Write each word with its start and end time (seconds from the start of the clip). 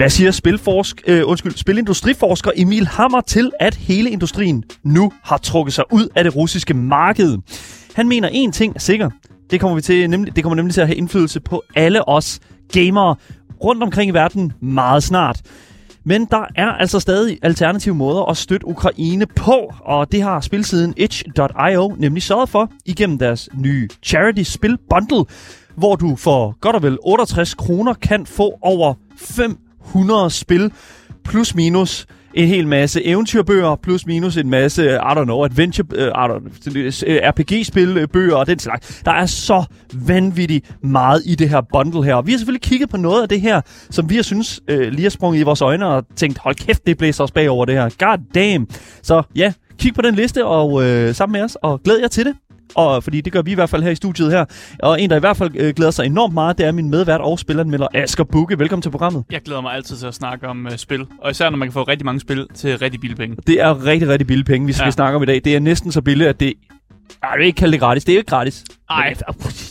Hvad 0.00 0.10
siger 0.10 0.30
spilforsk, 0.30 1.02
øh, 1.06 1.22
undskyld, 1.24 1.52
spilindustriforsker 1.56 2.50
Emil 2.56 2.86
Hammer 2.86 3.20
til, 3.20 3.50
at 3.60 3.74
hele 3.74 4.10
industrien 4.10 4.64
nu 4.82 5.12
har 5.22 5.36
trukket 5.36 5.74
sig 5.74 5.84
ud 5.92 6.08
af 6.16 6.24
det 6.24 6.36
russiske 6.36 6.74
marked? 6.74 7.38
Han 7.94 8.08
mener 8.08 8.28
en 8.32 8.52
ting 8.52 8.76
er 8.76 8.78
sikker. 8.78 9.10
Det 9.50 9.60
kommer, 9.60 9.74
vi 9.74 9.82
til, 9.82 10.10
nemlig, 10.10 10.36
det 10.36 10.44
kommer 10.44 10.54
nemlig 10.56 10.74
til 10.74 10.80
at 10.80 10.86
have 10.86 10.96
indflydelse 10.96 11.40
på 11.40 11.62
alle 11.76 12.08
os 12.08 12.40
gamere 12.72 13.16
rundt 13.64 13.82
omkring 13.82 14.10
i 14.10 14.14
verden 14.14 14.52
meget 14.60 15.02
snart. 15.02 15.40
Men 16.04 16.24
der 16.24 16.44
er 16.56 16.68
altså 16.68 17.00
stadig 17.00 17.38
alternative 17.42 17.94
måder 17.94 18.30
at 18.30 18.36
støtte 18.36 18.66
Ukraine 18.66 19.26
på, 19.26 19.74
og 19.80 20.12
det 20.12 20.22
har 20.22 20.40
spilsiden 20.40 20.94
itch.io 20.96 21.96
nemlig 21.98 22.22
sørget 22.22 22.48
for 22.48 22.72
igennem 22.86 23.18
deres 23.18 23.48
nye 23.54 23.88
charity-spil 24.02 24.78
bundle, 24.90 25.24
hvor 25.76 25.96
du 25.96 26.16
for 26.16 26.56
godt 26.60 26.76
og 26.76 26.82
vel 26.82 26.98
68 27.06 27.54
kroner 27.54 27.94
kan 27.94 28.26
få 28.26 28.58
over 28.62 28.94
5 29.16 29.58
100 29.94 30.30
spil 30.30 30.72
plus 31.24 31.54
minus 31.54 32.06
en 32.34 32.48
hel 32.48 32.66
masse 32.66 33.06
eventyrbøger, 33.06 33.76
plus 33.76 34.06
minus 34.06 34.36
en 34.36 34.50
masse, 34.50 34.94
I 34.94 34.96
don't 34.96 35.24
know, 35.24 35.44
adventure, 35.44 35.86
øh, 35.94 36.12
uh, 36.30 36.76
øh, 36.76 36.92
øh, 37.06 37.20
RPG-spil, 37.24 38.08
bøger 38.08 38.36
og 38.36 38.46
den 38.46 38.58
slags. 38.58 39.02
Der 39.04 39.10
er 39.10 39.26
så 39.26 39.64
vanvittigt 39.94 40.76
meget 40.82 41.22
i 41.26 41.34
det 41.34 41.48
her 41.48 41.60
bundle 41.72 42.04
her. 42.04 42.14
Og 42.14 42.26
vi 42.26 42.32
har 42.32 42.38
selvfølgelig 42.38 42.62
kigget 42.62 42.90
på 42.90 42.96
noget 42.96 43.22
af 43.22 43.28
det 43.28 43.40
her, 43.40 43.60
som 43.90 44.10
vi 44.10 44.16
har 44.16 44.22
synes 44.22 44.60
uh, 44.72 44.78
lige 44.78 45.02
har 45.02 45.10
sprunget 45.10 45.40
i 45.40 45.42
vores 45.42 45.62
øjne 45.62 45.86
og 45.86 46.04
tænkt, 46.16 46.38
hold 46.38 46.54
kæft, 46.54 46.86
det 46.86 46.98
blæser 46.98 47.24
os 47.24 47.30
bagover 47.30 47.64
det 47.64 47.74
her. 47.74 47.88
God 47.98 48.18
damn. 48.34 48.68
Så 49.02 49.22
ja, 49.36 49.52
kig 49.78 49.94
på 49.94 50.02
den 50.02 50.14
liste 50.14 50.46
og 50.46 50.72
uh, 50.72 50.84
sammen 51.12 51.32
med 51.32 51.42
os, 51.42 51.56
og 51.62 51.80
glæd 51.82 51.98
jer 51.98 52.08
til 52.08 52.24
det 52.24 52.34
og 52.74 53.04
fordi 53.04 53.20
det 53.20 53.32
gør 53.32 53.42
vi 53.42 53.50
i 53.50 53.54
hvert 53.54 53.70
fald 53.70 53.82
her 53.82 53.90
i 53.90 53.94
studiet 53.94 54.30
her. 54.30 54.44
Og 54.82 55.02
en, 55.02 55.10
der 55.10 55.16
i 55.16 55.20
hvert 55.20 55.36
fald 55.36 55.50
øh, 55.54 55.74
glæder 55.74 55.90
sig 55.90 56.06
enormt 56.06 56.34
meget, 56.34 56.58
det 56.58 56.66
er 56.66 56.72
min 56.72 56.90
medvært 56.90 57.20
og 57.20 57.38
spilleranmelder 57.38 57.86
Asger 57.94 58.24
Bukke. 58.24 58.58
Velkommen 58.58 58.82
til 58.82 58.90
programmet. 58.90 59.24
Jeg 59.30 59.40
glæder 59.42 59.60
mig 59.60 59.74
altid 59.74 59.96
til 59.96 60.06
at 60.06 60.14
snakke 60.14 60.48
om 60.48 60.66
øh, 60.66 60.76
spil, 60.76 61.06
og 61.18 61.30
især 61.30 61.50
når 61.50 61.58
man 61.58 61.68
kan 61.68 61.72
få 61.72 61.82
rigtig 61.82 62.04
mange 62.04 62.20
spil 62.20 62.46
til 62.54 62.78
rigtig 62.78 63.00
billige 63.00 63.16
penge. 63.16 63.36
Det 63.46 63.60
er 63.60 63.86
rigtig, 63.86 64.08
rigtig 64.08 64.26
billige 64.26 64.44
penge, 64.44 64.66
vi 64.66 64.72
skal 64.72 64.84
ja. 64.84 64.90
snakke 64.90 65.16
om 65.16 65.22
i 65.22 65.26
dag. 65.26 65.40
Det 65.44 65.56
er 65.56 65.60
næsten 65.60 65.92
så 65.92 66.02
billigt, 66.02 66.28
at 66.28 66.40
det... 66.40 66.52
Ej, 67.22 67.28
jeg 67.30 67.38
vil 67.38 67.46
ikke 67.46 67.56
kalde 67.56 67.72
det 67.72 67.80
gratis. 67.80 68.04
Det 68.04 68.12
er 68.12 68.16
jo 68.16 68.20
ikke 68.20 68.30
gratis. 68.30 68.64
Nej. 68.90 69.14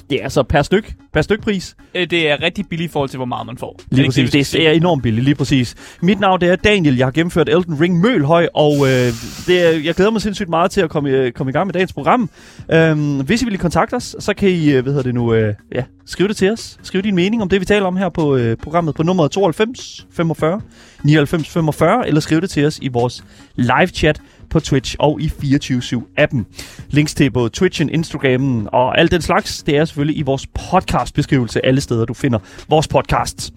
Det 0.09 0.19
er 0.19 0.23
altså 0.23 0.43
per 0.43 0.61
styk. 0.61 0.93
Per 1.13 1.21
stykpris. 1.21 1.75
Øh, 1.95 2.09
det 2.09 2.29
er 2.29 2.41
rigtig 2.41 2.65
billigt 2.69 2.89
i 2.89 2.91
forhold 2.91 3.09
til, 3.09 3.17
hvor 3.17 3.25
meget 3.25 3.45
man 3.45 3.57
får. 3.57 3.79
Lige 3.91 4.07
præcis. 4.07 4.31
Det, 4.31 4.59
det 4.59 4.67
er 4.67 4.71
enormt 4.71 5.03
billigt, 5.03 5.23
lige 5.25 5.35
præcis. 5.35 5.75
Mit 6.01 6.19
navn 6.19 6.41
det 6.41 6.49
er 6.49 6.55
Daniel. 6.55 6.97
Jeg 6.97 7.05
har 7.05 7.11
gennemført 7.11 7.49
Elden 7.49 7.81
Ring 7.81 7.99
Mølhøj, 7.99 8.47
og 8.53 8.73
øh, 8.73 9.13
det 9.47 9.67
er, 9.67 9.79
jeg 9.83 9.95
glæder 9.95 10.11
mig 10.11 10.21
sindssygt 10.21 10.49
meget 10.49 10.71
til 10.71 10.81
at 10.81 10.89
komme, 10.89 11.09
øh, 11.09 11.31
komme 11.31 11.49
i 11.49 11.53
gang 11.53 11.67
med 11.67 11.73
dagens 11.73 11.93
program. 11.93 12.29
Øhm, 12.71 13.19
hvis 13.25 13.41
I 13.41 13.45
vil 13.45 13.57
kontakte 13.57 13.93
os, 13.93 14.15
så 14.19 14.33
kan 14.33 14.49
I, 14.49 14.71
øh, 14.71 14.83
hvad 14.83 14.93
hedder 14.93 15.03
det 15.03 15.13
nu, 15.13 15.33
øh, 15.33 15.53
ja, 15.75 15.83
skrive 16.05 16.27
det 16.27 16.37
til 16.37 16.51
os. 16.51 16.77
Skriv 16.83 17.01
din 17.01 17.15
mening 17.15 17.41
om 17.41 17.49
det, 17.49 17.61
vi 17.61 17.65
taler 17.65 17.85
om 17.85 17.95
her 17.95 18.09
på 18.09 18.35
øh, 18.35 18.57
programmet 18.57 18.95
på 18.95 19.03
nummer 19.03 19.27
92 19.27 20.07
45 20.11 20.61
99 21.03 21.49
45, 21.49 22.07
eller 22.07 22.21
skriv 22.21 22.41
det 22.41 22.49
til 22.49 22.65
os 22.65 22.79
i 22.81 22.87
vores 22.87 23.23
live 23.55 23.87
chat 23.87 24.21
på 24.49 24.59
Twitch 24.59 24.95
og 24.99 25.21
i 25.21 25.25
24-7-appen. 25.25 26.43
Links 26.89 27.13
til 27.13 27.31
både 27.31 27.49
Twitchen, 27.49 27.89
Instagrammen 27.89 28.67
og 28.73 28.99
alt 28.99 29.11
den 29.11 29.21
slags, 29.21 29.63
det 29.63 29.77
er 29.77 29.85
selvfølgelig 29.85 30.17
i 30.17 30.21
vores 30.21 30.47
podcastbeskrivelse 30.47 31.65
alle 31.65 31.81
steder, 31.81 32.05
du 32.05 32.13
finder 32.13 32.39
vores 32.69 32.87
podcasts. 32.87 33.51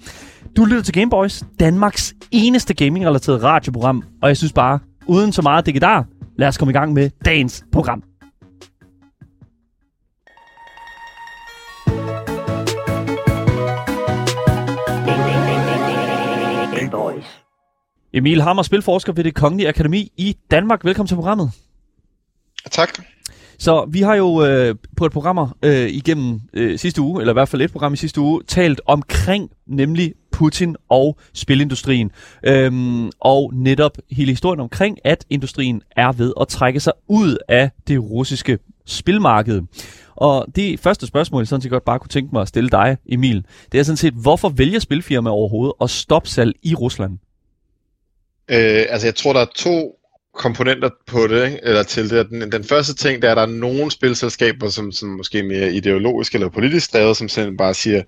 Du 0.56 0.65
lytter 0.65 0.83
til 0.83 0.94
Gameboys, 0.94 1.43
Danmarks 1.61 2.15
eneste 2.31 2.75
gaming-relateret 2.75 3.43
radioprogram, 3.43 4.05
og 4.22 4.28
jeg 4.28 4.37
synes 4.37 4.53
bare, 4.53 4.78
uden 5.06 5.33
så 5.33 5.43
meget 5.43 5.66
digedar, 5.66 6.06
lad 6.39 6.49
os 6.49 6.59
komme 6.59 6.72
i 6.72 6.75
gang 6.75 6.93
med 6.93 7.11
dagens 7.25 7.65
program. 7.72 8.12
Emil 18.15 18.43
Hammer, 18.43 18.62
spilforsker 18.62 19.12
ved 19.12 19.25
det 19.25 19.34
Kongelige 19.34 19.69
Akademi 19.69 20.12
i 20.17 20.37
Danmark. 20.50 20.84
Velkommen 20.84 21.09
til 21.09 21.15
programmet. 21.15 21.50
Tak. 22.71 22.89
Så 23.59 23.89
vi 23.91 24.00
har 24.00 24.15
jo 24.15 24.45
øh, 24.47 24.75
på 24.97 25.06
et 25.06 25.12
program 25.12 25.53
øh, 25.62 25.89
igennem 25.89 26.41
øh, 26.53 26.78
sidste 26.78 27.01
uge, 27.01 27.21
eller 27.22 27.33
i 27.33 27.34
hvert 27.34 27.49
fald 27.49 27.62
et 27.62 27.72
program 27.72 27.93
i 27.93 27.97
sidste 27.97 28.21
uge, 28.21 28.43
talt 28.49 28.81
omkring 28.87 29.51
nemlig 29.67 30.15
Putin 30.33 30.77
og 30.89 31.19
spilindustrien. 31.34 32.11
Øhm, 32.45 33.11
og 33.21 33.51
netop 33.55 33.99
hele 34.11 34.33
historien 34.33 34.61
omkring, 34.61 34.99
at 35.05 35.25
industrien 35.31 35.83
er 35.97 36.12
ved 36.12 36.33
at 36.41 36.49
trække 36.49 36.81
sig 36.81 36.93
ud 37.09 37.37
af 37.49 37.71
det 37.89 38.03
russiske 38.03 38.59
spilmarked. 38.87 39.62
Og 40.17 40.47
det 40.56 40.81
første 40.81 41.06
spørgsmål, 41.06 41.41
jeg 41.41 41.49
sådan 41.49 41.62
set 41.62 41.71
godt 41.71 41.84
bare 41.84 41.99
kunne 41.99 42.09
tænke 42.09 42.31
mig 42.33 42.43
at 42.43 42.49
stille 42.49 42.71
dig, 42.71 42.97
Emil, 43.06 43.45
det 43.72 43.81
er 43.81 43.84
sådan 43.84 43.97
set, 43.97 44.15
hvorfor 44.15 44.49
vælger 44.49 44.78
spilfirmaer 44.78 45.33
overhovedet 45.33 45.75
at 45.81 45.91
stoppe 45.91 46.28
salg 46.28 46.55
i 46.62 46.75
Rusland? 46.75 47.19
Øh, 48.48 48.84
altså, 48.88 49.06
jeg 49.06 49.14
tror, 49.14 49.32
der 49.32 49.41
er 49.41 49.53
to 49.54 49.98
komponenter 50.34 50.91
på 51.06 51.26
det, 51.26 51.47
ikke? 51.47 51.60
eller 51.62 51.82
til 51.82 52.10
det. 52.10 52.28
Den, 52.30 52.53
den 52.53 52.64
første 52.64 52.94
ting, 52.94 53.22
det 53.22 53.28
er, 53.28 53.32
at 53.32 53.36
der 53.36 53.42
er 53.42 53.47
nogle 53.47 53.91
spilselskaber, 53.91 54.69
som, 54.69 54.92
som 54.92 55.08
måske 55.08 55.38
er 55.38 55.42
mere 55.42 55.72
ideologisk 55.72 56.34
eller 56.34 56.48
politisk 56.48 56.92
drevet, 56.92 57.16
som 57.16 57.28
simpelthen 57.28 57.56
bare 57.56 57.75
siger, 57.75 58.03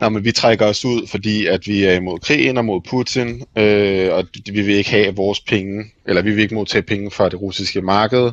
Nej, 0.00 0.08
men 0.08 0.24
vi 0.24 0.32
trækker 0.32 0.66
os 0.66 0.84
ud, 0.84 1.06
fordi 1.06 1.46
at 1.46 1.66
vi 1.66 1.84
er 1.84 1.92
imod 1.92 2.18
krigen 2.18 2.58
og 2.58 2.64
mod 2.64 2.80
Putin, 2.90 3.42
øh, 3.58 4.12
og 4.12 4.24
vi 4.46 4.60
vil 4.62 4.74
ikke 4.74 4.90
have 4.90 5.16
vores 5.16 5.40
penge, 5.40 5.84
eller 6.06 6.22
vi 6.22 6.30
vil 6.30 6.42
ikke 6.42 6.54
modtage 6.54 6.82
penge 6.82 7.10
fra 7.10 7.28
det 7.28 7.40
russiske 7.40 7.82
marked, 7.82 8.30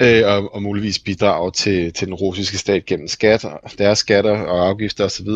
øh, 0.00 0.22
og, 0.26 0.54
og 0.54 0.62
muligvis 0.62 0.98
bidrage 0.98 1.50
til, 1.50 1.92
til 1.92 2.06
den 2.06 2.14
russiske 2.14 2.58
stat 2.58 2.84
gennem 2.86 3.08
skat, 3.08 3.46
deres 3.78 3.98
skatter 3.98 4.38
og 4.38 4.68
afgifter 4.68 5.04
osv. 5.04 5.28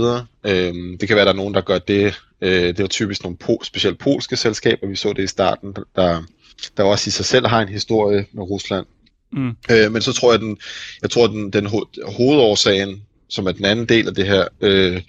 Øh, 0.44 0.74
det 1.00 1.08
kan 1.08 1.16
være, 1.16 1.20
at 1.20 1.26
der 1.26 1.32
er 1.32 1.36
nogen, 1.36 1.54
der 1.54 1.60
gør 1.60 1.78
det. 1.78 2.20
Øh, 2.40 2.66
det 2.76 2.80
er 2.80 2.86
typisk 2.86 3.22
nogle 3.22 3.38
po- 3.44 3.64
specielt 3.64 3.98
polske 3.98 4.36
selskaber, 4.36 4.86
vi 4.86 4.96
så 4.96 5.12
det 5.12 5.22
i 5.22 5.26
starten, 5.26 5.76
der, 5.96 6.22
der 6.76 6.82
også 6.82 7.08
i 7.08 7.10
sig 7.10 7.24
selv 7.24 7.46
har 7.46 7.62
en 7.62 7.68
historie 7.68 8.26
med 8.32 8.42
Rusland. 8.42 8.86
Mm. 9.32 9.56
Øh, 9.70 9.92
men 9.92 10.02
så 10.02 10.12
tror 10.12 10.32
jeg, 10.32 10.40
den, 10.40 10.58
jeg 11.02 11.10
tror, 11.10 11.26
den, 11.26 11.50
den 11.50 11.66
ho- 11.66 12.12
hovedårsagen, 12.16 13.02
som 13.28 13.46
er 13.46 13.52
den 13.52 13.64
anden 13.64 13.86
del 13.86 14.08
af 14.08 14.14
det 14.14 14.26
her, 14.26 14.48
øh, 14.60 15.02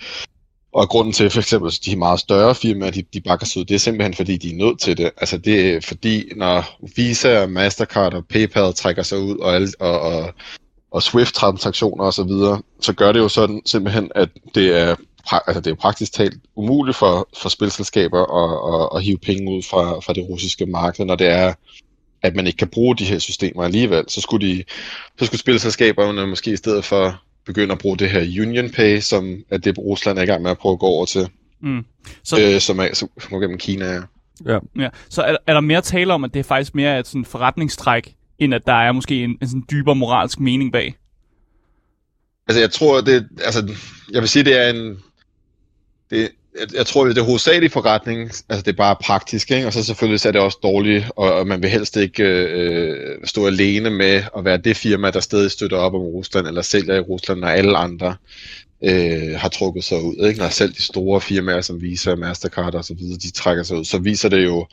og 0.73 0.89
grunden 0.89 1.13
til 1.13 1.29
for 1.29 1.39
eksempel 1.39 1.71
de 1.85 1.95
meget 1.95 2.19
større 2.19 2.55
firmaer, 2.55 2.91
de, 2.91 3.03
de 3.13 3.21
bakker 3.21 3.45
sig 3.45 3.59
ud, 3.59 3.65
det 3.65 3.75
er 3.75 3.79
simpelthen 3.79 4.13
fordi, 4.13 4.37
de 4.37 4.51
er 4.51 4.55
nødt 4.55 4.79
til 4.79 4.97
det. 4.97 5.11
Altså 5.17 5.37
det 5.37 5.69
er 5.69 5.81
fordi, 5.81 6.31
når 6.35 6.79
Visa, 6.95 7.45
Mastercard 7.45 8.13
og 8.13 8.25
PayPal 8.27 8.73
trækker 8.73 9.03
sig 9.03 9.19
ud, 9.19 9.37
og, 9.37 9.55
alt, 9.55 9.75
og, 9.79 10.01
og, 10.01 10.33
og 10.91 11.03
Swift-transaktioner 11.03 12.03
osv., 12.03 12.11
så, 12.11 12.23
videre, 12.23 12.61
så 12.81 12.93
gør 12.93 13.11
det 13.11 13.19
jo 13.19 13.29
sådan 13.29 13.61
simpelthen, 13.65 14.11
at 14.15 14.29
det 14.55 14.77
er, 14.77 14.95
altså 15.31 15.61
det 15.61 15.71
er 15.71 15.75
praktisk 15.75 16.13
talt 16.13 16.33
umuligt 16.55 16.97
for, 16.97 17.29
for 17.41 17.49
spilselskaber 17.49 18.21
at, 18.21 18.81
at, 18.81 18.97
at 18.97 19.03
hive 19.03 19.17
penge 19.17 19.51
ud 19.51 19.63
fra, 19.63 19.99
fra 19.99 20.13
det 20.13 20.29
russiske 20.29 20.65
marked, 20.65 21.05
når 21.05 21.15
det 21.15 21.27
er 21.27 21.53
at 22.21 22.35
man 22.35 22.47
ikke 22.47 22.57
kan 22.57 22.67
bruge 22.67 22.95
de 22.95 23.05
her 23.05 23.19
systemer 23.19 23.63
alligevel, 23.63 24.05
så 24.07 24.21
skulle, 24.21 24.47
de, 24.47 24.63
så 25.17 25.25
skulle 25.25 25.39
spilselskaberne 25.39 26.27
måske 26.27 26.51
i 26.51 26.55
stedet 26.55 26.85
for 26.85 27.21
begynde 27.45 27.71
at 27.71 27.77
bruge 27.77 27.97
det 27.97 28.09
her 28.09 28.41
Union 28.41 28.69
Pay, 28.69 28.99
som 28.99 29.43
er 29.49 29.57
det, 29.57 29.77
Rusland 29.77 30.17
er 30.19 30.23
i 30.23 30.25
gang 30.25 30.41
med 30.41 30.51
at 30.51 30.57
prøve 30.57 30.73
at 30.73 30.79
gå 30.79 30.85
over 30.85 31.05
til. 31.05 31.29
Mm. 31.61 31.85
Så... 32.23 32.41
Øh, 32.41 32.61
som, 32.61 32.79
er, 32.79 32.87
som 32.93 33.09
går 33.29 33.39
gennem 33.39 33.57
Kina. 33.57 33.85
Ja. 33.85 34.01
Ja. 34.45 34.59
ja. 34.77 34.89
Så 35.09 35.21
er, 35.21 35.37
er 35.47 35.53
der 35.53 35.61
mere 35.61 35.81
tale 35.81 36.13
om, 36.13 36.23
at 36.23 36.33
det 36.33 36.39
er 36.39 36.43
faktisk 36.43 36.75
mere 36.75 36.99
et 36.99 37.07
sådan 37.07 37.25
forretningstræk, 37.25 38.15
end 38.39 38.53
at 38.53 38.61
der 38.65 38.73
er 38.73 38.91
måske 38.91 39.23
en, 39.23 39.37
en 39.41 39.47
sådan 39.47 39.63
dybere 39.71 39.95
moralsk 39.95 40.39
mening 40.39 40.71
bag? 40.71 40.95
Altså, 42.47 42.59
jeg 42.59 42.71
tror, 42.71 43.01
det, 43.01 43.27
altså, 43.45 43.73
jeg 44.11 44.21
vil 44.21 44.29
sige, 44.29 44.45
det 44.45 44.57
er 44.57 44.69
en, 44.69 44.97
det, 46.09 46.29
jeg, 46.59 46.67
jeg 46.73 46.85
tror, 46.85 47.05
det 47.05 47.17
er 47.17 47.21
hovedsageligt 47.23 47.73
forretning, 47.73 48.21
altså 48.21 48.61
det 48.65 48.67
er 48.67 48.77
bare 48.77 48.95
praktisk, 48.95 49.51
ikke? 49.51 49.67
og 49.67 49.73
så 49.73 49.83
selvfølgelig 49.83 50.19
så 50.19 50.27
er 50.27 50.31
det 50.31 50.41
også 50.41 50.59
dårligt, 50.63 51.05
og, 51.15 51.33
og 51.33 51.47
man 51.47 51.61
vil 51.61 51.69
helst 51.69 51.97
ikke 51.97 52.23
øh, 52.23 53.17
stå 53.23 53.47
alene 53.47 53.89
med 53.89 54.23
at 54.37 54.45
være 54.45 54.57
det 54.57 54.77
firma, 54.77 55.11
der 55.11 55.19
stadig 55.19 55.51
støtter 55.51 55.77
op 55.77 55.93
om 55.93 56.01
Rusland, 56.01 56.47
eller 56.47 56.61
sælger 56.61 56.95
i 56.95 56.99
Rusland, 56.99 57.39
når 57.39 57.47
alle 57.47 57.77
andre 57.77 58.15
øh, 58.83 59.35
har 59.35 59.49
trukket 59.49 59.83
sig 59.83 60.01
ud. 60.01 60.27
Ikke? 60.27 60.39
Når 60.39 60.49
selv 60.49 60.73
de 60.73 60.81
store 60.81 61.21
firmaer 61.21 61.61
som 61.61 61.81
Visa, 61.81 62.15
Mastercard 62.15 62.75
og 62.75 62.85
så 62.85 62.93
videre, 62.93 63.17
de 63.17 63.31
trækker 63.31 63.63
sig 63.63 63.77
ud, 63.77 63.85
så 63.85 63.97
viser 63.97 64.29
det 64.29 64.43
jo, 64.43 64.67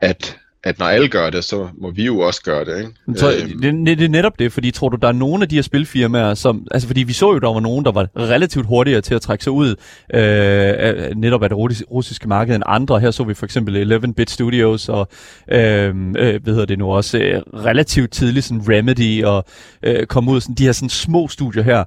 at 0.00 0.36
at 0.64 0.78
når 0.78 0.86
alle 0.86 1.08
gør 1.08 1.30
det, 1.30 1.44
så 1.44 1.68
må 1.80 1.90
vi 1.90 2.04
jo 2.06 2.18
også 2.18 2.42
gøre 2.42 2.64
det, 2.64 2.78
ikke? 2.78 3.18
Så, 3.18 3.32
øhm. 3.32 3.60
det, 3.60 3.98
det 3.98 4.04
er 4.04 4.08
netop 4.08 4.38
det, 4.38 4.52
fordi 4.52 4.70
tror 4.70 4.88
du, 4.88 4.96
der 4.96 5.08
er 5.08 5.12
nogle 5.12 5.42
af 5.42 5.48
de 5.48 5.54
her 5.54 5.62
spilfirmaer, 5.62 6.34
som, 6.34 6.66
altså 6.70 6.88
fordi 6.88 7.02
vi 7.02 7.12
så 7.12 7.32
jo, 7.32 7.38
der 7.38 7.52
var 7.52 7.60
nogen, 7.60 7.84
der 7.84 7.92
var 7.92 8.08
relativt 8.16 8.66
hurtigere 8.66 9.00
til 9.00 9.14
at 9.14 9.20
trække 9.20 9.44
sig 9.44 9.52
ud 9.52 9.74
øh, 10.14 11.16
netop 11.16 11.42
af 11.42 11.48
det 11.48 11.58
russiske 11.90 12.28
marked 12.28 12.54
end 12.54 12.62
andre. 12.66 13.00
Her 13.00 13.10
så 13.10 13.24
vi 13.24 13.34
for 13.34 13.46
eksempel 13.46 13.92
11-bit 13.92 14.30
Studios 14.30 14.88
og, 14.88 15.08
øh, 15.52 15.88
øh, 16.18 16.42
hvad 16.42 16.52
hedder 16.52 16.66
det 16.66 16.78
nu 16.78 16.92
også, 16.92 17.18
øh, 17.18 17.42
relativt 17.54 18.10
tidligt 18.10 18.44
sådan 18.44 18.62
Remedy 18.68 19.24
og 19.24 19.44
øh, 19.82 20.06
komme 20.06 20.30
ud 20.30 20.40
sådan 20.40 20.54
de 20.54 20.64
her 20.64 20.72
sådan 20.72 20.88
små 20.88 21.28
studier 21.28 21.62
her. 21.62 21.84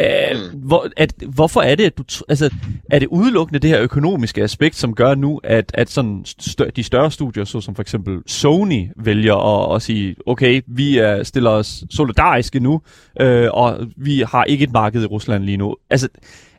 Uh, 0.00 0.52
mm. 0.52 0.60
hvor, 0.60 0.88
at, 0.96 1.12
hvorfor 1.34 1.60
er 1.60 1.74
det, 1.74 1.84
at 1.84 1.98
du, 1.98 2.04
altså, 2.28 2.50
er 2.90 2.98
det 2.98 3.08
udelukkende 3.08 3.58
det 3.58 3.70
her 3.70 3.80
økonomiske 3.80 4.42
aspekt, 4.42 4.76
som 4.76 4.94
gør 4.94 5.14
nu, 5.14 5.40
at, 5.44 5.70
at 5.74 5.90
sådan 5.90 6.24
stør, 6.24 6.70
de 6.70 6.82
større 6.82 7.10
studier, 7.10 7.44
så 7.44 7.60
som 7.60 7.74
for 7.74 7.82
eksempel 7.82 8.18
Sony, 8.26 8.88
vælger 8.96 9.34
at, 9.34 9.76
at 9.76 9.82
sige, 9.82 10.16
okay, 10.26 10.62
vi 10.66 10.98
er, 10.98 11.22
stiller 11.22 11.50
os 11.50 11.84
solidariske 11.90 12.60
nu, 12.60 12.82
øh, 13.20 13.48
og 13.50 13.86
vi 13.96 14.24
har 14.28 14.44
ikke 14.44 14.64
et 14.64 14.72
marked 14.72 15.02
i 15.02 15.06
Rusland 15.06 15.44
lige 15.44 15.56
nu. 15.56 15.76
Altså, 15.90 16.08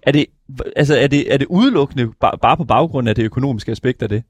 er 0.01 0.11
det, 0.11 0.25
altså, 0.75 0.97
er 0.97 1.07
det, 1.07 1.33
er 1.33 1.37
det 1.37 1.47
udelukkende 1.47 2.11
bare, 2.21 2.37
bare 2.41 2.57
på 2.57 2.63
baggrund 2.63 3.09
af 3.09 3.15
det 3.15 3.23
økonomiske 3.23 3.71
aspekt 3.71 4.01
af 4.01 4.09
det? 4.09 4.23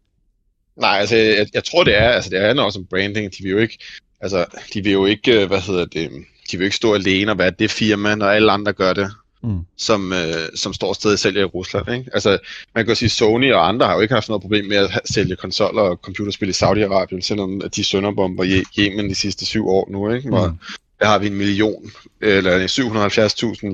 Nej, 0.79 0.97
altså, 0.99 1.15
jeg, 1.15 1.47
jeg 1.53 1.63
tror, 1.63 1.83
det 1.83 2.01
er, 2.01 2.09
altså, 2.09 2.29
det 2.29 2.39
er 2.39 2.53
noget 2.53 2.73
som 2.73 2.85
branding. 2.85 3.31
De 3.31 3.43
vil 3.43 3.51
jo 3.51 3.57
ikke, 3.57 3.77
altså, 4.21 4.45
de 4.73 4.83
vil 4.83 4.91
jo 4.91 5.05
ikke, 5.05 5.41
øh, 5.41 5.47
hvad 5.47 5.61
hedder 5.61 5.85
det, 5.85 6.09
de 6.51 6.57
vil 6.57 6.65
ikke 6.65 6.75
stå 6.75 6.93
alene 6.93 7.31
og 7.31 7.37
være 7.37 7.51
det 7.59 7.71
firma, 7.71 8.15
når 8.15 8.25
alle 8.25 8.51
andre 8.51 8.73
gør 8.73 8.93
det, 8.93 9.11
mm. 9.43 9.59
som, 9.77 10.13
øh, 10.13 10.49
som 10.55 10.73
står 10.73 10.93
stadig 10.93 11.19
sælger 11.19 11.41
i 11.41 11.45
Rusland. 11.45 11.89
Ikke? 11.89 12.09
Altså, 12.13 12.37
man 12.75 12.85
kan 12.85 12.91
jo 12.91 12.95
sige, 12.95 13.09
Sony 13.09 13.53
og 13.53 13.67
andre 13.67 13.85
har 13.85 13.93
jo 13.95 13.99
ikke 13.99 14.13
haft 14.13 14.29
noget 14.29 14.41
problem 14.41 14.65
med 14.65 14.77
at 14.77 15.01
sælge 15.05 15.35
konsoller 15.35 15.81
og 15.81 15.99
computerspil 16.03 16.49
i 16.49 16.51
Saudi-Arabien, 16.51 17.21
selvom 17.21 17.61
de 17.75 17.83
sønderbomber 17.83 18.43
i 18.43 18.63
Yemen 18.79 19.09
de 19.09 19.15
sidste 19.15 19.45
syv 19.45 19.67
år 19.67 19.87
nu, 19.91 20.13
ikke? 20.13 20.29
Hvor, 20.29 20.47
mm. 20.47 20.57
der 20.99 21.05
har 21.05 21.19
vi 21.19 21.27
en 21.27 21.35
million, 21.35 21.91
eller 22.21 22.67
770.000 22.67 23.67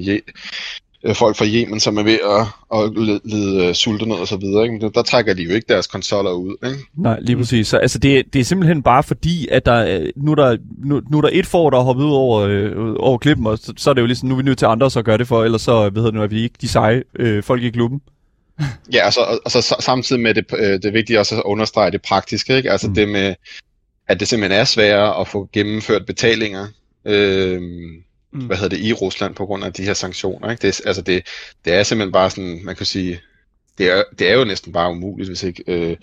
øh, 1.06 1.16
folk 1.16 1.36
fra 1.36 1.46
Yemen, 1.46 1.80
som 1.80 1.98
er 1.98 2.04
ved 2.04 2.20
at, 2.24 2.48
at 2.80 3.06
lide, 3.06 3.20
lide 3.26 3.74
sultenød 3.74 4.18
og 4.18 4.28
så 4.28 4.38
videre. 4.38 4.64
Ikke? 4.64 4.90
Der 4.96 5.02
trækker 5.02 5.34
de 5.34 5.44
jo 5.44 5.50
ikke 5.50 5.66
deres 5.70 5.88
konsoller 5.88 6.32
ud. 6.32 6.56
Ikke? 6.66 6.78
Nej, 6.98 7.20
lige 7.22 7.38
præcis. 7.38 7.68
Så 7.68 7.78
altså, 7.78 8.00
det, 8.00 8.34
det 8.34 8.40
er 8.40 8.44
simpelthen 8.44 8.84
bare 8.84 9.04
fordi, 9.04 9.48
at 9.52 9.66
der, 9.66 10.08
nu, 10.16 10.32
er 10.32 10.36
der, 10.36 10.58
nu, 10.78 11.02
nu 11.12 11.18
er 11.18 11.22
der 11.22 11.30
et 11.32 11.46
for, 11.46 11.70
der 11.70 11.78
har 11.78 11.84
hoppet 11.84 12.04
ud 12.04 12.12
over, 12.12 12.40
øh, 12.40 12.96
over 13.00 13.18
klippen, 13.18 13.48
og 13.48 13.58
så, 13.58 13.74
så 13.78 13.90
er 13.90 13.94
det 13.94 14.02
jo 14.02 14.08
ligesom, 14.08 14.30
nu 14.30 14.36
er 14.36 14.38
vi 14.38 14.44
nødt 14.44 14.58
til 14.58 14.66
andre 14.66 14.92
så 14.92 15.02
gøre 15.02 15.18
det 15.18 15.28
for, 15.28 15.44
ellers 15.44 15.62
så 15.62 15.90
ved 15.90 16.12
nu, 16.12 16.24
at 16.24 16.32
vi 16.32 16.44
ikke 16.44 16.56
de 16.62 16.68
seje 16.68 17.04
øh, 17.20 17.44
folk 17.44 17.64
i 17.64 17.70
klubben. 17.70 18.02
Ja, 18.94 19.06
og 19.06 19.14
så, 19.14 19.40
og 19.46 19.52
så 19.52 19.76
samtidig 19.80 20.22
med 20.22 20.34
det, 20.34 20.46
øh, 20.58 20.74
det 20.74 20.86
er 20.86 20.92
vigtigt 20.92 21.20
også 21.20 21.36
at 21.36 21.44
understrege 21.46 21.92
det 21.92 22.02
praktiske, 22.02 22.58
ikke? 22.58 22.72
Altså 22.72 22.88
mm. 22.88 22.96
det 22.96 23.10
med, 23.10 23.36
at 24.08 24.20
det 24.20 24.28
simpelthen 24.28 24.60
er 24.60 24.64
sværere 24.64 25.22
at 25.22 25.28
få 25.28 25.50
gennemført 25.54 26.06
betalinger. 26.06 26.68
Øh, 27.06 27.62
mm. 28.38 28.46
hvad 28.46 28.58
hedder 28.58 28.78
det, 28.78 28.86
i 28.86 28.94
Rusland 28.94 29.36
på 29.36 29.46
grund 29.46 29.64
af 29.64 29.74
de 29.74 29.84
her 29.84 29.94
sanktioner. 29.94 30.52
Ikke? 30.52 30.68
Det, 30.68 30.82
altså 30.86 31.02
det, 31.02 31.28
det 31.66 31.74
er 31.74 31.84
simpelthen 31.84 32.12
bare 32.12 32.30
sådan, 32.30 32.60
man 32.64 32.76
kan 32.76 32.86
sige, 32.86 33.20
det 33.78 33.92
er, 33.92 34.04
det 34.20 34.30
er 34.30 34.34
jo 34.34 34.46
næsten 34.46 34.74
bare 34.74 34.92
umuligt, 34.92 35.30
hvis 35.30 35.44
ikke 35.44 35.64
øh, 35.68 35.98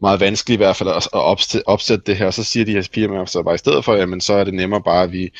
meget 0.00 0.20
vanskeligt 0.20 0.56
i 0.56 0.62
hvert 0.64 0.76
fald 0.76 0.88
at, 0.88 0.96
at 0.96 1.08
opsætte, 1.12 1.68
opsætte 1.68 2.04
det 2.06 2.16
her. 2.16 2.26
Og 2.26 2.34
så 2.34 2.44
siger 2.44 2.64
de 2.64 2.72
her 2.72 2.88
firmaer 2.94 3.24
så 3.24 3.42
bare 3.42 3.54
i 3.54 3.58
stedet 3.58 3.84
for, 3.84 3.94
jamen 3.94 4.20
så 4.20 4.32
er 4.32 4.44
det 4.44 4.54
nemmere 4.54 4.82
bare, 4.82 5.02
at 5.02 5.12
vi 5.12 5.30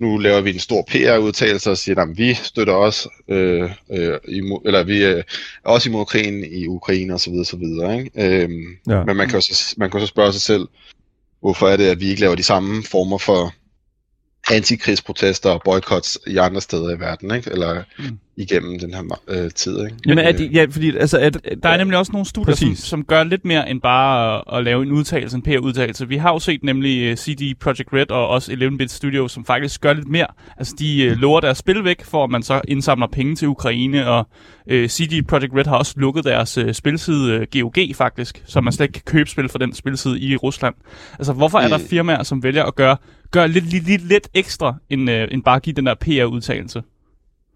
nu 0.00 0.18
laver 0.18 0.40
vi 0.40 0.50
en 0.50 0.58
stor 0.58 0.82
PR-udtalelse 0.88 1.70
og 1.70 1.78
siger, 1.78 2.00
at 2.00 2.18
vi 2.18 2.34
støtter 2.34 2.74
også, 2.74 3.08
øh, 3.28 3.70
øh, 3.90 4.18
imod, 4.28 4.60
eller 4.66 4.84
vi 4.84 5.02
er 5.02 5.22
også 5.64 5.88
imod 5.88 6.06
krigen 6.06 6.44
i 6.52 6.66
Ukraine 6.66 7.14
osv. 7.14 7.32
osv. 7.32 7.62
Ikke? 7.62 8.10
Øhm, 8.14 8.64
ja. 8.88 9.04
Men 9.04 9.16
man 9.16 9.28
kan, 9.28 9.34
jo 9.36 9.40
så, 9.40 9.74
man 9.76 9.90
kan 9.90 10.00
så 10.00 10.06
spørge 10.06 10.32
sig 10.32 10.42
selv, 10.42 10.68
hvorfor 11.40 11.68
er 11.68 11.76
det, 11.76 11.84
at 11.84 12.00
vi 12.00 12.08
ikke 12.08 12.20
laver 12.20 12.34
de 12.34 12.42
samme 12.42 12.82
former 12.84 13.18
for 13.18 13.54
antikrigsprotester 14.50 15.50
og 15.50 15.62
boykots 15.64 16.18
i 16.26 16.36
andre 16.36 16.60
steder 16.60 16.96
i 16.96 17.00
verden, 17.00 17.34
ikke? 17.34 17.50
Eller 17.50 17.82
mm 17.98 18.18
igennem 18.40 18.78
den 18.78 18.94
her 18.94 19.20
øh, 19.28 19.50
tid, 19.50 19.84
ikke? 19.84 19.96
Jamen, 20.06 20.24
er 20.24 20.32
det, 20.32 20.52
ja, 20.52 20.66
fordi 20.70 20.96
altså, 20.96 21.18
at, 21.18 21.38
der 21.62 21.68
er 21.68 21.76
nemlig 21.76 21.98
også 21.98 22.12
nogle 22.12 22.26
studier, 22.26 22.54
som, 22.54 22.74
som 22.74 23.04
gør 23.04 23.24
lidt 23.24 23.44
mere 23.44 23.70
end 23.70 23.80
bare 23.80 24.36
at, 24.36 24.58
at 24.58 24.64
lave 24.64 24.82
en 24.82 24.92
udtalelse, 24.92 25.36
en 25.36 25.42
PR-udtalelse. 25.42 26.08
Vi 26.08 26.16
har 26.16 26.32
jo 26.32 26.38
set 26.38 26.64
nemlig 26.64 27.02
uh, 27.02 27.10
øh, 27.10 27.16
CD 27.16 27.58
Projekt 27.60 27.92
Red 27.92 28.10
og 28.10 28.28
også 28.28 28.52
11-bit 28.52 28.90
Studio, 28.90 29.28
som 29.28 29.44
faktisk 29.44 29.80
gør 29.80 29.92
lidt 29.92 30.08
mere. 30.08 30.26
Altså, 30.56 30.74
de 30.78 31.08
uh, 31.10 31.16
lover 31.20 31.40
deres 31.40 31.58
spil 31.58 31.84
væk, 31.84 32.04
for 32.04 32.24
at 32.24 32.30
man 32.30 32.42
så 32.42 32.60
indsamler 32.68 33.06
penge 33.06 33.36
til 33.36 33.48
Ukraine, 33.48 34.08
og 34.08 34.28
uh, 34.66 34.86
CD 34.86 35.26
Projekt 35.26 35.54
Red 35.54 35.64
har 35.64 35.76
også 35.76 35.94
lukket 35.96 36.24
deres 36.24 36.58
uh, 36.58 36.72
spilside 36.72 37.40
uh, 37.40 37.60
GOG 37.60 37.76
faktisk, 37.94 38.42
så 38.46 38.60
man 38.60 38.72
slet 38.72 38.84
ikke 38.84 38.92
kan 38.92 39.02
købe 39.06 39.30
spil 39.30 39.48
fra 39.48 39.58
den 39.58 39.74
spilside 39.74 40.20
i 40.20 40.36
Rusland. 40.36 40.74
Altså, 41.18 41.32
hvorfor 41.32 41.58
er 41.58 41.68
der 41.68 41.78
firmaer, 41.78 42.22
som 42.22 42.42
vælger 42.42 42.64
at 42.64 42.74
gøre 42.74 42.96
gør 43.30 43.46
lidt, 43.46 43.72
lidt, 43.72 43.86
lidt, 43.86 44.08
lidt 44.08 44.28
ekstra, 44.34 44.74
end, 44.90 45.10
øh, 45.10 45.28
end 45.30 45.42
bare 45.42 45.56
at 45.56 45.62
give 45.62 45.74
den 45.74 45.86
der 45.86 45.94
PR-udtalelse. 45.94 46.82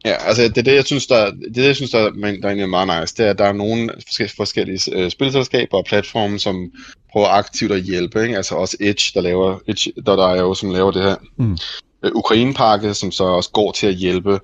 Ja, 0.04 0.14
altså 0.26 0.42
det 0.42 0.58
er 0.58 0.62
det, 0.62 0.74
jeg 0.74 0.84
synes, 0.84 1.06
der, 1.06 1.30
det, 1.30 1.46
er 1.46 1.52
det, 1.52 1.66
jeg 1.66 1.76
synes, 1.76 1.90
der, 1.90 1.98
der 2.00 2.26
er 2.26 2.46
egentlig 2.46 2.68
meget 2.68 3.00
nice, 3.00 3.14
det 3.16 3.26
er, 3.26 3.30
at 3.30 3.38
der 3.38 3.44
er 3.44 3.52
nogle 3.52 3.90
forskellige, 4.36 4.80
øh, 4.92 5.10
spilselskaber 5.10 5.78
og 5.78 5.84
platforme, 5.84 6.38
som 6.38 6.72
prøver 7.12 7.28
aktivt 7.28 7.72
at 7.72 7.82
hjælpe, 7.82 8.22
ikke? 8.22 8.36
altså 8.36 8.54
også 8.54 8.76
Edge, 8.80 9.10
der 9.14 9.20
laver, 9.20 9.58
Edge, 9.68 9.92
der, 10.06 10.16
der 10.16 10.28
er 10.28 10.40
jo, 10.40 10.54
som 10.54 10.70
laver 10.70 10.90
det 10.90 11.02
her 11.02 11.16
mm. 11.36 11.58
øh, 12.04 12.12
Ukraine-pakke, 12.14 12.94
som 12.94 13.12
så 13.12 13.24
også 13.24 13.50
går 13.50 13.72
til 13.72 13.86
at 13.86 13.94
hjælpe 13.94 14.40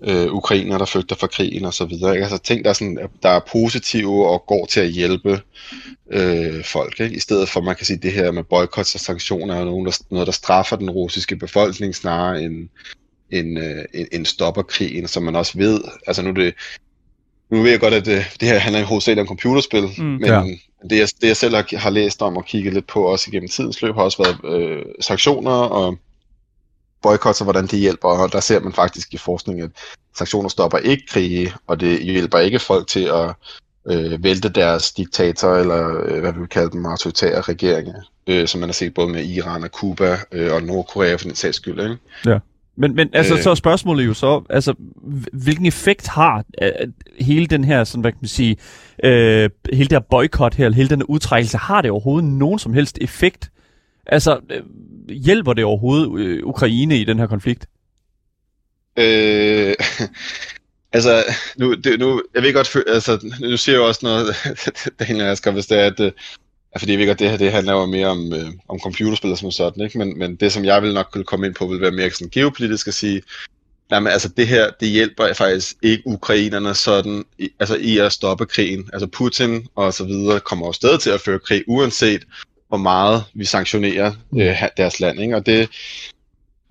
øh, 0.00 0.32
ukrainer, 0.32 0.78
der 0.78 0.84
flygter 0.84 1.16
fra 1.16 1.26
krigen 1.26 1.64
og 1.64 1.74
så 1.74 1.84
videre. 1.84 2.16
Altså 2.16 2.38
ting, 2.38 2.64
der 2.64 2.70
er, 2.70 2.74
sådan, 2.74 2.98
der 3.22 3.28
er 3.28 3.40
positive 3.52 4.28
og 4.28 4.44
går 4.46 4.66
til 4.66 4.80
at 4.80 4.90
hjælpe 4.90 5.40
øh, 6.12 6.64
folk, 6.64 7.00
ikke? 7.00 7.16
i 7.16 7.20
stedet 7.20 7.48
for, 7.48 7.60
man 7.60 7.76
kan 7.76 7.86
sige, 7.86 7.98
det 8.02 8.12
her 8.12 8.30
med 8.30 8.44
boykots 8.44 8.94
og 8.94 9.00
sanktioner 9.00 9.54
er 9.54 9.64
nogen, 9.64 9.86
der, 9.86 10.02
noget, 10.10 10.26
der 10.26 10.32
straffer 10.32 10.76
den 10.76 10.90
russiske 10.90 11.36
befolkning 11.36 11.94
snarere 11.94 12.42
end, 12.42 12.68
end, 13.30 13.58
øh, 13.58 14.04
end 14.12 14.26
stopper 14.26 14.62
krigen, 14.62 15.08
som 15.08 15.22
man 15.22 15.36
også 15.36 15.58
ved. 15.58 15.80
Altså 16.06 16.22
nu 16.22 16.28
er 16.28 16.34
det 16.34 16.54
nu 17.50 17.62
ved 17.62 17.70
jeg 17.70 17.80
godt, 17.80 17.94
at 17.94 18.06
det, 18.06 18.24
det 18.40 18.48
her 18.48 18.58
handler 18.58 18.84
hovedsageligt 18.84 19.20
om 19.20 19.28
computerspil, 19.28 19.88
mm, 19.98 20.04
men 20.04 20.24
ja. 20.24 20.42
det, 20.90 20.98
jeg, 20.98 21.08
det 21.20 21.28
jeg 21.28 21.36
selv 21.36 21.54
har, 21.54 21.78
har 21.78 21.90
læst 21.90 22.22
om 22.22 22.36
og 22.36 22.44
kigget 22.44 22.74
lidt 22.74 22.86
på 22.86 23.02
også 23.02 23.30
igennem 23.30 23.48
tidens 23.48 23.82
løb, 23.82 23.94
har 23.94 24.02
også 24.02 24.22
været 24.22 24.60
øh, 24.60 24.82
sanktioner 25.00 25.50
og 25.50 25.98
boykotter, 27.02 27.44
hvordan 27.44 27.66
det 27.66 27.78
hjælper, 27.78 28.08
og 28.08 28.32
der 28.32 28.40
ser 28.40 28.60
man 28.60 28.72
faktisk 28.72 29.14
i 29.14 29.16
forskningen, 29.16 29.64
at 29.64 29.70
sanktioner 30.16 30.48
stopper 30.48 30.78
ikke 30.78 31.06
krige, 31.06 31.52
og 31.66 31.80
det 31.80 32.02
hjælper 32.02 32.38
ikke 32.38 32.58
folk 32.58 32.86
til 32.86 33.04
at 33.04 33.34
øh, 33.90 34.24
vælte 34.24 34.48
deres 34.48 34.92
diktator, 34.92 35.54
eller 35.54 36.02
øh, 36.04 36.20
hvad 36.20 36.32
vi 36.32 36.38
vil 36.38 36.48
kalde 36.48 36.70
dem, 36.70 36.86
autoritære 36.86 37.40
regeringer, 37.40 38.02
øh, 38.26 38.48
som 38.48 38.60
man 38.60 38.68
har 38.68 38.74
set 38.74 38.94
både 38.94 39.08
med 39.08 39.24
Iran 39.24 39.64
og 39.64 39.72
Kuba 39.72 40.18
øh, 40.32 40.54
og 40.54 40.62
Nordkorea 40.62 41.14
for 41.14 41.24
den 41.24 41.34
sags 41.34 41.56
skyld. 41.56 41.80
Ikke? 41.80 41.96
Ja. 42.26 42.38
Men, 42.76 42.94
men 42.94 43.10
altså, 43.12 43.34
øh, 43.34 43.42
så 43.42 43.50
er 43.50 43.54
spørgsmålet 43.54 44.06
jo 44.06 44.14
så, 44.14 44.42
altså, 44.50 44.74
hvilken 45.32 45.66
effekt 45.66 46.06
har 46.06 46.44
øh, 46.62 46.70
hele 47.20 47.46
den 47.46 47.64
her, 47.64 47.84
sådan, 47.84 48.00
hvad 48.00 48.12
kan 48.12 48.18
man 48.20 48.28
sige, 48.28 48.56
øh, 49.04 49.50
hele 49.72 49.84
det 49.84 49.92
her 49.92 50.04
boykot 50.10 50.54
her, 50.54 50.72
hele 50.72 50.88
den 50.88 51.00
her 51.00 51.10
udtrækkelse, 51.10 51.56
har 51.58 51.82
det 51.82 51.90
overhovedet 51.90 52.30
nogen 52.30 52.58
som 52.58 52.74
helst 52.74 52.98
effekt? 53.00 53.50
Altså, 54.06 54.40
øh, 54.50 54.62
hjælper 55.08 55.52
det 55.52 55.64
overhovedet 55.64 56.20
øh, 56.20 56.46
Ukraine 56.46 56.98
i 56.98 57.04
den 57.04 57.18
her 57.18 57.26
konflikt? 57.26 57.66
Øh, 58.96 59.74
altså, 60.96 61.24
nu, 61.56 61.74
det, 61.74 61.98
nu, 61.98 62.22
jeg 62.34 62.42
ved 62.42 62.52
godt, 62.52 62.76
altså, 62.86 63.34
nu 63.40 63.56
siger 63.56 63.76
jeg 63.76 63.82
jo 63.82 63.88
også 63.88 64.00
noget, 64.02 64.36
Daniel 65.00 65.24
Asger, 65.24 65.50
hvis 65.50 65.66
det 65.66 65.78
er, 65.80 65.86
at, 65.86 66.12
fordi 66.78 66.92
jeg 66.92 66.98
ved 66.98 67.06
godt, 67.06 67.18
det 67.18 67.30
her 67.30 67.36
det 67.36 67.52
handler 67.52 67.72
jo 67.72 67.86
mere 67.86 68.06
om, 68.06 68.32
øh, 68.32 68.52
om 68.68 68.78
computerspil 68.80 69.30
og 69.30 69.52
sådan 69.52 69.84
ikke? 69.84 69.98
Men, 69.98 70.18
men 70.18 70.36
det, 70.36 70.52
som 70.52 70.64
jeg 70.64 70.82
vil 70.82 70.94
nok 70.94 71.08
kunne 71.12 71.24
komme 71.24 71.46
ind 71.46 71.54
på, 71.54 71.66
vil 71.66 71.80
være 71.80 71.90
mere 71.90 72.10
sådan 72.10 72.30
geopolitisk 72.30 72.88
at 72.88 72.94
sige, 72.94 73.22
Jamen, 73.90 74.12
altså 74.12 74.28
det 74.28 74.48
her, 74.48 74.70
det 74.80 74.88
hjælper 74.88 75.32
faktisk 75.32 75.76
ikke 75.82 76.02
ukrainerne 76.06 76.74
sådan, 76.74 77.24
i, 77.38 77.48
altså 77.60 77.76
i 77.76 77.98
at 77.98 78.12
stoppe 78.12 78.46
krigen. 78.46 78.90
Altså 78.92 79.06
Putin 79.06 79.66
og 79.74 79.94
så 79.94 80.04
videre 80.04 80.40
kommer 80.40 80.66
jo 80.66 80.72
stadig 80.72 81.00
til 81.00 81.10
at 81.10 81.20
føre 81.20 81.38
krig, 81.38 81.62
uanset 81.66 82.24
hvor 82.68 82.78
meget 82.78 83.24
vi 83.34 83.44
sanktionerer 83.44 84.12
øh, 84.36 84.62
deres 84.76 85.00
land. 85.00 85.20
Ikke? 85.20 85.36
Og 85.36 85.46
det, 85.46 85.70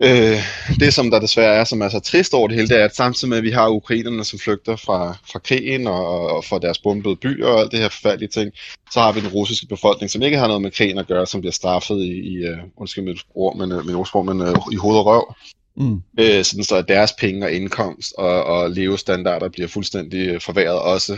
øh, 0.04 0.38
det, 0.80 0.94
som 0.94 1.12
der 1.12 1.20
desværre 1.20 1.56
er, 1.56 1.64
som 1.64 1.82
er 1.82 1.90
så 1.90 2.00
trist 2.00 2.34
over 2.34 2.48
det 2.48 2.56
hele, 2.56 2.68
det 2.68 2.80
er, 2.80 2.86
at 2.86 2.96
samtidig 2.96 3.30
med, 3.30 3.38
at 3.38 3.44
vi 3.44 3.52
har 3.52 3.70
ukrainerne, 3.70 4.24
som 4.24 4.40
flygter 4.40 4.75
fra, 4.75 5.18
fra 5.32 5.40
krigen 5.40 5.88
og, 5.88 6.30
og 6.30 6.46
fra 6.46 6.60
deres 6.60 6.80
bombede 6.80 7.16
byer 7.16 7.48
og 7.48 7.60
alt 7.60 7.72
det 7.72 7.80
her 7.80 7.90
forfærdelige 7.90 8.30
ting, 8.30 8.52
så 8.92 9.00
har 9.00 9.12
vi 9.12 9.20
den 9.20 9.30
russiske 9.30 9.68
befolkning, 9.68 10.12
som 10.12 10.22
ikke 10.22 10.38
har 10.38 10.48
noget 10.48 10.62
med 10.62 10.72
krigen 10.72 10.98
at 10.98 11.08
gøre, 11.08 11.25
som 11.25 11.42
bliver 11.42 11.54
straffet 11.54 11.98
i, 11.98 12.12
i 12.12 12.50
uh, 12.50 12.58
undskyld 12.78 13.04
mit 13.04 13.20
ord, 13.36 13.58
men, 13.58 13.72
uh, 13.72 13.86
mit 13.86 13.96
ordsprog, 13.96 14.25
men 14.25 14.42
uh, 14.42 14.54
i 14.72 14.75
hoved 14.75 14.98
og 14.98 15.06
røv. 15.06 15.36
Mm. 15.78 16.02
Øh, 16.20 16.44
sådan 16.44 16.64
så 16.64 16.75
at 16.75 16.88
deres 16.88 17.14
penge 17.20 17.46
og 17.46 17.52
indkomst 17.52 18.14
og, 18.18 18.44
og 18.44 18.72
levestandarder 18.72 19.50
bliver 19.50 19.68
fuldstændig 19.68 20.42
forværret 20.42 20.80
også 20.80 21.18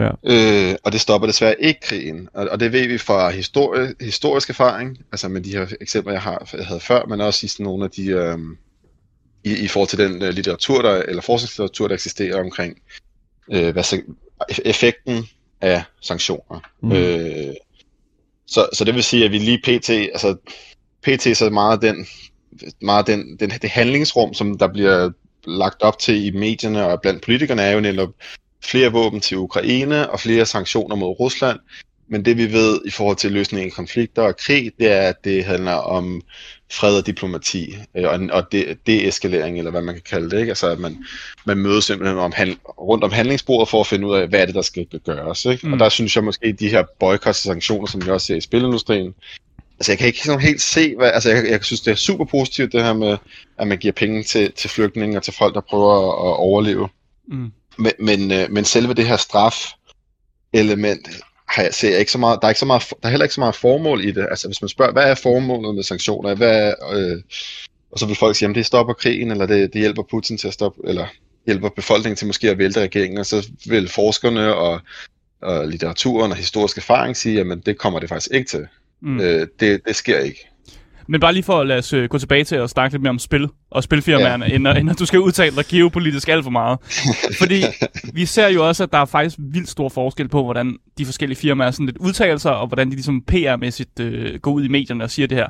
Ja. 0.00 0.10
Øh, 0.24 0.76
og 0.84 0.92
det 0.92 1.00
stopper 1.00 1.26
desværre 1.26 1.62
ikke 1.62 1.80
krigen. 1.80 2.28
Og, 2.34 2.48
og 2.50 2.60
det 2.60 2.72
ved 2.72 2.88
vi 2.88 2.98
fra 2.98 3.30
historie, 3.30 3.94
historisk 4.00 4.50
erfaring, 4.50 4.98
altså 5.12 5.28
med 5.28 5.40
de 5.40 5.50
her 5.50 5.66
eksempler, 5.80 6.12
jeg, 6.12 6.22
har, 6.22 6.48
jeg 6.52 6.66
havde 6.66 6.80
før, 6.80 7.04
men 7.04 7.20
også 7.20 7.46
i 7.46 7.48
sådan 7.48 7.64
nogle 7.64 7.84
af 7.84 7.90
de, 7.90 8.06
øh, 8.06 8.38
i, 9.44 9.64
i 9.64 9.68
forhold 9.68 9.88
til 9.88 9.98
den 9.98 10.22
uh, 10.22 10.28
litteratur, 10.28 10.82
der, 10.82 11.02
eller 11.02 11.22
forskningslitteratur, 11.22 11.88
der 11.88 11.94
eksisterer 11.94 12.40
omkring 12.40 12.82
øh, 13.52 13.72
hvad, 13.72 14.02
effekten 14.64 15.24
af 15.60 15.82
sanktioner. 16.00 16.60
Mm. 16.82 16.92
Øh, 16.92 17.54
så, 18.46 18.68
så 18.72 18.84
det 18.84 18.94
vil 18.94 19.02
sige, 19.02 19.24
at 19.24 19.30
vi 19.30 19.38
lige 19.38 19.58
pt, 19.58 19.90
altså 19.90 20.36
pt 21.02 21.36
så 21.36 21.50
meget 21.50 21.82
den, 21.82 22.06
meget 22.82 23.06
den, 23.06 23.36
den, 23.40 23.50
det 23.50 23.70
handlingsrum, 23.70 24.34
som 24.34 24.58
der 24.58 24.68
bliver 24.68 25.10
lagt 25.46 25.82
op 25.82 25.98
til 25.98 26.26
i 26.26 26.30
medierne 26.30 26.86
og 26.86 27.00
blandt 27.00 27.22
politikerne, 27.24 27.62
er 27.62 27.72
jo 27.72 27.80
netop 27.80 28.08
flere 28.64 28.92
våben 28.92 29.20
til 29.20 29.36
Ukraine 29.36 30.10
og 30.10 30.20
flere 30.20 30.46
sanktioner 30.46 30.96
mod 30.96 31.20
Rusland. 31.20 31.58
Men 32.08 32.24
det 32.24 32.36
vi 32.36 32.52
ved 32.52 32.80
i 32.84 32.90
forhold 32.90 33.16
til 33.16 33.32
løsning 33.32 33.64
af 33.64 33.72
konflikter 33.72 34.22
og 34.22 34.36
krig, 34.36 34.72
det 34.78 34.92
er, 34.92 35.00
at 35.00 35.24
det 35.24 35.44
handler 35.44 35.72
om 35.72 36.22
fred 36.72 36.98
og 36.98 37.06
diplomati, 37.06 37.76
øh, 37.96 38.04
og, 38.04 38.20
og 38.32 38.52
de, 38.52 38.76
deeskalering, 38.86 39.58
eller 39.58 39.70
hvad 39.70 39.82
man 39.82 39.94
kan 39.94 40.04
kalde 40.10 40.30
det. 40.30 40.40
Ikke? 40.40 40.50
Altså, 40.50 40.70
at 40.70 40.78
man, 40.78 41.04
man 41.44 41.58
mødes 41.58 41.84
simpelthen 41.84 42.18
om 42.18 42.32
hand, 42.32 42.56
rundt 42.64 43.04
om 43.04 43.12
handlingsbordet 43.12 43.68
for 43.68 43.80
at 43.80 43.86
finde 43.86 44.06
ud 44.06 44.16
af, 44.16 44.28
hvad 44.28 44.40
er 44.40 44.46
det, 44.46 44.54
der 44.54 44.62
skal 44.62 44.86
gøres. 45.04 45.44
Ikke? 45.44 45.66
Mm. 45.66 45.72
Og 45.72 45.78
der 45.78 45.88
synes 45.88 46.16
jeg 46.16 46.24
måske, 46.24 46.52
de 46.52 46.68
her 46.68 46.84
boykots 47.00 47.46
og 47.46 47.52
sanktioner, 47.52 47.86
som 47.86 48.06
vi 48.06 48.10
også 48.10 48.26
ser 48.26 48.36
i 48.36 48.40
spilindustrien, 48.40 49.14
altså 49.78 49.92
jeg 49.92 49.98
kan 49.98 50.06
ikke 50.06 50.22
sådan 50.22 50.40
helt 50.40 50.60
se, 50.60 50.96
hvad, 50.96 51.10
altså 51.14 51.30
jeg, 51.30 51.44
jeg 51.50 51.64
synes, 51.64 51.80
det 51.80 51.90
er 51.90 51.94
super 51.94 52.24
positivt, 52.24 52.72
det 52.72 52.84
her 52.84 52.92
med, 52.92 53.16
at 53.58 53.66
man 53.66 53.78
giver 53.78 53.92
penge 53.92 54.22
til, 54.22 54.52
til 54.52 54.70
flygtninge 54.70 55.16
og 55.16 55.22
til 55.22 55.34
folk, 55.38 55.54
der 55.54 55.60
prøver 55.60 55.92
at, 55.92 56.30
at 56.30 56.36
overleve. 56.36 56.88
Mm. 57.28 57.52
Men, 57.80 57.92
men, 57.98 58.32
øh, 58.32 58.50
men 58.50 58.64
selve 58.64 58.94
det 58.94 59.06
her 59.06 59.16
straf 59.16 59.56
element 60.52 61.08
har 61.48 61.62
jeg, 61.62 61.74
ser 61.74 61.90
jeg 61.90 61.98
ikke 61.98 62.12
så 62.12 62.18
meget, 62.18 62.38
der 62.40 62.46
er, 62.46 62.50
ikke 62.50 62.58
så 62.58 62.66
meget, 62.66 62.82
der 63.02 63.08
er 63.08 63.10
heller 63.10 63.24
ikke 63.24 63.34
så 63.34 63.40
meget 63.40 63.54
formål 63.54 64.04
i 64.04 64.10
det. 64.10 64.26
Altså 64.30 64.48
hvis 64.48 64.62
man 64.62 64.68
spørger, 64.68 64.92
hvad 64.92 65.10
er 65.10 65.14
formålet 65.14 65.74
med 65.74 65.82
sanktioner? 65.82 66.34
Hvad 66.34 66.60
er, 66.68 66.74
øh, 66.92 67.22
og 67.92 67.98
så 67.98 68.06
vil 68.06 68.16
folk 68.16 68.36
sige, 68.36 68.48
at 68.48 68.54
det 68.54 68.66
stopper 68.66 68.94
krigen, 68.94 69.30
eller 69.30 69.46
det, 69.46 69.72
det 69.72 69.80
hjælper 69.80 70.02
Putin 70.02 70.38
til 70.38 70.48
at 70.48 70.54
stoppe, 70.54 70.80
eller 70.84 71.06
hjælper 71.46 71.68
befolkningen 71.68 72.16
til 72.16 72.26
måske 72.26 72.50
at 72.50 72.58
vælte 72.58 72.80
regeringen, 72.80 73.18
og 73.18 73.26
så 73.26 73.48
vil 73.66 73.88
forskerne 73.88 74.54
og, 74.54 74.80
og 75.42 75.68
litteraturen 75.68 76.30
og 76.30 76.36
historisk 76.36 76.76
erfaring 76.76 77.16
sige, 77.16 77.40
at 77.40 77.66
det 77.66 77.78
kommer 77.78 77.98
det 78.00 78.08
faktisk 78.08 78.30
ikke 78.34 78.48
til. 78.48 78.66
Mm. 79.02 79.20
Øh, 79.20 79.46
det, 79.60 79.80
det 79.86 79.96
sker 79.96 80.18
ikke. 80.18 80.49
Men 81.10 81.20
bare 81.20 81.32
lige 81.32 81.42
for 81.42 81.60
at 81.60 81.66
lade 81.66 81.78
os 81.78 81.92
øh, 81.92 82.08
gå 82.08 82.18
tilbage 82.18 82.44
til 82.44 82.56
at 82.56 82.70
snakke 82.70 82.94
lidt 82.94 83.02
mere 83.02 83.10
om 83.10 83.18
spil 83.18 83.48
og 83.70 83.82
spilfirmaerne, 83.82 84.44
ja. 84.44 84.54
inden, 84.54 84.76
inden 84.76 84.96
du 84.96 85.06
skal 85.06 85.20
udtale 85.20 85.56
dig 85.56 85.64
geopolitisk 85.68 86.28
alt 86.28 86.44
for 86.44 86.50
meget. 86.50 86.78
Fordi 87.38 87.62
vi 88.14 88.26
ser 88.26 88.48
jo 88.48 88.68
også, 88.68 88.82
at 88.82 88.92
der 88.92 88.98
er 88.98 89.04
faktisk 89.04 89.36
vildt 89.38 89.68
stor 89.68 89.88
forskel 89.88 90.28
på, 90.28 90.44
hvordan 90.44 90.76
de 90.98 91.04
forskellige 91.04 91.38
firmaer 91.38 91.70
sådan 91.70 91.86
lidt 91.86 91.98
udtaler 91.98 92.36
sig, 92.36 92.56
og 92.56 92.66
hvordan 92.66 92.86
de 92.90 92.94
ligesom 92.94 93.24
PR-mæssigt 93.32 94.00
øh, 94.00 94.40
går 94.40 94.50
ud 94.50 94.64
i 94.64 94.68
medierne 94.68 95.04
og 95.04 95.10
siger 95.10 95.26
det 95.26 95.38
her. 95.38 95.46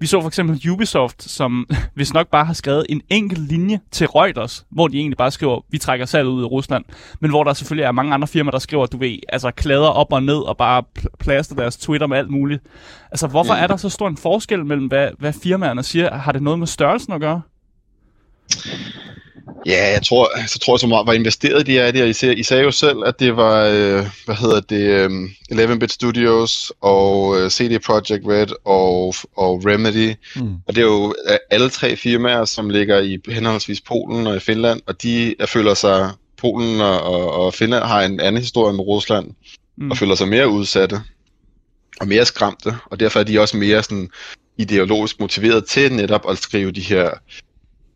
Vi 0.00 0.06
så 0.06 0.20
for 0.20 0.28
eksempel 0.28 0.70
Ubisoft, 0.70 1.22
som 1.22 1.66
hvis 1.94 2.14
nok 2.14 2.28
bare 2.30 2.44
har 2.44 2.52
skrevet 2.52 2.86
en 2.88 3.02
enkelt 3.08 3.48
linje 3.48 3.80
til 3.90 4.06
Reuters, 4.06 4.66
hvor 4.70 4.88
de 4.88 4.98
egentlig 4.98 5.16
bare 5.16 5.30
skriver, 5.30 5.60
vi 5.70 5.78
trækker 5.78 6.06
salget 6.06 6.30
ud 6.30 6.42
af 6.42 6.50
Rusland, 6.50 6.84
men 7.20 7.30
hvor 7.30 7.44
der 7.44 7.52
selvfølgelig 7.52 7.84
er 7.84 7.92
mange 7.92 8.14
andre 8.14 8.28
firmaer, 8.28 8.50
der 8.50 8.58
skriver, 8.58 8.86
du 8.86 8.96
ved, 8.96 9.18
altså 9.28 9.50
klader 9.50 9.88
op 9.88 10.12
og 10.12 10.22
ned 10.22 10.36
og 10.36 10.56
bare 10.56 10.82
plaster 11.18 11.54
deres 11.54 11.76
Twitter 11.76 12.06
med 12.06 12.16
alt 12.16 12.30
muligt. 12.30 12.62
Altså, 13.10 13.26
hvorfor 13.26 13.54
er 13.54 13.66
der 13.66 13.76
så 13.76 13.88
stor 13.88 14.08
en 14.08 14.16
forskel 14.16 14.66
mellem, 14.66 14.86
hvad, 14.86 15.08
hvad 15.18 15.32
firmaerne 15.42 15.82
siger? 15.82 16.14
Har 16.14 16.32
det 16.32 16.42
noget 16.42 16.58
med 16.58 16.66
størrelsen 16.66 17.12
at 17.12 17.20
gøre? 17.20 17.40
Ja, 19.66 19.92
jeg 19.92 20.02
tror, 20.02 20.46
så 20.46 20.58
tror 20.58 20.74
jeg, 20.74 20.80
som 20.80 20.90
var 20.90 21.12
investeret 21.12 21.68
i 21.68 21.72
det, 21.72 22.02
og 22.02 22.08
I 22.08 22.12
sagde, 22.12 22.36
I 22.36 22.42
sagde 22.42 22.62
jo 22.62 22.70
selv, 22.70 22.98
at 23.06 23.20
det 23.20 23.36
var, 23.36 23.64
øh, 23.64 24.06
hvad 24.24 24.34
hedder 24.34 24.60
det, 24.60 25.10
øh, 25.52 25.70
11-bit 25.72 25.92
Studios 25.92 26.72
og 26.80 27.40
øh, 27.40 27.50
CD 27.50 27.82
Projekt 27.82 28.26
Red 28.26 28.46
og, 28.64 29.14
og 29.36 29.62
Remedy. 29.66 30.14
Mm. 30.36 30.54
Og 30.66 30.74
det 30.74 30.78
er 30.78 30.86
jo 30.86 31.14
øh, 31.30 31.36
alle 31.50 31.70
tre 31.70 31.96
firmaer, 31.96 32.44
som 32.44 32.70
ligger 32.70 33.00
i 33.00 33.18
henholdsvis 33.28 33.80
Polen 33.80 34.26
og 34.26 34.42
Finland, 34.42 34.80
og 34.86 35.02
de 35.02 35.34
er, 35.40 35.46
føler 35.46 35.74
sig, 35.74 36.10
Polen 36.36 36.80
og, 36.80 37.02
og, 37.02 37.32
og 37.32 37.54
Finland 37.54 37.84
har 37.84 38.02
en 38.02 38.20
anden 38.20 38.40
historie 38.42 38.76
med 38.76 38.84
Rusland, 38.84 39.30
mm. 39.76 39.90
og 39.90 39.96
føler 39.96 40.14
sig 40.14 40.28
mere 40.28 40.48
udsatte 40.48 41.00
og 42.00 42.08
mere 42.08 42.24
skræmte, 42.24 42.76
og 42.86 43.00
derfor 43.00 43.20
er 43.20 43.24
de 43.24 43.40
også 43.40 43.56
mere 43.56 43.82
sådan 43.82 44.10
ideologisk 44.58 45.20
motiveret 45.20 45.64
til 45.64 45.92
netop 45.92 46.30
at 46.30 46.38
skrive 46.38 46.70
de 46.70 46.80
her 46.80 47.10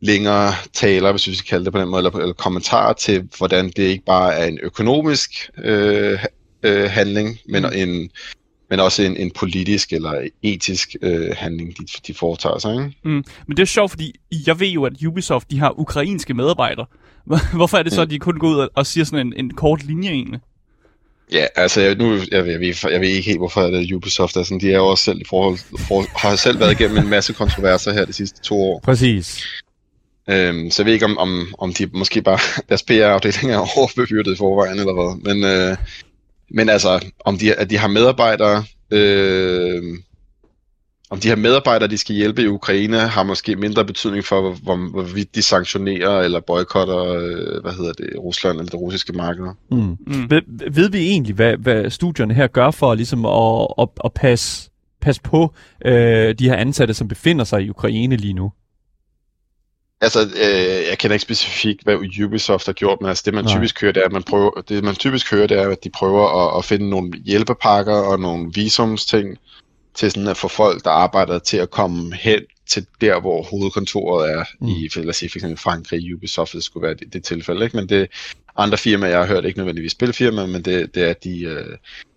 længere 0.02 0.52
taler, 0.72 1.10
hvis 1.10 1.26
vi 1.26 1.34
skal 1.34 1.48
kalde 1.48 1.64
det 1.64 1.72
på 1.72 1.80
den 1.80 1.88
måde, 1.88 2.00
eller, 2.00 2.18
eller 2.18 2.34
kommentarer 2.34 2.92
til, 2.92 3.28
hvordan 3.38 3.66
det 3.76 3.82
ikke 3.82 4.04
bare 4.04 4.34
er 4.34 4.44
en 4.44 4.58
økonomisk 4.62 5.50
øh, 5.64 6.18
øh, 6.62 6.90
handling, 6.90 7.38
men, 7.48 7.62
mm. 7.62 7.70
en, 7.74 8.10
men 8.70 8.80
også 8.80 9.02
en, 9.02 9.16
en 9.16 9.30
politisk 9.30 9.92
eller 9.92 10.28
etisk 10.42 10.96
øh, 11.02 11.30
handling, 11.36 11.78
de, 11.78 11.84
de 12.06 12.14
foretager 12.14 12.58
sig. 12.58 12.72
Ikke? 12.72 12.96
Mm. 13.04 13.24
Men 13.46 13.56
det 13.56 13.58
er 13.58 13.66
sjovt, 13.66 13.90
fordi 13.90 14.12
jeg 14.46 14.60
ved 14.60 14.68
jo, 14.68 14.84
at 14.84 14.92
Ubisoft 15.06 15.50
de 15.50 15.58
har 15.58 15.78
ukrainske 15.80 16.34
medarbejdere. 16.34 16.86
Hvorfor 17.54 17.78
er 17.78 17.82
det 17.82 17.92
så, 17.92 18.00
mm. 18.00 18.02
at 18.02 18.10
de 18.10 18.18
kun 18.18 18.38
går 18.38 18.48
ud 18.48 18.68
og, 18.74 18.86
siger 18.86 19.04
sådan 19.04 19.26
en, 19.26 19.32
en 19.36 19.50
kort 19.54 19.84
linje 19.84 20.10
egentlig? 20.10 20.40
Ja, 21.32 21.46
altså 21.56 21.80
jeg, 21.80 21.94
nu, 21.94 22.14
jeg, 22.14 22.28
jeg, 22.32 22.60
ved, 22.60 22.74
jeg 22.90 23.00
ved 23.00 23.08
ikke 23.08 23.28
helt, 23.28 23.38
hvorfor 23.38 23.62
det 23.62 23.92
Ubisoft 23.92 24.36
er 24.36 24.42
sådan. 24.42 24.60
De 24.60 24.72
er 24.72 24.76
jo 24.76 24.86
også 24.86 25.04
selv 25.04 25.20
i 25.20 25.24
forhold, 25.28 25.58
for, 25.88 26.18
har 26.18 26.36
selv 26.36 26.60
været 26.60 26.80
igennem 26.80 26.98
en 26.98 27.08
masse 27.08 27.32
kontroverser 27.32 27.92
her 27.92 28.04
de 28.04 28.12
sidste 28.12 28.42
to 28.42 28.62
år. 28.62 28.80
Præcis. 28.84 29.44
Øhm, 30.30 30.70
så 30.70 30.82
jeg 30.82 30.86
ved 30.86 30.92
ikke, 30.92 31.04
om, 31.04 31.18
om, 31.18 31.54
om 31.58 31.74
de 31.74 31.88
måske 31.92 32.22
bare, 32.22 32.38
deres 32.68 32.82
PR-afdeling 32.82 33.52
er 33.52 33.58
overbebyrdet 33.78 34.32
i 34.32 34.36
forvejen, 34.36 34.78
eller 34.78 34.94
hvad. 34.94 35.34
Men, 35.34 35.44
øh, 35.44 35.76
men 36.50 36.68
altså, 36.68 37.04
om 37.24 37.38
de, 37.38 37.54
at 37.54 37.70
de 37.70 37.78
har 37.78 37.88
medarbejdere, 37.88 38.64
øh, 38.90 39.82
om 41.10 41.20
de 41.20 41.28
her 41.28 41.36
medarbejdere, 41.36 41.90
de 41.90 41.98
skal 41.98 42.16
hjælpe 42.16 42.42
i 42.42 42.46
Ukraine, 42.46 42.98
har 42.98 43.22
måske 43.22 43.56
mindre 43.56 43.84
betydning 43.84 44.24
for, 44.24 44.40
hvor, 44.40 44.54
hvor, 44.62 44.90
hvorvidt 44.90 45.34
de 45.34 45.42
sanktionerer 45.42 46.20
eller 46.20 46.40
boykotter, 46.40 46.98
øh, 46.98 47.62
hvad 47.62 47.72
hedder 47.72 47.92
det, 47.92 48.10
Rusland 48.18 48.58
eller 48.58 48.70
det 48.70 48.80
russiske 48.80 49.12
marked. 49.12 49.44
Mm. 49.70 49.78
Mm. 49.78 50.30
Ved, 50.30 50.72
ved 50.72 50.90
vi 50.90 50.98
egentlig, 50.98 51.34
hvad, 51.34 51.56
hvad 51.56 51.90
studierne 51.90 52.34
her 52.34 52.46
gør 52.46 52.70
for 52.70 52.94
ligesom 52.94 53.26
at, 53.26 53.66
at, 53.78 53.88
at 54.04 54.12
passe, 54.12 54.70
passe 55.00 55.22
på 55.22 55.54
øh, 55.84 56.34
de 56.34 56.48
her 56.48 56.56
ansatte, 56.56 56.94
som 56.94 57.08
befinder 57.08 57.44
sig 57.44 57.62
i 57.62 57.70
Ukraine 57.70 58.16
lige 58.16 58.34
nu? 58.34 58.52
Altså, 60.02 60.20
øh, 60.20 60.86
jeg 60.88 60.98
kender 60.98 61.14
ikke 61.14 61.22
specifikt, 61.22 61.82
hvad 61.84 62.24
Ubisoft 62.24 62.66
har 62.66 62.72
gjort, 62.72 62.98
men 63.00 63.08
altså, 63.08 63.22
det 63.26 63.34
man 63.34 63.44
Nej. 63.44 63.54
typisk 63.54 63.80
hører, 63.80 63.92
det 63.92 64.00
er, 64.00 64.06
at 64.06 64.12
man 64.12 64.22
prøver, 64.22 64.60
det 64.68 64.84
man 64.84 64.94
typisk 64.94 65.30
hører, 65.30 65.46
det 65.46 65.58
er, 65.58 65.68
at 65.68 65.84
de 65.84 65.90
prøver 65.90 66.48
at, 66.48 66.58
at 66.58 66.64
finde 66.64 66.90
nogle 66.90 67.12
hjælpepakker 67.24 67.94
og 67.94 68.20
nogle 68.20 68.50
visumsting 68.54 69.38
til 69.94 70.10
sådan 70.10 70.28
at 70.28 70.36
få 70.36 70.48
folk, 70.48 70.84
der 70.84 70.90
arbejder 70.90 71.38
til 71.38 71.56
at 71.56 71.70
komme 71.70 72.14
hen 72.14 72.40
til 72.66 72.86
der, 73.00 73.20
hvor 73.20 73.42
hovedkontoret 73.42 74.30
er 74.30 74.44
mm. 74.60 74.68
i, 74.68 74.88
lad 74.94 75.08
os 75.08 75.16
sige, 75.16 75.30
for 75.30 75.38
eksempel 75.38 75.58
Frankrig, 75.58 76.14
Ubisoft, 76.14 76.52
det 76.52 76.64
skulle 76.64 76.86
være 76.86 76.94
det, 76.94 77.12
det 77.12 77.24
tilfælde, 77.24 77.64
ikke? 77.64 77.76
Men 77.76 77.88
det 77.88 78.08
andre 78.56 78.78
firmaer, 78.78 79.10
jeg 79.10 79.18
har 79.18 79.26
hørt, 79.26 79.44
ikke 79.44 79.58
nødvendigvis 79.58 79.92
spilfirmaer, 79.92 80.46
men 80.46 80.62
det, 80.62 80.94
det 80.94 81.02
er, 81.02 81.10
at 81.10 81.24
de, 81.24 81.42
øh, 81.42 81.76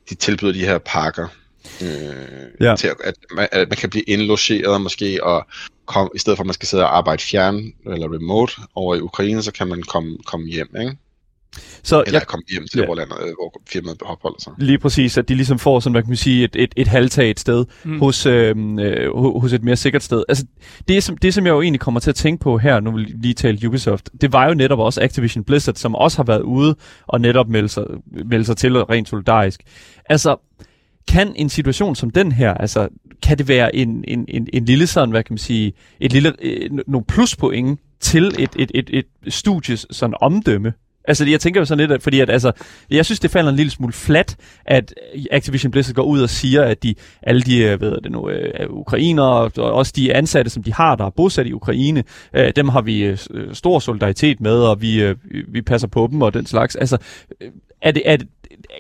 de 0.10 0.16
tilbyder 0.16 0.54
de 0.54 0.66
her 0.66 0.78
pakker 0.78 1.28
øh, 1.82 2.68
ja. 2.68 2.76
til 2.76 2.88
at, 2.88 2.96
at, 3.04 3.16
man, 3.36 3.48
at 3.52 3.70
man 3.70 3.78
kan 3.78 3.90
blive 3.90 4.04
indlogeret 4.04 4.82
måske, 4.82 5.24
og 5.24 5.48
kom, 5.86 6.12
i 6.16 6.20
stedet 6.20 6.38
for 6.38 6.44
at 6.44 6.48
man 6.48 6.54
skal 6.54 6.68
sidde 6.68 6.84
og 6.84 6.98
arbejde 6.98 7.22
fjern 7.22 7.74
eller 7.86 8.14
remote 8.14 8.54
over 8.76 8.96
i 8.96 9.00
Ukraine, 9.00 9.44
så 9.44 9.52
kan 9.52 9.68
man 9.68 9.84
komme, 9.84 10.18
komme 10.26 10.48
hjem, 10.48 10.76
ikke? 10.80 10.98
Så 11.84 12.04
Eller 12.06 12.20
jeg, 12.20 12.28
komme 12.28 12.44
hjem 12.52 12.68
til 12.68 12.80
ja. 12.80 12.86
hvor, 12.86 12.96
landet, 12.96 13.18
hvor 13.18 13.62
firmaet 13.70 14.02
opholder 14.02 14.38
sig. 14.40 14.54
Lige 14.58 14.78
præcis, 14.78 15.18
at 15.18 15.30
de 15.30 15.36
ligesom 15.36 15.60
får 15.60 15.80
sådan, 15.80 15.92
hvad 15.92 16.02
kan 16.02 16.10
man 16.10 16.18
sige, 16.18 16.44
et, 16.44 16.56
et, 16.56 16.74
et 16.76 16.88
halvtag 16.88 17.30
et 17.30 17.40
sted 17.40 17.66
mm. 17.84 18.00
hos, 18.00 18.26
øhm, 18.26 18.80
øh, 18.80 19.16
hos 19.16 19.54
et 19.54 19.64
mere 19.64 19.76
sikkert 19.76 20.04
sted. 20.04 20.24
Altså, 20.30 20.46
det 20.88 21.04
som, 21.04 21.18
det, 21.18 21.34
som 21.34 21.46
jeg 21.46 21.52
jo 21.52 21.62
egentlig 21.62 21.80
kommer 21.80 22.00
til 22.00 22.10
at 22.10 22.16
tænke 22.16 22.44
på 22.44 22.58
her, 22.58 22.80
nu 22.80 22.92
vil 22.92 23.16
lige 23.22 23.34
tale 23.34 23.68
Ubisoft, 23.68 24.10
det 24.22 24.34
var 24.34 24.48
jo 24.48 24.54
netop 24.54 24.80
også 24.80 25.02
Activision 25.02 25.44
Blizzard, 25.44 25.76
som 25.76 25.96
også 25.96 26.18
har 26.18 26.24
været 26.24 26.42
ude 26.42 26.76
og 27.08 27.22
netop 27.22 27.50
melde 27.50 27.70
sig, 27.70 27.86
melde 28.26 28.46
sig 28.46 28.58
til 28.58 28.84
rent 28.84 29.10
solidarisk. 29.10 29.62
Altså, 30.10 30.36
kan 31.08 31.34
en 31.36 31.50
situation 31.50 31.96
som 31.96 32.10
den 32.10 32.32
her, 32.32 32.54
altså 32.54 32.88
kan 33.22 33.38
det 33.38 33.48
være 33.48 33.76
en, 33.76 34.04
en, 34.08 34.26
en, 34.28 34.48
en 34.54 34.66
lille 34.66 34.88
sådan, 34.88 35.10
hvad 35.10 35.24
kan 35.24 35.34
man 35.34 35.38
sige, 35.38 35.74
et 36.00 36.14
lille, 36.14 36.34
øh, 36.42 36.70
nogle 36.88 37.06
pluspoint 37.06 37.80
til 38.00 38.36
et, 38.40 38.50
et, 38.56 38.72
et, 38.74 38.90
et 38.94 39.34
studies 39.34 39.86
sådan 39.92 40.16
omdømme? 40.22 40.74
Altså, 41.08 41.26
jeg 41.26 41.40
tænker 41.40 41.62
jo 41.62 41.66
sådan 41.66 41.80
lidt, 41.80 41.92
at, 41.92 42.04
fordi 42.04 42.20
at, 42.20 42.30
altså, 42.30 42.52
jeg 42.90 43.06
synes, 43.06 43.20
det 43.20 43.32
falder 43.32 43.50
en 43.50 43.56
lille 43.56 43.72
smule 43.72 43.94
flat, 43.94 44.36
at 44.66 44.94
Activision 45.32 45.72
Blizzard 45.72 45.96
går 45.96 46.04
ud 46.04 46.22
og 46.22 46.30
siger, 46.30 46.64
at 46.64 46.84
de, 46.84 46.96
alle 47.24 47.42
de, 47.42 47.58
øh, 47.58 47.82
ved 47.82 48.02
det 48.02 48.12
nu, 48.12 48.30
øh, 48.30 48.70
ukrainere, 48.70 49.52
og 49.58 49.74
også 49.74 49.94
de 49.96 50.14
ansatte, 50.14 50.52
som 50.52 50.64
de 50.64 50.74
har, 50.74 50.96
der 50.96 51.06
er 51.06 51.10
bosat 51.10 51.48
i 51.48 51.54
Ukraine, 51.54 52.04
øh, 52.34 52.52
dem 52.56 52.70
har 52.70 52.82
vi 52.82 53.04
øh, 53.04 53.18
øh 53.32 53.54
stor 53.54 53.80
solidaritet 53.80 54.42
med, 54.42 54.58
og 54.58 54.82
vi, 54.82 55.04
øh, 55.04 55.16
vi 55.48 55.62
passer 55.62 55.88
på 55.88 56.08
dem 56.12 56.22
og 56.22 56.34
den 56.34 56.46
slags. 56.46 56.76
Altså, 56.76 56.98
øh, 57.42 57.52
er 57.82 57.92
det, 57.92 58.04
er 58.06 58.18
det, 58.18 58.28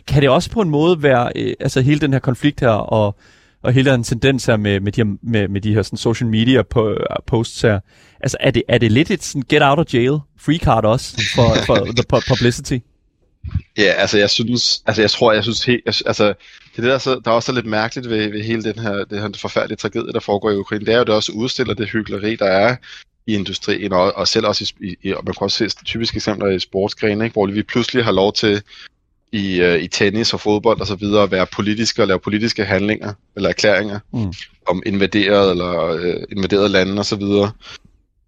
kan 0.07 0.21
det 0.21 0.29
også 0.29 0.51
på 0.51 0.61
en 0.61 0.69
måde 0.69 1.03
være, 1.03 1.31
øh, 1.35 1.53
altså 1.59 1.81
hele 1.81 1.99
den 1.99 2.13
her 2.13 2.19
konflikt 2.19 2.59
her, 2.59 2.69
og, 2.69 3.15
og 3.63 3.73
hele 3.73 3.91
den 3.91 4.03
tendens 4.03 4.45
her 4.45 4.57
med, 4.57 4.79
med, 4.79 4.91
de, 4.91 5.01
her, 5.01 5.15
med, 5.21 5.47
med 5.47 5.61
de 5.61 5.73
her 5.73 5.81
sådan 5.81 5.97
social 5.97 6.29
media 6.29 6.61
på, 6.61 6.97
posts 7.27 7.61
her, 7.61 7.79
altså 8.19 8.37
er 8.39 8.51
det, 8.51 8.63
er 8.67 8.77
det 8.77 8.91
lidt 8.91 9.11
et 9.11 9.23
sådan 9.23 9.43
get 9.49 9.61
out 9.61 9.79
of 9.79 9.93
jail 9.93 10.19
free 10.39 10.57
card 10.57 10.85
også 10.85 11.21
for, 11.35 11.55
for 11.67 11.85
the 11.85 12.21
publicity? 12.29 12.77
Ja, 13.77 13.83
altså 13.83 14.17
jeg 14.17 14.29
synes, 14.29 14.83
altså 14.85 15.01
jeg 15.01 15.11
tror, 15.11 15.33
jeg 15.33 15.43
synes 15.43 15.65
helt, 15.65 15.81
altså 15.85 16.33
det 16.75 16.83
der, 16.83 16.97
så, 16.97 17.21
der 17.25 17.31
er 17.31 17.35
også 17.35 17.51
lidt 17.51 17.65
mærkeligt 17.65 18.09
ved, 18.09 18.31
ved 18.31 18.43
hele 18.43 18.63
den 18.63 18.79
her, 18.79 19.03
det 19.03 19.21
her 19.21 19.29
forfærdelige 19.35 19.77
tragedie, 19.77 20.13
der 20.13 20.19
foregår 20.19 20.51
i 20.51 20.55
Ukraine, 20.55 20.85
det 20.85 20.93
er 20.93 20.97
jo, 20.97 21.03
det 21.03 21.13
også 21.13 21.31
udstiller 21.31 21.73
det 21.73 21.89
hyggeleri, 21.89 22.35
der 22.35 22.45
er 22.45 22.75
i 23.27 23.33
industrien, 23.35 23.93
og, 23.93 24.15
og 24.15 24.27
selv 24.27 24.47
også 24.47 24.73
i, 24.81 24.95
i, 25.03 25.13
og 25.13 25.23
man 25.25 25.33
kan 25.33 25.45
også 25.45 25.69
se 25.69 25.85
typiske 25.85 26.15
eksempler 26.15 26.49
i 26.49 26.59
sportsgrene, 26.59 27.23
ikke, 27.23 27.33
hvor 27.33 27.47
vi 27.47 27.63
pludselig 27.63 28.03
har 28.03 28.11
lov 28.11 28.33
til 28.33 28.61
i, 29.31 29.61
uh, 29.61 29.75
i 29.83 29.87
tennis 29.87 30.33
og 30.33 30.39
fodbold 30.39 30.81
og 30.81 30.87
så 30.87 30.95
videre 30.95 31.23
at 31.23 31.31
være 31.31 31.45
politiske 31.45 32.01
og 32.01 32.07
lave 32.07 32.19
politiske 32.19 32.65
handlinger 32.65 33.13
eller 33.35 33.49
erklæringer 33.49 33.99
mm. 34.13 34.33
om 34.67 34.83
invaderet 34.85 35.51
eller 35.51 35.93
uh, 35.93 36.23
invaderet 36.31 36.71
lande 36.71 36.99
og 36.99 37.05
så 37.05 37.15
videre. 37.15 37.51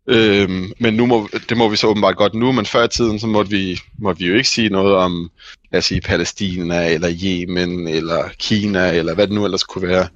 Øhm, 0.09 0.71
men 0.79 0.93
nu 0.93 1.05
må, 1.05 1.29
det 1.49 1.57
må 1.57 1.69
vi 1.69 1.75
så 1.75 1.87
åbenbart 1.87 2.17
godt 2.17 2.33
nu, 2.33 2.51
men 2.51 2.65
før 2.65 2.83
i 2.83 2.87
tiden, 2.87 3.19
så 3.19 3.27
måtte 3.27 3.51
vi, 3.51 3.79
måtte 3.97 4.19
vi 4.19 4.27
jo 4.27 4.35
ikke 4.35 4.49
sige 4.49 4.69
noget 4.69 4.95
om, 4.95 5.31
lad 5.71 5.77
os 5.77 5.85
sige, 5.85 6.01
Palæstina, 6.01 6.93
eller 6.93 7.09
Yemen, 7.23 7.87
eller 7.87 8.29
Kina, 8.39 8.91
eller 8.91 9.15
hvad 9.15 9.27
det 9.27 9.35
nu 9.35 9.45
ellers 9.45 9.63
kunne 9.63 9.87
være. 9.87 10.07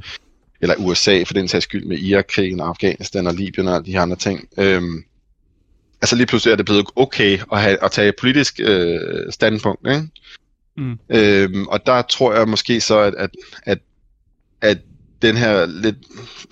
Eller 0.62 0.76
USA, 0.78 1.24
for 1.24 1.34
den 1.34 1.48
sags 1.48 1.64
skyld, 1.64 1.86
med 1.86 1.98
Irak-krigen, 1.98 2.60
Afghanistan 2.60 3.28
og 3.28 3.34
Libyen 3.34 3.68
og 3.68 3.76
alle 3.76 3.86
de 3.86 3.92
her 3.92 4.02
andre 4.02 4.16
ting. 4.16 4.48
Øhm, 4.58 5.04
altså 6.02 6.16
lige 6.16 6.28
pludselig 6.28 6.52
er 6.52 6.56
det 6.56 6.66
blevet 6.66 6.86
okay 6.96 7.40
at, 7.52 7.62
have, 7.62 7.84
at 7.84 7.92
tage 7.92 8.14
politisk 8.20 8.60
øh, 8.64 9.00
standpunkt, 9.30 9.88
ikke? 9.88 10.08
Mm. 10.82 11.00
Øhm, 11.10 11.68
og 11.68 11.86
der 11.86 12.02
tror 12.02 12.34
jeg 12.34 12.48
måske 12.48 12.82
så, 12.82 13.00
at, 13.00 13.14
at, 13.18 13.30
at, 13.66 13.78
at 14.62 14.78
den 15.22 15.38
her, 15.38 15.66
lidt, 15.66 15.96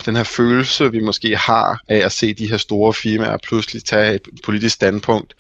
den 0.06 0.16
her 0.16 0.24
følelse, 0.24 0.92
vi 0.92 1.00
måske 1.00 1.38
har 1.38 1.82
af 1.88 1.98
at 1.98 2.12
se 2.12 2.34
de 2.34 2.50
her 2.50 2.58
store 2.58 2.94
firmaer 2.94 3.38
pludselig 3.38 3.84
tage 3.84 4.16
et 4.16 4.22
politisk 4.44 4.76
standpunkt, 4.76 5.36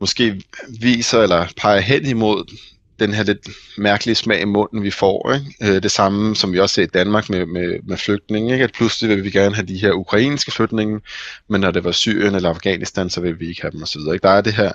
måske 0.00 0.42
viser 0.80 1.22
eller 1.22 1.46
peger 1.56 1.80
hen 1.80 2.06
imod 2.06 2.54
den 2.98 3.14
her 3.14 3.22
lidt 3.22 3.48
mærkelige 3.78 4.14
smag 4.14 4.40
i 4.40 4.44
munden, 4.44 4.82
vi 4.82 4.90
får. 4.90 5.32
Ikke? 5.32 5.74
Øh, 5.76 5.82
det 5.82 5.90
samme, 5.90 6.36
som 6.36 6.52
vi 6.52 6.60
også 6.60 6.74
ser 6.74 6.82
i 6.82 6.86
Danmark 6.86 7.30
med, 7.30 7.46
med, 7.46 7.78
med 7.82 7.96
flygtninge. 7.96 8.52
Ikke? 8.52 8.64
At 8.64 8.72
pludselig 8.72 9.16
vil 9.16 9.24
vi 9.24 9.30
gerne 9.30 9.54
have 9.54 9.66
de 9.66 9.78
her 9.78 9.92
ukrainske 9.92 10.50
flygtninge, 10.50 11.00
men 11.48 11.60
når 11.60 11.70
det 11.70 11.84
var 11.84 11.92
Syrien 11.92 12.34
eller 12.34 12.50
Afghanistan, 12.50 13.10
så 13.10 13.20
vil 13.20 13.40
vi 13.40 13.48
ikke 13.48 13.62
have 13.62 13.72
dem 13.72 13.82
osv. 13.82 14.00
Ikke? 14.00 14.22
Der 14.22 14.30
er 14.30 14.40
det 14.40 14.54
her, 14.54 14.72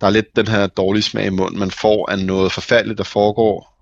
der 0.00 0.06
er 0.06 0.10
lidt 0.10 0.36
den 0.36 0.48
her 0.48 0.66
dårlige 0.66 1.02
smag 1.02 1.26
i 1.26 1.30
munden, 1.30 1.58
man 1.58 1.70
får 1.70 2.10
af 2.10 2.18
noget 2.18 2.52
forfærdeligt, 2.52 2.98
der 2.98 3.04
foregår, 3.04 3.74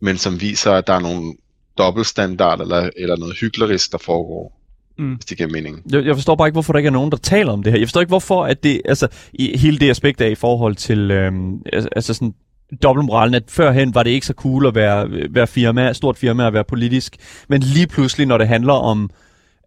men 0.00 0.16
som 0.18 0.40
viser, 0.40 0.72
at 0.72 0.86
der 0.86 0.92
er 0.92 1.00
nogle 1.00 1.34
dobbeltstandard 1.78 2.60
eller, 2.60 2.90
eller 2.96 3.16
noget 3.16 3.36
hyklerisk, 3.36 3.92
der 3.92 3.98
foregår. 3.98 4.60
Mm. 4.98 5.14
Hvis 5.14 5.24
det 5.24 5.36
giver 5.36 5.48
mening. 5.48 5.82
Jeg, 5.92 6.04
jeg 6.04 6.14
forstår 6.14 6.34
bare 6.34 6.48
ikke, 6.48 6.54
hvorfor 6.54 6.72
der 6.72 6.78
ikke 6.78 6.86
er 6.86 6.92
nogen, 6.92 7.10
der 7.10 7.16
taler 7.16 7.52
om 7.52 7.62
det 7.62 7.72
her. 7.72 7.78
Jeg 7.78 7.88
forstår 7.88 8.00
ikke, 8.00 8.10
hvorfor 8.10 8.44
at 8.44 8.62
det, 8.62 8.82
altså, 8.84 9.08
i, 9.32 9.58
hele 9.58 9.78
det 9.78 9.90
aspekt 9.90 10.20
af 10.20 10.30
i 10.30 10.34
forhold 10.34 10.76
til, 10.76 11.10
øhm, 11.10 11.62
altså 11.72 12.14
sådan, 12.14 12.34
dobbeltmoralen, 12.82 13.34
at 13.34 13.42
førhen 13.48 13.94
var 13.94 14.02
det 14.02 14.10
ikke 14.10 14.26
så 14.26 14.34
cool 14.34 14.66
at 14.66 14.74
være, 14.74 15.08
være 15.30 15.46
firma, 15.46 15.92
stort 15.92 16.18
firma 16.18 16.46
at 16.46 16.52
være 16.52 16.64
politisk, 16.64 17.16
men 17.48 17.60
lige 17.60 17.86
pludselig, 17.86 18.26
når 18.26 18.38
det 18.38 18.48
handler 18.48 18.72
om, 18.72 19.10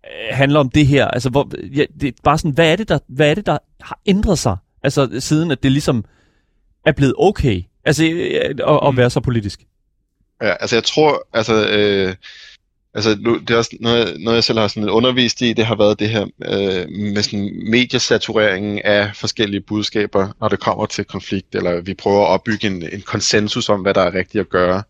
øh, 0.06 0.38
handler 0.38 0.60
om 0.60 0.70
det 0.70 0.88
her, 0.88 1.08
altså 1.08 1.30
hvor, 1.30 1.52
ja, 1.76 1.84
det 2.02 2.08
er 2.08 2.12
bare 2.24 2.38
sådan, 2.38 2.52
hvad 2.52 2.72
er, 2.72 2.76
det, 2.76 2.90
der, 2.90 3.00
hvad 3.08 3.30
er 3.30 3.36
det, 3.36 3.46
der 3.46 3.58
har 3.82 4.00
ændret 4.06 4.40
sig, 4.40 4.58
altså 4.84 5.10
siden 5.20 5.52
at 5.52 5.64
det 5.64 5.72
ligesom 5.72 6.06
er 6.86 6.92
blevet 6.92 7.14
okay, 7.18 7.62
altså 7.86 8.06
øh, 8.06 8.42
at, 8.42 8.62
at 8.88 8.94
mm. 8.94 8.98
være 8.98 9.10
så 9.10 9.20
politisk? 9.20 9.60
Ja, 10.42 10.54
altså 10.60 10.76
jeg 10.76 10.84
tror, 10.84 11.28
altså, 11.34 11.68
øh, 11.70 12.16
altså 12.94 13.18
nu, 13.20 13.38
det 13.38 13.50
er 13.50 13.58
også 13.58 13.78
noget, 13.80 14.22
noget, 14.22 14.36
jeg 14.36 14.44
selv 14.44 14.60
har 14.60 14.68
sådan 14.68 14.90
undervist 14.90 15.42
i, 15.42 15.54
det 15.54 15.66
har 15.66 15.76
været 15.76 16.00
det 16.00 16.10
her 16.10 16.22
øh, 16.22 16.90
med 16.90 17.24
sådan 17.24 17.52
mediesatureringen 17.70 18.82
af 18.84 19.12
forskellige 19.16 19.62
budskaber, 19.62 20.30
når 20.40 20.50
det 20.50 20.60
kommer 20.60 20.86
til 20.86 21.06
konflikt, 21.06 21.56
eller 21.56 21.82
vi 21.82 21.94
prøver 21.94 22.22
at 22.22 22.28
opbygge 22.28 22.68
en, 22.68 22.90
en 22.94 23.02
konsensus 23.02 23.70
om, 23.70 23.82
hvad 23.82 23.94
der 23.94 24.02
er 24.02 24.14
rigtigt 24.14 24.42
at 24.42 24.50
gøre. 24.50 24.84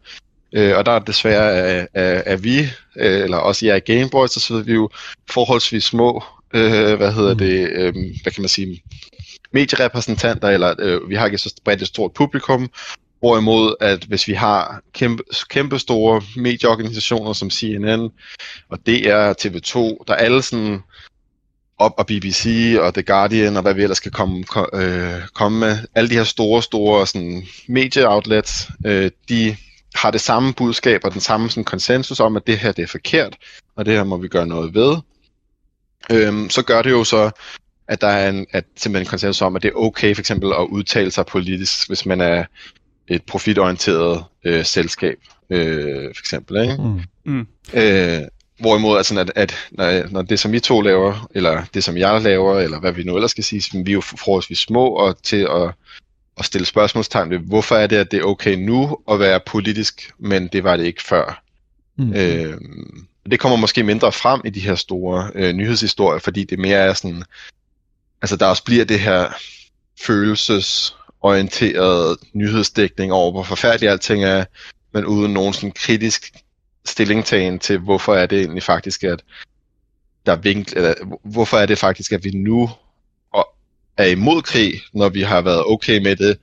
Øh, 0.54 0.78
og 0.78 0.86
der 0.86 0.92
er 0.92 1.00
desværre, 1.00 1.52
at, 1.52 1.88
at, 1.94 2.24
at 2.26 2.44
vi, 2.44 2.60
øh, 2.96 3.24
eller 3.24 3.38
også 3.38 3.66
jeg 3.66 3.78
i 3.78 3.92
Gameboy, 3.92 4.28
så 4.28 4.40
sidder 4.40 4.64
vi 4.64 4.74
jo 4.74 4.90
forholdsvis 5.30 5.84
små, 5.84 6.24
øh, 6.54 6.94
hvad 6.94 7.14
hedder 7.14 7.34
mm. 7.34 7.38
det, 7.38 7.70
øh, 7.70 7.94
hvad 7.94 8.32
kan 8.32 8.42
man 8.42 8.50
sige, 8.50 8.84
medierepræsentanter, 9.54 10.50
eller 10.50 10.76
øh, 10.80 11.10
vi 11.10 11.16
har 11.16 11.26
ikke 11.26 11.38
så 11.38 11.54
bredt 11.64 11.82
et 11.82 11.88
stort 11.88 12.14
publikum, 12.14 12.70
Hvorimod, 13.24 13.76
at 13.82 14.04
hvis 14.04 14.28
vi 14.28 14.34
har 14.34 14.82
kæmpe, 14.94 15.24
kæmpe 15.50 15.80
store 15.80 16.22
medieorganisationer 16.36 17.34
som 17.34 17.50
CNN 17.50 18.10
og 18.70 18.80
DR, 18.86 19.34
TV2, 19.42 20.04
der 20.08 20.14
alle 20.14 20.42
sådan 20.42 20.80
op 21.78 21.94
og 21.98 22.08
BBC 22.08 22.76
og 22.80 22.94
The 22.94 23.04
Guardian 23.04 23.56
og 23.56 23.62
hvad 23.62 23.74
vi 23.74 23.82
ellers 23.84 23.98
skal 23.98 24.12
komme, 24.12 24.46
øh, 24.74 25.22
komme 25.34 25.60
med. 25.60 25.78
Alle 25.96 26.10
de 26.10 26.16
her 26.16 26.24
store, 26.24 26.64
store 26.64 27.08
sådan, 27.08 27.44
medieoutlets, 27.68 28.68
øh, 28.86 29.12
de 29.30 29.56
har 29.96 30.12
det 30.12 30.22
samme 30.22 30.54
budskab 30.54 31.02
og 31.04 31.14
den 31.14 31.22
samme 31.22 31.50
sådan, 31.50 31.64
konsensus 31.64 32.20
om, 32.20 32.36
at 32.36 32.48
det 32.48 32.58
her 32.58 32.72
det 32.72 32.84
er 32.84 32.88
forkert, 32.88 33.38
og 33.76 33.86
det 33.86 33.94
her 33.94 34.04
må 34.04 34.18
vi 34.18 34.28
gøre 34.28 34.48
noget 34.48 34.74
ved. 34.74 34.98
Øhm, 36.12 36.50
så 36.50 36.64
gør 36.64 36.82
det 36.82 36.92
jo 36.92 37.04
så, 37.04 37.32
at 37.88 38.02
der 38.02 38.08
er 38.08 38.30
en, 38.30 38.46
at 38.52 38.66
simpelthen 38.76 39.06
en 39.06 39.10
konsensus 39.10 39.42
om, 39.42 39.56
at 39.56 39.64
det 39.64 39.70
er 39.70 39.76
okay 39.76 40.16
for 40.16 40.22
eksempel 40.22 40.54
at 40.54 40.68
udtale 40.70 41.12
sig 41.12 41.26
politisk, 41.26 41.88
hvis 41.88 42.06
man 42.06 42.22
er 42.22 42.46
et 43.08 43.24
profitorienteret 43.24 44.24
øh, 44.44 44.66
selskab, 44.66 45.18
øh, 45.50 46.04
for 46.16 46.22
eksempel. 46.22 46.62
Ikke? 46.62 46.78
Mm. 46.78 47.02
Mm. 47.26 47.48
Øh, 47.74 48.22
hvorimod 48.60 48.98
altså, 48.98 49.20
at, 49.20 49.32
at 49.36 49.56
når, 49.72 50.10
når 50.10 50.22
det, 50.22 50.40
som 50.40 50.52
vi 50.52 50.60
to 50.60 50.82
laver, 50.82 51.30
eller 51.36 51.64
det, 51.74 51.84
som 51.84 51.98
jeg 51.98 52.22
laver, 52.22 52.60
eller 52.60 52.80
hvad 52.80 52.92
vi 52.92 53.04
nu 53.04 53.16
ellers 53.16 53.32
skal 53.32 53.44
sige, 53.44 53.84
vi 53.84 53.92
er 53.92 53.94
jo 53.94 54.02
forholdsvis 54.02 54.60
små 54.60 54.88
og 54.88 55.24
til 55.24 55.48
at, 55.52 55.72
at 56.38 56.46
stille 56.46 56.66
spørgsmålstegn 56.66 57.30
ved, 57.30 57.38
hvorfor 57.38 57.76
er 57.76 57.88
det, 57.88 57.96
at 57.96 58.12
det 58.12 58.20
er 58.20 58.24
okay 58.24 58.56
nu 58.56 58.98
at 59.12 59.20
være 59.20 59.40
politisk, 59.46 60.12
men 60.18 60.48
det 60.48 60.64
var 60.64 60.78
det 60.78 60.86
ikke 60.86 61.04
før. 61.04 61.44
Mm. 61.98 62.14
Øh, 62.14 62.58
det 63.32 63.40
kommer 63.40 63.58
måske 63.58 63.84
mindre 63.84 64.12
frem 64.12 64.42
i 64.46 64.50
de 64.50 64.60
her 64.60 64.76
store 64.76 65.32
øh, 65.36 65.54
nyhedshistorier, 65.54 66.20
fordi 66.20 66.44
det 66.44 66.60
mere 66.60 66.78
er 66.78 66.94
sådan, 66.94 67.24
altså 68.24 68.36
der 68.36 68.46
også 68.46 68.64
bliver 68.64 68.86
det 68.86 69.00
her 69.00 69.32
følelsesorienterede 70.06 72.18
nyhedsdækning 72.34 73.14
over, 73.14 73.32
hvor 73.32 73.44
forfærdeligt 73.44 73.92
alting 73.92 74.24
er, 74.24 74.46
men 74.94 75.06
uden 75.06 75.34
nogen 75.34 75.54
sådan 75.54 75.72
kritisk 75.72 76.32
stillingtagen 76.86 77.60
til, 77.60 77.78
hvorfor 77.78 78.16
er 78.16 78.26
det 78.26 78.40
egentlig 78.40 78.64
faktisk, 78.64 79.04
at 79.04 79.24
der 80.26 80.36
vinkl, 80.36 80.78
eller, 80.78 80.94
hvorfor 81.24 81.58
er 81.58 81.66
det 81.66 81.78
faktisk, 81.78 82.12
at 82.12 82.24
vi 82.24 82.32
nu 82.32 82.70
er 83.98 84.06
imod 84.06 84.42
krig, 84.42 84.74
når 84.94 85.10
vi 85.10 85.22
har 85.22 85.42
været 85.42 85.64
okay 85.66 86.02
med 86.02 86.16
det 86.16 86.38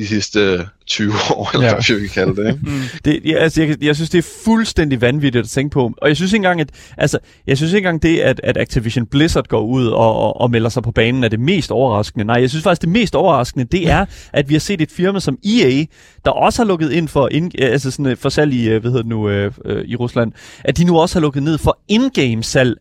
de 0.00 0.06
sidste 0.06 0.66
20 0.86 1.12
år, 1.30 1.50
eller 1.54 1.66
ja. 1.66 1.74
hvad 1.74 2.00
vi 2.00 2.06
kan 2.06 2.24
kalde 2.24 2.42
det. 2.42 2.48
Ikke? 2.48 2.60
Mm. 2.70 2.82
det 3.04 3.20
ja, 3.24 3.38
altså, 3.38 3.62
jeg, 3.62 3.84
jeg 3.84 3.96
synes, 3.96 4.10
det 4.10 4.18
er 4.18 4.28
fuldstændig 4.44 5.00
vanvittigt 5.00 5.44
at 5.44 5.48
tænke 5.48 5.72
på. 5.72 5.92
Og 6.02 6.08
jeg 6.08 6.16
synes 6.16 6.32
ikke 6.32 6.36
engang, 6.36 6.60
at, 6.60 6.70
altså, 6.96 7.18
jeg 7.46 7.56
synes 7.56 7.72
ikke 7.72 7.86
engang 7.86 8.02
det, 8.02 8.18
at, 8.18 8.40
at 8.44 8.56
Activision 8.56 9.06
Blizzard 9.06 9.46
går 9.48 9.60
ud 9.60 9.86
og, 9.86 10.16
og, 10.16 10.40
og 10.40 10.50
melder 10.50 10.68
sig 10.68 10.82
på 10.82 10.90
banen, 10.90 11.24
er 11.24 11.28
det 11.28 11.40
mest 11.40 11.70
overraskende. 11.70 12.24
Nej, 12.24 12.40
jeg 12.40 12.50
synes 12.50 12.62
faktisk, 12.62 12.82
det 12.82 12.88
mest 12.88 13.14
overraskende, 13.14 13.64
det 13.64 13.90
er, 13.90 14.06
at 14.32 14.48
vi 14.48 14.54
har 14.54 14.60
set 14.60 14.80
et 14.80 14.90
firma 14.90 15.20
som 15.20 15.38
EA, 15.44 15.84
der 16.24 16.30
også 16.30 16.62
har 16.62 16.66
lukket 16.66 16.92
ind 16.92 17.08
for, 17.08 17.28
in, 17.28 17.52
altså 17.58 17.90
sådan, 17.90 18.16
for 18.16 18.28
salg 18.28 18.52
i, 18.52 18.68
øh, 18.68 18.80
hvad 18.80 18.90
hedder 18.90 19.02
det 19.02 19.08
nu, 19.08 19.28
øh, 19.28 19.52
øh, 19.64 19.84
i 19.84 19.96
Rusland, 19.96 20.32
at 20.64 20.76
de 20.76 20.84
nu 20.84 20.98
også 20.98 21.14
har 21.14 21.20
lukket 21.20 21.42
ned 21.42 21.58
for 21.58 21.78
in-game 21.88 22.42
salg 22.42 22.76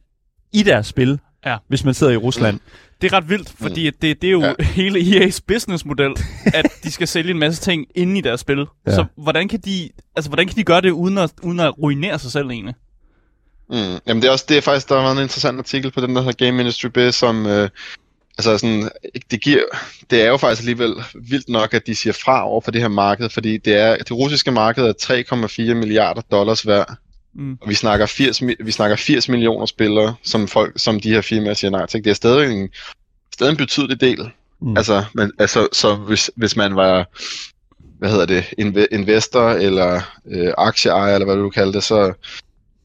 i 0.53 0.63
deres 0.63 0.87
spil, 0.87 1.19
ja. 1.45 1.57
hvis 1.67 1.83
man 1.85 1.93
sidder 1.93 2.13
i 2.13 2.17
Rusland. 2.17 2.55
Mm. 2.55 2.61
Det 3.01 3.11
er 3.11 3.17
ret 3.17 3.29
vildt, 3.29 3.53
fordi 3.61 3.89
mm. 3.89 3.95
det, 4.01 4.21
det 4.21 4.27
er 4.27 4.31
jo 4.31 4.41
ja. 4.41 4.53
hele 4.79 4.99
EA's 4.99 5.39
businessmodel, 5.47 6.15
at 6.53 6.65
de 6.83 6.91
skal 6.91 7.07
sælge 7.07 7.31
en 7.31 7.39
masse 7.39 7.61
ting 7.61 7.85
inde 7.95 8.17
i 8.17 8.21
deres 8.21 8.41
spil. 8.41 8.65
Ja. 8.87 8.95
Så 8.95 9.05
hvordan 9.17 9.47
kan 9.47 9.59
de, 9.59 9.89
altså, 10.15 10.29
hvordan 10.29 10.47
kan 10.47 10.55
de 10.55 10.63
gøre 10.63 10.81
det 10.81 10.91
uden 10.91 11.17
at, 11.17 11.31
uden 11.43 11.59
at 11.59 11.79
ruinere 11.79 12.19
sig 12.19 12.31
selv 12.31 12.49
egentlig? 12.49 12.75
Mm. 13.69 13.99
Jamen 14.07 14.21
det 14.21 14.27
er 14.27 14.31
også 14.31 14.45
det 14.49 14.57
er 14.57 14.61
faktisk 14.61 14.89
der 14.89 14.95
var 14.95 15.11
en 15.11 15.17
interessant 15.17 15.59
artikel 15.59 15.91
på 15.91 16.01
den 16.01 16.15
der 16.15 16.21
hedder 16.21 16.45
Game 16.45 16.59
Industry 16.59 16.87
Biz 16.87 17.15
som 17.15 17.45
øh, 17.45 17.69
altså 18.37 18.57
sådan 18.57 18.89
det 19.31 19.41
giver 19.41 19.63
det 20.09 20.21
er 20.21 20.27
jo 20.27 20.37
faktisk 20.37 20.61
alligevel 20.61 20.95
vildt 21.29 21.49
nok 21.49 21.73
at 21.73 21.87
de 21.87 21.95
siger 21.95 22.13
fra 22.13 22.47
over 22.47 22.61
for 22.61 22.71
det 22.71 22.81
her 22.81 22.87
marked, 22.87 23.29
fordi 23.29 23.57
det 23.57 23.75
er 23.75 23.95
det 23.95 24.11
russiske 24.11 24.51
marked 24.51 24.83
er 24.83 24.93
3,4 25.69 25.73
milliarder 25.73 26.21
dollars 26.21 26.67
værd. 26.67 26.97
Mm. 27.35 27.57
Og 27.61 27.69
vi 27.69 27.73
snakker 27.73 28.05
80, 28.05 28.41
vi 28.59 28.71
snakker 28.71 28.95
80 28.95 29.29
millioner 29.29 29.65
spillere, 29.65 30.15
som, 30.23 30.47
folk, 30.47 30.73
som 30.75 30.99
de 30.99 31.09
her 31.09 31.21
firmaer 31.21 31.53
siger 31.53 31.71
nej 31.71 31.85
til. 31.85 32.03
Det 32.03 32.09
er 32.09 32.13
stadig 32.13 32.51
en, 32.51 32.69
stadig 33.33 33.51
en 33.51 33.57
betydelig 33.57 34.01
del. 34.01 34.29
Mm. 34.61 34.77
Altså, 34.77 35.05
men, 35.13 35.31
altså, 35.39 35.67
så 35.73 35.95
hvis, 35.95 36.31
hvis 36.35 36.55
man 36.55 36.75
var 36.75 37.09
hvad 37.99 38.09
hedder 38.09 38.25
det, 38.25 38.53
investor 38.91 39.49
eller 39.49 40.01
øh, 40.27 40.53
aktieejer, 40.57 41.13
eller 41.13 41.25
hvad 41.25 41.35
du 41.35 41.49
kalder 41.49 41.71
det, 41.71 41.83
så 41.83 42.13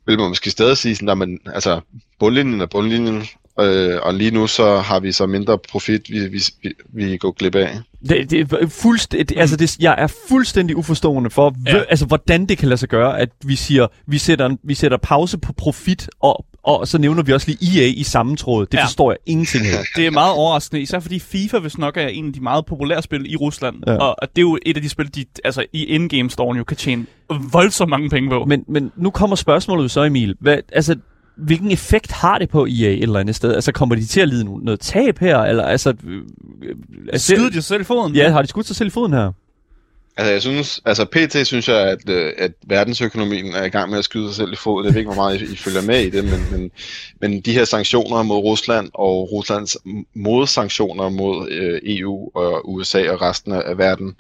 vil 0.07 0.19
man 0.19 0.29
måske 0.29 0.51
stadig 0.51 0.77
sige, 0.77 0.97
sådan, 0.97 1.19
men, 1.19 1.41
altså, 1.47 1.81
bundlinjen 2.19 2.61
er 2.61 2.67
bundlinjen, 2.67 3.27
Øh, 3.61 3.99
og 4.03 4.15
lige 4.15 4.31
nu 4.31 4.47
så 4.47 4.77
har 4.77 5.01
vi 5.01 5.13
så 5.13 5.27
mindre 5.27 5.59
profit, 5.59 6.11
vi, 6.11 6.29
vi, 6.29 6.43
vi 6.89 7.17
går 7.17 7.33
glip 7.33 7.55
af. 7.55 7.79
Det, 8.09 8.31
det 8.31 8.53
er 8.53 8.67
fuldstændig, 8.69 9.39
altså 9.39 9.57
det, 9.57 9.79
jeg 9.79 9.95
er 9.99 10.07
fuldstændig 10.29 10.77
uforstående 10.77 11.31
for, 11.31 11.55
ja. 11.67 11.83
altså, 11.89 12.07
hvordan 12.07 12.47
det 12.47 12.59
kan 12.59 12.69
lade 12.69 12.79
sig 12.79 12.89
gøre, 12.89 13.21
at 13.21 13.29
vi 13.45 13.57
siger, 13.57 13.87
vi 14.07 14.19
sætter, 14.19 14.57
vi 14.65 14.75
sætter 14.75 14.97
pause 14.97 15.39
på 15.39 15.53
profit, 15.53 16.11
og, 16.21 16.47
og 16.63 16.89
så 16.89 16.99
nævner 16.99 17.23
vi 17.23 17.33
også 17.33 17.47
lige 17.61 17.83
EA 17.83 17.93
i 17.97 18.03
samme 18.03 18.37
tråd. 18.37 18.67
Det 18.67 18.79
ja. 18.79 18.85
forstår 18.85 19.11
jeg 19.11 19.19
ingenting 19.27 19.67
af. 19.67 19.85
Det 19.97 20.07
er 20.07 20.11
meget 20.11 20.33
overraskende, 20.33 20.83
især 20.83 21.01
fordi 21.01 21.19
FIFA 21.19 21.59
hvis 21.59 21.79
nok 21.79 21.97
er 21.97 22.07
en 22.07 22.27
af 22.27 22.33
de 22.33 22.41
meget 22.41 22.67
populære 22.67 23.03
spil 23.03 23.33
i 23.33 23.37
Rusland. 23.37 23.77
Ja. 23.87 23.97
Og, 23.97 24.17
og 24.23 24.29
det 24.29 24.39
er 24.39 24.47
jo 24.47 24.59
et 24.67 24.77
af 24.77 24.83
de 24.83 24.89
spil, 24.89 25.15
de 25.15 25.25
altså, 25.45 25.65
i 25.73 25.85
in-game 25.85 26.31
storen 26.31 26.59
jo 26.59 26.65
kan 26.65 26.77
tjene 26.77 27.07
voldsomt 27.53 27.91
mange 27.91 28.11
penge 28.11 28.31
på. 28.31 28.45
Men, 28.45 28.65
men 28.69 28.93
nu 28.97 29.11
kommer 29.11 29.37
spørgsmålet 29.37 29.91
så, 29.91 30.05
Emil. 30.05 30.35
Hvad, 30.41 30.59
altså, 30.73 30.97
hvilken 31.37 31.71
effekt 31.71 32.13
har 32.13 32.39
det 32.39 32.49
på 32.49 32.67
EA 32.67 32.91
et 32.91 33.03
eller 33.03 33.21
andet 33.21 33.37
sted? 33.37 33.55
Altså, 33.55 33.73
kommer 33.73 33.95
de 33.95 34.07
til 34.07 34.21
at 34.21 34.29
lide 34.29 34.65
noget 34.65 34.81
tab 34.81 35.19
her? 35.19 35.39
Eller, 35.39 35.65
altså, 35.65 35.95
øh, 36.07 36.23
altså, 37.13 37.35
Skyder 37.35 37.49
de 37.49 37.55
sig 37.55 37.65
selv 37.65 37.81
i 37.81 37.85
foden? 37.85 38.15
Ja, 38.15 38.31
har 38.31 38.43
de 38.43 38.49
skudt 38.49 38.67
sig 38.67 38.77
selv 38.77 38.87
i 38.87 38.91
foden 38.91 39.13
her? 39.13 39.33
Altså, 40.17 40.33
jeg 40.33 40.43
synes, 40.43 40.81
altså 40.85 41.05
PT 41.05 41.47
synes 41.47 41.69
jeg, 41.69 41.81
at, 41.91 42.09
øh, 42.09 42.33
at 42.39 42.53
verdensøkonomien 42.67 43.55
er 43.55 43.65
i 43.65 43.69
gang 43.69 43.91
med 43.91 43.99
at 43.99 44.05
skyde 44.05 44.29
sig 44.29 44.35
selv 44.35 44.53
i 44.53 44.57
foden. 44.57 44.87
Jeg 44.87 44.95
ved 44.95 45.01
ikke, 45.01 45.13
hvor 45.13 45.23
meget 45.23 45.41
I, 45.41 45.53
I 45.53 45.57
følger 45.57 45.83
med 45.83 46.01
i 46.01 46.11
det, 46.11 46.25
men, 46.25 46.41
men, 46.51 46.71
men 47.21 47.41
de 47.41 47.53
her 47.53 47.65
sanktioner 47.65 48.23
mod 48.23 48.37
Rusland 48.37 48.91
og 48.95 49.33
Ruslands 49.33 49.77
modsanktioner 50.15 51.09
mod 51.09 51.51
øh, 51.51 51.81
EU 51.85 52.31
og 52.35 52.73
USA 52.73 53.11
og 53.11 53.23
resten 53.23 53.53
af 53.53 53.79
verden, 53.79 54.17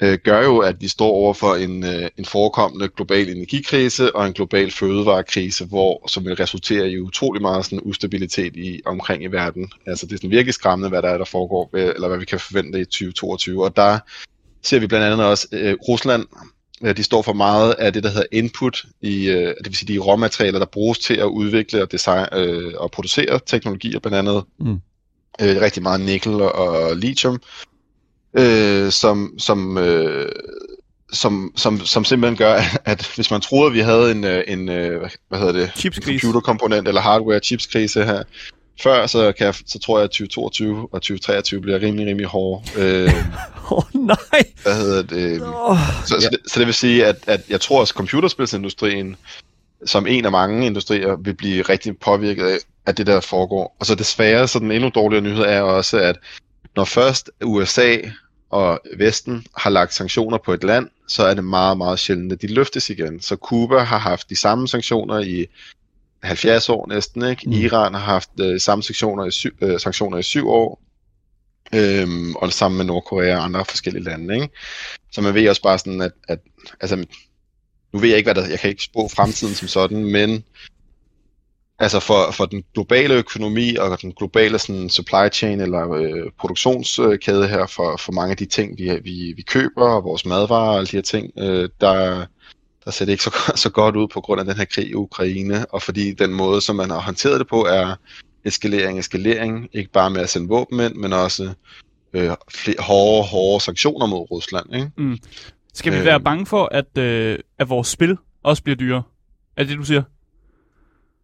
øh, 0.00 0.18
gør 0.24 0.42
jo, 0.42 0.58
at 0.58 0.76
vi 0.80 0.88
står 0.88 1.10
over 1.10 1.34
for 1.34 1.54
en, 1.54 1.84
øh, 1.84 2.08
en 2.16 2.24
forekommende 2.24 2.88
global 2.88 3.28
energikrise 3.28 4.16
og 4.16 4.26
en 4.26 4.32
global 4.32 4.70
fødevarekrise, 4.70 5.64
hvor, 5.64 6.08
som 6.08 6.24
vil 6.24 6.36
resultere 6.36 6.90
i 6.90 7.00
utrolig 7.00 7.42
meget 7.42 7.64
sådan, 7.64 7.80
ustabilitet 7.82 8.56
i, 8.56 8.80
omkring 8.86 9.24
i 9.24 9.26
verden. 9.26 9.70
Altså 9.86 10.06
det 10.06 10.12
er 10.12 10.16
sådan 10.16 10.30
virkelig 10.30 10.54
skræmmende, 10.54 10.88
hvad 10.88 11.02
der 11.02 11.08
er, 11.08 11.18
der 11.18 11.24
foregår, 11.24 11.70
eller 11.76 12.08
hvad 12.08 12.18
vi 12.18 12.24
kan 12.24 12.40
forvente 12.40 12.80
i 12.80 12.84
2022. 12.84 13.64
Og 13.64 13.76
der 13.76 13.98
ser 14.62 14.78
vi 14.78 14.86
blandt 14.86 15.06
andet 15.06 15.26
også 15.26 15.48
øh, 15.52 15.74
Rusland, 15.88 16.26
øh, 16.82 16.96
de 16.96 17.02
står 17.02 17.22
for 17.22 17.32
meget 17.32 17.74
af 17.78 17.92
det, 17.92 18.02
der 18.02 18.10
hedder 18.10 18.26
input, 18.32 18.84
i, 19.00 19.28
øh, 19.28 19.46
det 19.46 19.66
vil 19.66 19.76
sige 19.76 19.94
de 19.94 19.98
råmaterialer, 19.98 20.58
der 20.58 20.66
bruges 20.66 20.98
til 20.98 21.14
at 21.14 21.24
udvikle 21.24 21.82
og, 21.82 21.92
design, 21.92 22.26
øh, 22.32 22.72
og 22.76 22.90
producere 22.90 23.40
teknologier, 23.46 23.98
blandt 23.98 24.18
andet 24.18 24.44
mm. 24.58 24.80
øh, 25.40 25.60
rigtig 25.60 25.82
meget 25.82 26.00
nikkel 26.00 26.32
og, 26.32 26.52
og 26.52 26.96
lithium, 26.96 27.40
øh, 28.38 28.92
som, 28.92 29.34
som, 29.38 29.78
øh, 29.78 30.32
som, 31.12 31.52
som, 31.56 31.80
som 31.80 32.04
simpelthen 32.04 32.36
gør, 32.36 32.60
at 32.84 33.10
hvis 33.14 33.30
man 33.30 33.40
troede, 33.40 33.66
at 33.66 33.74
vi 33.74 33.80
havde 33.80 34.10
en, 34.10 34.24
øh, 34.24 34.44
en 34.48 34.68
øh, 34.68 35.10
hvad 35.28 35.38
hedder 35.38 35.52
det, 35.52 35.94
computerkomponent 36.04 36.88
eller 36.88 37.00
hardware 37.00 37.40
chipskrise 37.40 38.04
her, 38.04 38.22
før, 38.82 39.06
så, 39.06 39.32
kan 39.32 39.46
jeg, 39.46 39.54
så 39.66 39.78
tror 39.78 39.98
jeg, 39.98 40.04
at 40.04 40.10
2022 40.10 40.88
og 40.92 41.02
2023 41.02 41.60
bliver 41.60 41.82
rimelig, 41.82 42.06
rimelig 42.06 42.26
hårde. 42.26 42.62
Øh, 42.76 43.04
Åh 43.70 43.78
oh, 43.78 43.82
nej! 43.94 44.44
Hvad 44.62 44.76
hedder 44.76 45.02
det? 45.02 45.42
Oh, 45.42 45.76
så, 46.06 46.14
ja. 46.14 46.20
så, 46.20 46.28
det 46.30 46.38
så 46.46 46.58
det 46.58 46.66
vil 46.66 46.74
sige, 46.74 47.06
at, 47.06 47.16
at 47.26 47.40
jeg 47.48 47.60
tror, 47.60 47.82
at 47.82 47.88
computerspilsindustrien, 47.88 49.16
som 49.86 50.06
en 50.06 50.24
af 50.24 50.32
mange 50.32 50.66
industrier, 50.66 51.16
vil 51.16 51.34
blive 51.34 51.62
rigtig 51.62 51.98
påvirket 51.98 52.44
af, 52.44 52.56
af 52.86 52.94
det, 52.94 53.06
der 53.06 53.20
foregår. 53.20 53.76
Og 53.80 53.86
så 53.86 53.94
desværre, 53.94 54.48
så 54.48 54.58
den 54.58 54.70
endnu 54.70 54.90
dårligere 54.94 55.24
nyhed 55.24 55.44
er 55.44 55.60
også, 55.60 55.98
at 55.98 56.16
når 56.76 56.84
først 56.84 57.30
USA 57.44 57.96
og 58.52 58.80
Vesten 58.96 59.46
har 59.56 59.70
lagt 59.70 59.94
sanktioner 59.94 60.38
på 60.38 60.52
et 60.52 60.64
land, 60.64 60.88
så 61.08 61.22
er 61.22 61.34
det 61.34 61.44
meget, 61.44 61.78
meget 61.78 61.98
sjældent, 61.98 62.32
at 62.32 62.42
de 62.42 62.46
løftes 62.46 62.90
igen. 62.90 63.20
Så 63.20 63.36
Cuba 63.36 63.78
har 63.78 63.98
haft 63.98 64.30
de 64.30 64.36
samme 64.36 64.68
sanktioner 64.68 65.18
i 65.18 65.46
70 66.22 66.68
år 66.68 66.88
næsten. 66.88 67.24
Ikke? 67.24 67.42
Mm. 67.46 67.52
Iran 67.52 67.94
har 67.94 68.00
haft 68.00 68.30
øh, 68.40 68.60
samme 68.60 68.82
sanktioner 68.82 69.24
i, 69.24 69.30
syv, 69.30 69.50
øh, 69.60 69.80
sanktioner 69.80 70.18
i 70.18 70.22
syv 70.22 70.48
år, 70.48 70.82
øhm, 71.74 72.34
og 72.36 72.52
sammen 72.52 72.78
med 72.78 72.84
Nordkorea 72.84 73.36
og 73.36 73.44
andre 73.44 73.64
forskellige 73.64 74.04
lande. 74.04 74.34
Ikke? 74.34 74.48
Så 75.12 75.20
man 75.20 75.34
ved 75.34 75.48
også 75.48 75.62
bare 75.62 75.78
sådan, 75.78 76.00
at, 76.00 76.12
at 76.28 76.38
altså, 76.80 76.96
nu 77.92 77.98
ved 77.98 78.08
jeg 78.08 78.18
ikke, 78.18 78.32
hvad 78.32 78.42
der, 78.42 78.48
jeg 78.48 78.58
kan 78.58 78.70
ikke 78.70 78.82
spå 78.82 79.08
fremtiden 79.08 79.54
som 79.54 79.68
sådan, 79.68 80.04
men 80.04 80.44
altså 81.82 82.00
for, 82.00 82.30
for 82.30 82.46
den 82.46 82.64
globale 82.74 83.14
økonomi 83.14 83.76
og 83.76 84.02
den 84.02 84.12
globale 84.12 84.58
sådan, 84.58 84.90
supply 84.90 85.32
chain 85.32 85.60
eller 85.60 85.92
øh, 85.92 86.30
produktionskæde 86.38 87.48
her 87.48 87.66
for, 87.66 87.96
for 87.96 88.12
mange 88.12 88.30
af 88.30 88.36
de 88.36 88.44
ting, 88.46 88.78
vi, 88.78 89.00
vi, 89.04 89.32
vi 89.36 89.42
køber, 89.42 89.88
og 89.88 90.04
vores 90.04 90.26
madvarer 90.26 90.70
og 90.70 90.76
alle 90.76 90.86
de 90.86 90.96
her 90.96 91.02
ting, 91.02 91.30
øh, 91.38 91.68
der, 91.80 92.26
der 92.84 92.90
ser 92.90 93.04
det 93.04 93.12
ikke 93.12 93.24
så, 93.24 93.52
så 93.64 93.70
godt 93.70 93.96
ud 93.96 94.08
på 94.08 94.20
grund 94.20 94.40
af 94.40 94.46
den 94.46 94.56
her 94.56 94.64
krig 94.64 94.88
i 94.88 94.94
Ukraine, 94.94 95.66
og 95.66 95.82
fordi 95.82 96.12
den 96.12 96.34
måde, 96.34 96.60
som 96.60 96.76
man 96.76 96.90
har 96.90 97.00
håndteret 97.00 97.40
det 97.40 97.48
på, 97.48 97.64
er 97.64 97.94
eskalering, 98.44 98.98
eskalering, 98.98 99.68
ikke 99.72 99.90
bare 99.90 100.10
med 100.10 100.20
at 100.20 100.30
sende 100.30 100.48
våben 100.48 100.80
ind, 100.80 100.94
men 100.94 101.12
også 101.12 101.52
øh, 102.12 102.30
flere, 102.50 102.76
hårde, 102.78 103.28
hårde 103.28 103.64
sanktioner 103.64 104.06
mod 104.06 104.30
Rusland. 104.30 104.74
Ikke? 104.74 104.90
Mm. 104.96 105.18
Skal 105.74 105.92
vi 105.92 105.98
øh, 105.98 106.04
være 106.04 106.20
bange 106.20 106.46
for, 106.46 106.68
at, 106.72 106.98
øh, 106.98 107.38
at 107.58 107.68
vores 107.68 107.88
spil 107.88 108.16
også 108.42 108.62
bliver 108.62 108.76
dyre? 108.76 109.02
Er 109.56 109.64
det, 109.64 109.78
du 109.78 109.84
siger? 109.84 110.02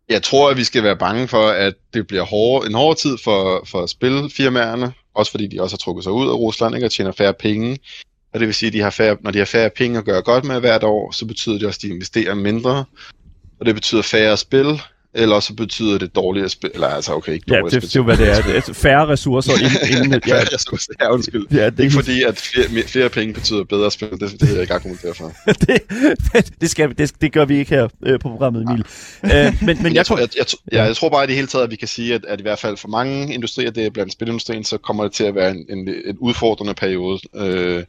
Jeg 0.08 0.22
tror, 0.22 0.50
at 0.50 0.56
vi 0.56 0.64
skal 0.64 0.82
være 0.82 0.96
bange 0.96 1.28
for, 1.28 1.48
at 1.48 1.74
det 1.94 2.06
bliver 2.06 2.24
hårde, 2.24 2.66
en 2.66 2.74
hård 2.74 2.96
tid 2.96 3.16
for, 3.24 3.66
for 3.66 3.86
spilfirmaerne, 3.86 4.92
også 5.14 5.30
fordi 5.30 5.46
de 5.46 5.62
også 5.62 5.74
har 5.74 5.78
trukket 5.78 6.04
sig 6.04 6.12
ud 6.12 6.28
af 6.28 6.32
Rusland 6.32 6.74
ikke, 6.74 6.86
og 6.86 6.92
tjener 6.92 7.12
færre 7.12 7.34
penge. 7.34 7.78
Og 8.32 8.40
det 8.40 8.46
vil 8.46 8.54
sige, 8.54 8.66
at 8.66 8.72
de 8.72 8.80
har 8.80 8.90
færre, 8.90 9.16
når 9.20 9.30
de 9.30 9.38
har 9.38 9.44
færre 9.44 9.70
penge 9.70 9.98
at 9.98 10.04
gøre 10.04 10.22
godt 10.22 10.44
med 10.44 10.60
hvert 10.60 10.84
år, 10.84 11.10
så 11.10 11.26
betyder 11.26 11.58
det 11.58 11.66
også, 11.66 11.78
at 11.78 11.82
de 11.82 11.88
investerer 11.88 12.34
mindre. 12.34 12.84
Og 13.60 13.66
det 13.66 13.74
betyder 13.74 14.02
færre 14.02 14.36
spil, 14.36 14.80
eller 15.14 15.40
så 15.40 15.54
betyder 15.54 15.98
det 15.98 16.14
dårligere 16.14 16.48
spil, 16.48 16.70
eller 16.74 16.86
altså 16.86 17.14
okay, 17.14 17.32
ikke 17.32 17.54
Ja, 17.54 17.60
det, 17.60 17.72
det 17.72 17.84
er 17.84 17.90
jo 17.96 18.02
hvad 18.02 18.16
det 18.16 18.28
er. 18.30 18.42
Det 18.42 18.68
er 18.68 18.72
færre 18.72 19.08
ressourcer 19.08 19.52
inden... 19.90 20.04
inden 20.04 20.22
ja, 20.26 20.34
færre 20.34 20.54
ressourcer, 20.54 20.92
ja, 21.00 21.12
undskyld. 21.12 21.46
Ja, 21.50 21.70
det 21.70 21.80
er 21.80 21.82
ikke 21.82 21.94
fordi, 21.94 22.22
at 22.22 22.38
flere, 22.38 22.88
flere 22.88 23.08
penge 23.08 23.34
betyder 23.34 23.64
bedre 23.64 23.90
spil, 23.90 24.10
det, 24.10 24.20
det 24.20 24.40
vil 24.40 24.48
jeg 24.48 24.60
ikke 24.60 24.74
argumentere 24.74 25.14
for. 25.14 25.32
det, 25.66 26.60
det, 26.60 26.70
skal, 26.70 26.98
det, 26.98 27.12
det 27.20 27.32
gør 27.32 27.44
vi 27.44 27.58
ikke 27.58 27.70
her 27.70 27.88
øh, 28.06 28.20
på 28.20 28.28
programmet, 28.28 28.62
Emil. 28.62 28.84
Ja. 29.24 29.46
Øh, 29.46 29.54
men, 29.62 29.82
men 29.82 29.86
jeg, 29.86 29.94
jeg, 29.94 30.06
tror, 30.06 30.18
jeg, 30.18 30.28
jeg, 30.36 30.46
jeg, 30.72 30.86
jeg 30.86 30.96
tror 30.96 31.08
bare 31.08 31.24
i 31.24 31.26
det 31.26 31.34
hele 31.34 31.48
taget, 31.48 31.64
at 31.64 31.70
vi 31.70 31.76
kan 31.76 31.88
sige, 31.88 32.14
at, 32.14 32.24
at 32.28 32.40
i 32.40 32.42
hvert 32.42 32.58
fald 32.58 32.76
for 32.76 32.88
mange 32.88 33.34
industrier, 33.34 33.70
det 33.70 33.86
er 33.86 33.90
blandt 33.90 34.12
spilindustrien, 34.12 34.64
så 34.64 34.78
kommer 34.78 35.02
det 35.02 35.12
til 35.12 35.24
at 35.24 35.34
være 35.34 35.50
en, 35.50 35.66
en, 35.68 35.88
en 35.88 36.16
udfordrende 36.18 36.74
periode. 36.74 37.20
Øh, 37.34 37.84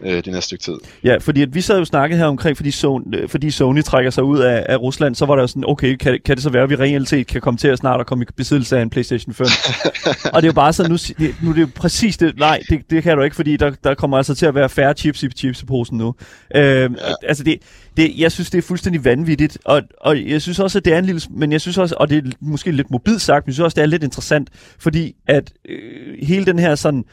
øh, 0.00 0.10
det 0.10 0.26
næste 0.26 0.42
stykke 0.42 0.64
tid. 0.64 0.74
Ja, 1.04 1.16
fordi 1.16 1.42
at 1.42 1.54
vi 1.54 1.60
sad 1.60 1.78
jo 1.78 1.84
snakket 1.84 2.18
her 2.18 2.26
omkring, 2.26 2.56
fordi 2.56 2.70
Sony, 2.70 3.02
øh, 3.14 3.28
fordi 3.28 3.50
Sony 3.50 3.82
trækker 3.82 4.10
sig 4.10 4.24
ud 4.24 4.38
af, 4.38 4.66
af 4.68 4.76
Rusland, 4.76 5.14
så 5.14 5.26
var 5.26 5.34
der 5.34 5.42
jo 5.42 5.46
sådan, 5.46 5.64
okay, 5.66 5.96
kan, 5.96 6.20
kan 6.24 6.36
det 6.36 6.42
så 6.42 6.50
være, 6.50 6.62
at 6.62 6.70
vi 6.70 6.76
reelt 6.76 7.08
set 7.08 7.26
kan 7.26 7.40
komme 7.40 7.58
til 7.58 7.68
at 7.68 7.78
snart 7.78 8.00
at 8.00 8.06
komme 8.06 8.24
i 8.24 8.26
besiddelse 8.36 8.78
af 8.78 8.82
en 8.82 8.90
PlayStation 8.90 9.34
5? 9.34 9.46
og 10.34 10.42
det 10.42 10.48
er 10.48 10.48
jo 10.48 10.52
bare 10.52 10.72
sådan, 10.72 10.90
nu, 10.90 10.98
nu 11.42 11.50
er 11.50 11.54
det 11.54 11.60
jo 11.60 11.68
præcis 11.74 12.16
det, 12.16 12.38
nej, 12.38 12.60
det, 12.68 12.90
det 12.90 13.02
kan 13.02 13.16
du 13.16 13.22
ikke, 13.22 13.36
fordi 13.36 13.56
der, 13.56 13.70
der 13.84 13.94
kommer 13.94 14.16
altså 14.16 14.34
til 14.34 14.46
at 14.46 14.54
være 14.54 14.68
færre 14.68 14.94
chips 14.94 15.22
i 15.22 15.28
chipseposen 15.28 15.98
nu. 15.98 16.14
Øh, 16.54 16.62
ja. 16.62 16.88
Altså 17.22 17.44
det, 17.44 17.58
det, 17.96 18.12
jeg 18.18 18.32
synes, 18.32 18.50
det 18.50 18.58
er 18.58 18.62
fuldstændig 18.62 19.04
vanvittigt, 19.04 19.58
og, 19.64 19.82
og 20.00 20.28
jeg 20.28 20.42
synes 20.42 20.58
også, 20.58 20.78
at 20.78 20.84
det 20.84 20.92
er 20.92 20.98
en 20.98 21.04
lille, 21.04 21.20
men 21.30 21.52
jeg 21.52 21.60
synes 21.60 21.78
også, 21.78 21.94
og 21.98 22.10
det 22.10 22.26
er 22.26 22.30
måske 22.40 22.72
lidt 22.72 22.90
mobilt 22.90 23.20
sagt, 23.20 23.46
men 23.46 23.50
jeg 23.50 23.54
synes 23.54 23.64
også, 23.64 23.74
det 23.74 23.82
er 23.82 23.86
lidt 23.86 24.04
interessant, 24.04 24.50
fordi 24.78 25.16
at 25.26 25.52
øh, 25.68 26.26
hele 26.26 26.46
den 26.46 26.58
her 26.58 26.74
sådan, 26.74 27.04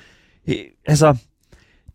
øh, 0.48 0.56
altså, 0.88 1.15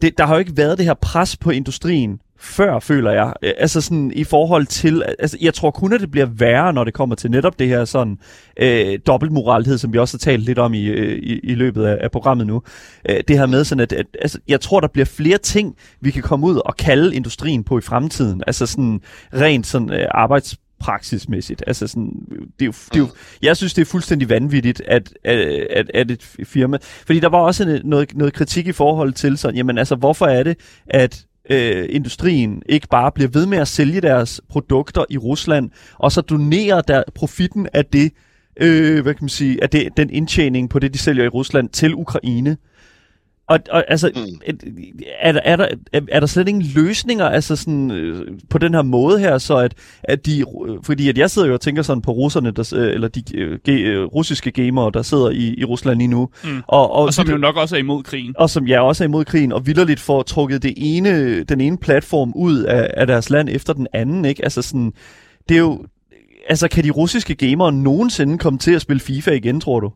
det, 0.03 0.19
der 0.19 0.27
har 0.27 0.35
jo 0.35 0.39
ikke 0.39 0.57
været 0.57 0.79
det 0.79 0.87
her 0.87 0.95
pres 0.95 1.37
på 1.37 1.51
industrien 1.51 2.21
før, 2.41 2.79
føler 2.79 3.11
jeg. 3.11 3.33
Altså 3.43 3.81
sådan 3.81 4.13
i 4.15 4.25
forhold 4.25 4.67
til, 4.67 5.03
altså 5.19 5.39
jeg 5.41 5.55
tror 5.55 5.71
kun, 5.71 5.93
at 5.93 6.01
det 6.01 6.11
bliver 6.11 6.27
værre, 6.27 6.73
når 6.73 6.85
det 6.85 6.95
kommer 6.95 7.15
til 7.15 7.31
netop 7.31 7.59
det 7.59 7.69
her 7.69 7.85
sådan 7.85 8.19
øh, 8.57 8.99
dobbeltmoralhed, 9.07 9.79
som 9.79 9.93
vi 9.93 9.99
også 9.99 10.15
har 10.15 10.19
talt 10.19 10.43
lidt 10.43 10.59
om 10.59 10.75
i, 10.75 10.85
øh, 10.85 11.19
i, 11.23 11.39
i 11.39 11.55
løbet 11.55 11.85
af, 11.85 11.99
af 12.01 12.11
programmet 12.11 12.47
nu. 12.47 12.63
Øh, 13.09 13.21
det 13.29 13.39
her 13.39 13.47
med 13.47 13.65
sådan, 13.65 13.83
at, 13.83 13.93
at 13.93 14.07
altså, 14.21 14.39
jeg 14.49 14.61
tror, 14.61 14.81
der 14.81 14.89
bliver 14.89 15.07
flere 15.07 15.39
ting, 15.39 15.77
vi 16.01 16.11
kan 16.11 16.23
komme 16.23 16.47
ud 16.47 16.61
og 16.65 16.77
kalde 16.77 17.17
industrien 17.17 17.65
på 17.65 17.79
i 17.79 17.81
fremtiden. 17.81 18.43
Altså 18.47 18.67
sådan 18.67 19.01
rent 19.35 19.67
sådan 19.67 19.93
øh, 19.93 20.07
arbejds 20.11 20.57
praksismæssigt. 20.81 21.63
Altså 21.67 21.87
sådan, 21.87 22.13
det 22.59 22.63
er 22.63 22.67
jo, 22.67 22.73
det 22.73 22.95
er 22.95 22.99
jo, 22.99 23.09
jeg 23.43 23.57
synes, 23.57 23.75
det 23.75 23.83
er 23.83 23.87
fuldstændig 23.87 24.29
vanvittigt, 24.29 24.83
at, 24.87 25.13
at, 25.25 25.91
at 25.95 26.11
et 26.11 26.23
firma... 26.45 26.79
Fordi 26.83 27.21
der 27.21 27.29
var 27.29 27.39
også 27.39 27.81
noget, 27.85 28.17
noget 28.17 28.35
kritik 28.35 28.67
i 28.67 28.73
forhold 28.73 29.13
til 29.13 29.39
sådan, 29.39 29.57
jamen 29.57 29.79
altså, 29.79 29.95
hvorfor 29.95 30.27
er 30.27 30.43
det, 30.43 30.57
at 30.87 31.25
øh, 31.51 31.87
industrien 31.91 32.63
ikke 32.69 32.89
bare 32.89 33.13
bliver 33.13 33.31
ved 33.33 33.47
med 33.47 33.59
at 33.59 33.69
sælge 33.69 34.01
deres 34.01 34.41
produkter 34.49 35.05
i 35.11 35.19
Rusland, 35.19 35.71
og 35.99 36.13
så 36.13 36.21
donerer 36.21 36.81
der 36.81 37.03
profitten 37.15 37.69
af 37.73 37.85
det, 37.85 38.13
øh, 38.61 39.03
hvad 39.03 39.15
kan 39.15 39.25
man 39.25 39.29
sige, 39.29 39.63
af 39.63 39.71
det, 39.71 39.89
den 39.97 40.11
indtjening 40.11 40.71
på 40.71 40.79
det, 40.79 40.95
de 40.95 40.99
sælger 40.99 41.25
i 41.25 41.29
Rusland 41.29 41.69
til 41.69 41.95
Ukraine. 41.95 42.57
Og, 43.51 43.59
og 43.71 43.85
altså, 43.89 44.11
mm. 44.17 44.23
er, 45.21 45.33
der, 45.33 45.41
er, 45.45 45.57
der, 45.57 45.67
er 46.09 46.21
der 46.21 46.27
slet 46.27 46.49
ingen 46.49 46.65
løsninger 46.75 47.25
altså 47.25 47.57
sådan, 47.57 47.91
øh, 47.91 48.27
på 48.51 48.59
den 48.59 48.75
her 48.75 48.83
måde 48.83 49.19
her, 49.19 49.39
så 49.39 49.57
at, 49.57 49.75
at 50.05 50.27
de, 50.27 50.45
fordi 50.83 51.09
at 51.09 51.19
jeg 51.19 51.31
sidder 51.31 51.49
jo 51.49 51.55
og 51.55 51.61
tænker 51.61 51.83
sådan 51.83 52.03
på 52.03 52.11
russerne, 52.11 52.51
der, 52.51 52.73
øh, 52.77 52.95
eller 52.95 53.09
de 53.09 53.37
øh, 53.37 53.59
ge, 53.65 54.05
russiske 54.05 54.51
gamere, 54.51 54.91
der 54.95 55.03
sidder 55.03 55.31
i, 55.31 55.55
i 55.59 55.65
Rusland 55.65 55.99
lige 55.99 56.09
nu. 56.09 56.29
Mm. 56.45 56.63
Og, 56.67 56.93
og, 56.93 57.03
og 57.03 57.15
som 57.15 57.29
jo 57.29 57.37
nok 57.37 57.57
også 57.57 57.77
er 57.77 57.81
imod 57.81 58.03
krigen. 58.03 58.35
Og 58.39 58.51
som 58.51 58.67
ja, 58.67 58.81
også 58.81 59.05
er 59.05 59.09
imod 59.09 59.25
krigen, 59.25 59.53
og 59.53 59.67
vildt 59.67 60.01
får 60.01 60.23
trukket 60.23 60.63
det 60.63 60.75
ene, 60.77 61.43
den 61.43 61.61
ene 61.61 61.79
platform 61.79 62.33
ud 62.37 62.59
af, 62.59 62.91
af 62.97 63.07
deres 63.07 63.31
land 63.31 63.49
efter 63.49 63.73
den 63.73 63.87
anden, 63.93 64.25
ikke? 64.25 64.45
Altså 64.45 64.63
sådan, 64.63 64.93
det 65.49 65.55
er 65.55 65.61
jo, 65.61 65.85
altså 66.49 66.69
kan 66.69 66.85
de 66.85 66.91
russiske 66.91 67.35
gamere 67.35 67.73
nogensinde 67.73 68.39
komme 68.39 68.59
til 68.59 68.73
at 68.73 68.83
spille 68.83 69.01
FIFA 69.01 69.31
igen, 69.31 69.61
tror 69.61 69.81
du? 69.81 69.93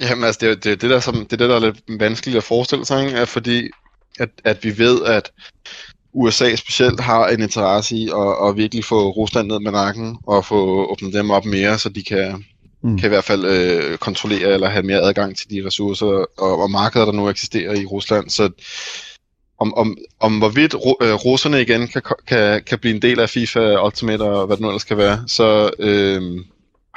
Jamen 0.00 0.24
altså, 0.24 0.38
det 0.40 0.50
er 0.50 0.54
det, 0.54 0.82
det, 0.82 0.90
der, 0.90 1.00
som, 1.00 1.14
det, 1.14 1.32
er 1.32 1.36
det, 1.36 1.48
der 1.48 1.56
er 1.56 1.60
lidt 1.60 2.00
vanskeligt 2.00 2.36
at 2.36 2.44
forestille 2.44 2.86
sig, 2.86 3.06
ikke? 3.06 3.18
er 3.18 3.24
fordi, 3.24 3.68
at, 4.18 4.28
at 4.44 4.64
vi 4.64 4.78
ved, 4.78 5.04
at 5.04 5.32
USA 6.12 6.54
specielt 6.56 7.00
har 7.00 7.28
en 7.28 7.42
interesse 7.42 7.96
i 7.96 8.08
at, 8.08 8.48
at 8.48 8.56
virkelig 8.56 8.84
få 8.84 9.10
Rusland 9.10 9.48
ned 9.48 9.60
med 9.60 9.72
nakken, 9.72 10.18
og 10.26 10.44
få 10.44 10.90
åbnet 10.90 11.14
dem 11.14 11.30
op 11.30 11.44
mere, 11.44 11.78
så 11.78 11.88
de 11.88 12.02
kan, 12.02 12.44
mm. 12.82 12.98
kan 12.98 13.06
i 13.06 13.08
hvert 13.08 13.24
fald 13.24 13.44
øh, 13.44 13.98
kontrollere 13.98 14.52
eller 14.52 14.68
have 14.68 14.82
mere 14.82 15.00
adgang 15.00 15.36
til 15.36 15.50
de 15.50 15.66
ressourcer 15.66 16.06
og, 16.38 16.62
og 16.62 16.70
markeder, 16.70 17.04
der 17.04 17.12
nu 17.12 17.28
eksisterer 17.28 17.74
i 17.74 17.84
Rusland. 17.84 18.30
Så 18.30 18.50
om, 19.60 19.74
om, 19.74 19.98
om 20.20 20.38
hvorvidt 20.38 20.74
øh, 20.74 21.14
russerne 21.14 21.62
igen 21.62 21.88
kan, 21.88 22.02
kan, 22.26 22.62
kan 22.62 22.78
blive 22.78 22.94
en 22.94 23.02
del 23.02 23.20
af 23.20 23.30
FIFA 23.30 23.84
Ultimate 23.84 24.22
og 24.22 24.46
hvad 24.46 24.56
det 24.56 24.62
nu 24.62 24.68
ellers 24.68 24.84
kan 24.84 24.96
være, 24.96 25.22
så... 25.26 25.70
Øh, 25.78 26.44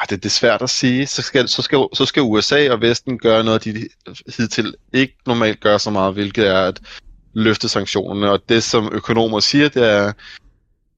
Ah, 0.02 0.08
det, 0.10 0.24
det 0.24 0.30
er 0.30 0.34
svært 0.34 0.62
at 0.62 0.70
sige. 0.70 1.08
Så 1.08 1.22
skal, 1.22 1.48
så, 1.48 1.62
skal, 1.62 1.80
så 1.94 2.06
skal 2.06 2.22
USA 2.22 2.72
og 2.72 2.82
Vesten 2.82 3.20
gøre 3.20 3.44
noget, 3.44 3.64
de 3.64 3.88
hidtil 4.38 4.76
ikke 4.94 5.16
normalt 5.26 5.60
gør 5.60 5.78
så 5.78 5.90
meget, 5.90 6.14
hvilket 6.14 6.48
er 6.48 6.64
at 6.64 6.80
løfte 7.34 7.70
sanktionerne. 7.70 8.32
Og 8.32 8.40
det, 8.50 8.64
som 8.64 8.90
økonomer 8.92 9.40
siger, 9.40 9.70
det 9.70 9.90
er, 9.90 10.14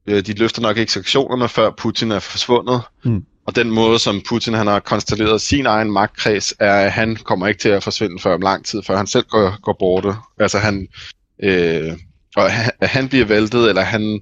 øh, 0.07 0.25
de 0.25 0.33
løfter 0.33 0.61
nok 0.61 0.77
ikke 0.77 0.91
sanktionerne, 0.91 1.49
før 1.49 1.69
Putin 1.69 2.11
er 2.11 2.19
forsvundet. 2.19 2.81
Mm. 3.03 3.25
Og 3.45 3.55
den 3.55 3.71
måde, 3.71 3.99
som 3.99 4.21
Putin 4.29 4.53
han 4.53 4.67
har 4.67 4.79
konstateret 4.79 5.41
sin 5.41 5.65
egen 5.65 5.91
magtkreds, 5.91 6.53
er, 6.59 6.73
at 6.73 6.91
han 6.91 7.15
kommer 7.15 7.47
ikke 7.47 7.59
til 7.59 7.69
at 7.69 7.83
forsvinde 7.83 8.19
før 8.19 8.33
om 8.33 8.41
lang 8.41 8.65
tid, 8.65 8.83
før 8.83 8.97
han 8.97 9.07
selv 9.07 9.25
går, 9.25 9.61
går 9.61 9.75
borte. 9.79 10.13
Altså 10.39 10.59
han, 10.59 10.87
øh, 11.43 11.93
og 12.35 12.51
han, 12.51 12.71
han 12.81 13.09
bliver 13.09 13.25
væltet, 13.25 13.69
eller 13.69 13.81
han 13.81 14.21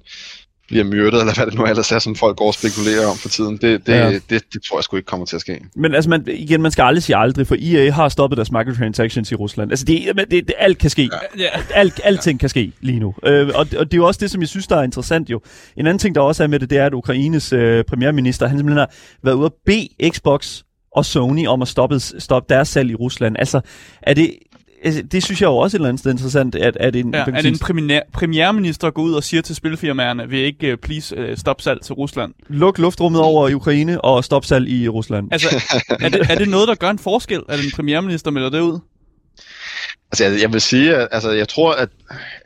bliver 0.68 0.84
myrdet, 0.84 1.20
eller 1.20 1.34
hvad 1.34 1.46
det 1.46 1.54
nu 1.54 1.64
ellers 1.64 1.92
er, 1.92 1.98
som 1.98 2.16
folk 2.16 2.36
går 2.36 2.46
og 2.46 2.54
spekulerer 2.54 3.06
om 3.06 3.16
for 3.16 3.28
tiden. 3.28 3.56
Det, 3.56 3.86
det, 3.86 3.92
ja. 3.92 4.10
det, 4.10 4.22
det, 4.30 4.42
det 4.52 4.62
tror 4.62 4.78
jeg 4.78 4.84
sgu 4.84 4.96
ikke 4.96 5.06
kommer 5.06 5.26
til 5.26 5.36
at 5.36 5.40
ske. 5.40 5.60
Men 5.76 5.94
altså, 5.94 6.10
man, 6.10 6.24
igen, 6.28 6.62
man 6.62 6.72
skal 6.72 6.82
aldrig 6.82 7.02
sige 7.02 7.16
aldrig, 7.16 7.46
for 7.46 7.56
EA 7.60 7.90
har 7.90 8.08
stoppet 8.08 8.36
deres 8.36 8.52
microtransactions 8.52 9.32
i 9.32 9.34
Rusland. 9.34 9.72
Altså, 9.72 9.84
det, 9.84 10.16
det, 10.16 10.30
det 10.30 10.54
alt 10.58 10.78
kan 10.78 10.90
ske. 10.90 11.10
Ja. 11.38 11.48
Alt, 11.74 12.00
alting 12.04 12.40
kan 12.40 12.48
ske 12.48 12.72
lige 12.80 13.00
nu. 13.00 13.14
Øh, 13.26 13.48
og, 13.54 13.66
og 13.78 13.84
det 13.84 13.94
er 13.94 13.96
jo 13.96 14.06
også 14.06 14.18
det, 14.20 14.30
som 14.30 14.40
jeg 14.40 14.48
synes, 14.48 14.66
der 14.66 14.76
er 14.76 14.82
interessant 14.82 15.30
jo. 15.30 15.40
En 15.76 15.86
anden 15.86 15.98
ting, 15.98 16.14
der 16.14 16.20
også 16.20 16.42
er 16.42 16.46
med 16.46 16.58
det, 16.58 16.70
det 16.70 16.78
er, 16.78 16.86
at 16.86 16.94
Ukraines 16.94 17.52
øh, 17.52 17.84
premierminister, 17.84 18.46
han 18.46 18.58
simpelthen 18.58 18.78
har 18.78 18.90
været 19.22 19.34
ude 19.34 19.46
at 19.46 19.52
bede 19.66 19.88
Xbox 20.10 20.62
og 20.96 21.04
Sony 21.04 21.46
om 21.46 21.62
at 21.62 21.68
stoppe, 21.68 22.00
stoppe 22.00 22.54
deres 22.54 22.68
salg 22.68 22.90
i 22.90 22.94
Rusland. 22.94 23.36
Altså, 23.38 23.60
er 24.02 24.14
det, 24.14 24.30
det 25.12 25.22
synes 25.22 25.40
jeg 25.40 25.46
jo 25.46 25.56
også 25.56 25.76
et 25.76 25.78
eller 25.78 25.88
andet 25.88 26.00
sted 26.00 26.10
interessant, 26.10 26.54
at, 26.54 26.76
at 26.76 26.96
en, 26.96 27.14
ja, 27.14 27.24
at 27.34 27.46
en 27.46 27.58
premiere, 27.58 28.02
premierminister 28.12 28.90
går 28.90 29.02
ud 29.02 29.12
og 29.12 29.24
siger 29.24 29.42
til 29.42 29.54
spilfirmaerne, 29.54 30.28
vil 30.28 30.38
ikke 30.38 30.72
uh, 30.72 30.78
please 30.78 31.30
uh, 31.30 31.36
stoppe 31.36 31.62
salg 31.62 31.80
til 31.82 31.94
Rusland? 31.94 32.34
Luk 32.48 32.78
luftrummet 32.78 33.20
over 33.20 33.48
i 33.48 33.54
Ukraine 33.54 34.00
og 34.00 34.24
stop 34.24 34.44
salg 34.44 34.68
i 34.68 34.88
Rusland. 34.88 35.28
Altså, 35.32 35.48
er 36.00 36.08
det, 36.08 36.20
er 36.30 36.34
det 36.34 36.48
noget, 36.48 36.68
der 36.68 36.74
gør 36.74 36.90
en 36.90 36.98
forskel, 36.98 37.42
at 37.48 37.64
en 37.64 37.70
premierminister 37.74 38.30
melder 38.30 38.50
det 38.50 38.60
ud? 38.60 38.78
Altså, 40.12 40.24
jeg, 40.24 40.40
jeg 40.40 40.52
vil 40.52 40.60
sige, 40.60 40.96
at 40.96 41.08
altså, 41.10 41.30
jeg 41.30 41.48
tror, 41.48 41.72
at 41.72 41.88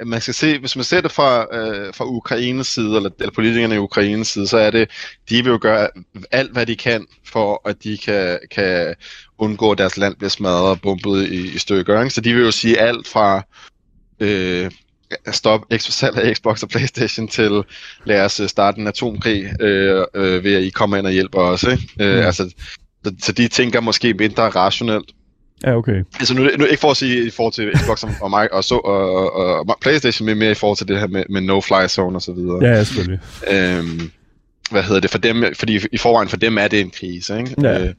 man 0.06 0.20
skal 0.20 0.34
se, 0.34 0.58
hvis 0.58 0.76
man 0.76 0.84
ser 0.84 1.00
det 1.00 1.12
fra, 1.12 1.56
øh, 1.56 1.94
fra 1.94 2.04
Ukraines 2.04 2.66
side, 2.66 2.96
eller, 2.96 3.10
eller 3.20 3.32
politikerne 3.32 3.74
i 3.74 3.78
Ukraines 3.78 4.28
side, 4.28 4.46
så 4.46 4.58
er 4.58 4.70
det, 4.70 4.90
de 5.28 5.42
vil 5.44 5.50
jo 5.50 5.58
gøre 5.60 5.88
alt, 6.30 6.52
hvad 6.52 6.66
de 6.66 6.76
kan, 6.76 7.06
for 7.24 7.68
at 7.68 7.84
de 7.84 7.98
kan, 7.98 8.38
kan 8.50 8.94
undgå, 9.38 9.72
at 9.72 9.78
deres 9.78 9.96
land 9.96 10.16
bliver 10.16 10.30
smadret 10.30 10.70
og 10.70 10.80
bumpet 10.80 11.28
i, 11.28 11.54
i 11.54 11.58
stykker. 11.58 12.00
Ikke? 12.00 12.14
Så 12.14 12.20
de 12.20 12.34
vil 12.34 12.44
jo 12.44 12.50
sige 12.50 12.78
alt 12.78 13.08
fra 13.08 13.42
øh, 14.20 14.70
stop 15.32 15.60
salg 15.78 16.18
af 16.18 16.36
Xbox 16.36 16.62
og 16.62 16.68
Playstation 16.68 17.28
til 17.28 17.62
lad 18.04 18.24
os 18.24 18.40
øh, 18.40 18.48
starte 18.48 18.80
en 18.80 18.86
atomkrig 18.86 19.62
øh, 19.62 20.04
øh, 20.14 20.44
ved 20.44 20.54
at 20.54 20.62
I 20.62 20.70
kommer 20.70 20.96
ind 20.96 21.06
og 21.06 21.12
hjælper 21.12 21.40
os. 21.40 21.62
Ikke? 21.62 21.88
Øh, 22.00 22.18
mm. 22.18 22.26
altså, 22.26 22.54
så, 23.04 23.12
så 23.22 23.32
de 23.32 23.48
tænker 23.48 23.80
måske 23.80 24.14
mindre 24.14 24.48
rationelt. 24.48 25.10
Ja, 25.64 25.76
okay. 25.76 26.04
Altså 26.18 26.34
nu, 26.34 26.48
nu 26.58 26.64
ikke 26.64 26.80
for 26.80 26.90
at 26.90 26.96
sige 26.96 27.26
i 27.26 27.30
forhold 27.30 27.52
til 27.52 27.72
Xbox 27.78 28.04
og, 28.04 28.10
og, 28.20 28.48
og, 28.52 28.64
så, 28.64 28.74
og, 28.74 29.34
og, 29.34 29.68
og 29.68 29.76
Playstation, 29.80 30.26
men 30.26 30.38
mere 30.38 30.50
i 30.50 30.54
forhold 30.54 30.76
til 30.76 30.88
det 30.88 30.98
her 30.98 31.06
med, 31.06 31.24
med 31.30 31.40
no-fly 31.40 31.88
zone 31.88 32.16
og 32.16 32.22
så 32.22 32.32
videre. 32.32 32.64
Ja, 32.64 32.84
selvfølgelig. 32.84 33.20
Øhm, 33.50 34.10
hvad 34.70 34.82
hedder 34.82 35.00
det 35.00 35.10
for 35.10 35.18
dem, 35.18 35.54
fordi 35.54 35.80
i 35.92 35.98
forvejen 35.98 36.28
for 36.28 36.36
dem 36.36 36.58
er 36.58 36.68
det 36.68 36.80
en 36.80 36.90
krise, 36.90 37.38
ikke? 37.38 37.54
Ja. 37.62 37.84
Øh, 37.84 37.94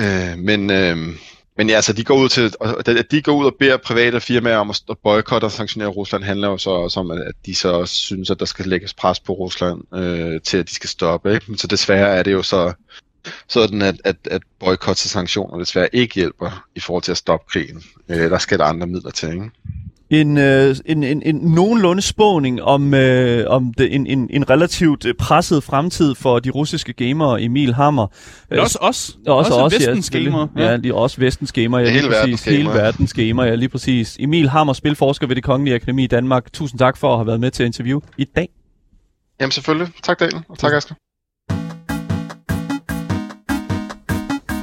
øh, 0.00 0.38
men, 0.38 0.70
øh, 0.70 0.96
men 1.56 1.68
ja, 1.68 1.74
altså 1.74 1.92
de 1.92 2.04
går 2.04 2.14
ud 2.14 2.28
til, 2.28 2.52
at 2.86 3.10
de 3.10 3.22
går 3.22 3.32
ud 3.32 3.46
og 3.46 3.54
beder 3.58 3.76
private 3.76 4.20
firmaer 4.20 4.56
om 4.56 4.70
at 4.70 4.80
boykotte 5.02 5.44
og 5.44 5.52
sanktionere 5.52 5.88
Rusland, 5.88 6.24
handler 6.24 6.48
jo 6.48 6.58
så 6.58 6.70
også 6.70 7.00
om, 7.00 7.10
at 7.10 7.32
de 7.46 7.54
så 7.54 7.68
også 7.68 7.94
synes, 7.94 8.30
at 8.30 8.40
der 8.40 8.46
skal 8.46 8.66
lægges 8.66 8.94
pres 8.94 9.20
på 9.20 9.32
Rusland 9.32 9.94
øh, 9.94 10.40
til, 10.40 10.56
at 10.56 10.68
de 10.68 10.74
skal 10.74 10.88
stoppe. 10.88 11.34
Ikke? 11.34 11.46
Så 11.56 11.66
desværre 11.66 12.08
er 12.08 12.22
det 12.22 12.32
jo 12.32 12.42
så 12.42 12.72
sådan, 13.48 13.82
at, 13.82 13.94
at, 14.04 14.16
at 14.30 14.42
boykotte 14.60 15.08
sanktioner 15.08 15.58
desværre 15.58 15.94
ikke 15.94 16.14
hjælper 16.14 16.64
i 16.74 16.80
forhold 16.80 17.02
til 17.02 17.10
at 17.10 17.18
stoppe 17.18 17.46
krigen. 17.50 17.82
Øh, 18.08 18.30
der 18.30 18.38
skal 18.38 18.58
der 18.58 18.64
andre 18.64 18.86
midler 18.86 19.10
til, 19.10 19.32
ikke? 19.32 19.50
en, 20.10 20.38
øh, 20.38 20.76
en, 20.86 21.04
en, 21.04 21.22
en 21.22 21.36
nogenlunde 21.36 22.02
spåning 22.02 22.62
om, 22.62 22.94
øh, 22.94 23.44
om 23.50 23.74
det, 23.78 23.94
en, 23.94 24.06
en, 24.06 24.28
en 24.30 24.50
relativt 24.50 25.06
øh, 25.06 25.14
presset 25.14 25.64
fremtid 25.64 26.14
for 26.14 26.38
de 26.38 26.50
russiske 26.50 26.92
gamere, 26.92 27.42
Emil 27.42 27.74
Hammer. 27.74 28.06
Men 28.50 28.58
også 28.58 28.78
os. 28.80 29.18
Også, 29.26 29.54
også, 29.54 29.54
også 29.54 29.76
vestens 29.76 30.10
ja, 30.14 30.18
gamer. 30.18 30.46
Ja, 30.56 30.62
ja 30.62 30.76
lige, 30.76 30.94
også 30.94 31.20
vestens 31.20 31.52
gamer. 31.52 31.78
Ja, 31.78 31.90
hele, 31.90 32.08
præcis, 32.08 32.44
hele 32.44 32.68
verdens 32.68 33.12
gamer, 33.12 33.44
ja, 33.44 33.54
lige 33.54 33.68
præcis. 33.68 34.16
Emil 34.20 34.48
Hammer, 34.48 34.72
spilforsker 34.72 35.26
ved 35.26 35.36
det 35.36 35.44
Kongelige 35.44 35.74
Akademi 35.74 36.04
i 36.04 36.06
Danmark. 36.06 36.52
Tusind 36.52 36.78
tak 36.78 36.96
for 36.96 37.12
at 37.12 37.18
have 37.18 37.26
været 37.26 37.40
med 37.40 37.50
til 37.50 37.66
interview 37.66 38.00
i 38.18 38.24
dag. 38.24 38.48
Jamen 39.40 39.50
selvfølgelig. 39.50 39.88
Tak 40.02 40.20
Daniel, 40.20 40.42
og 40.48 40.58
tak 40.58 40.72
Asger. 40.72 40.94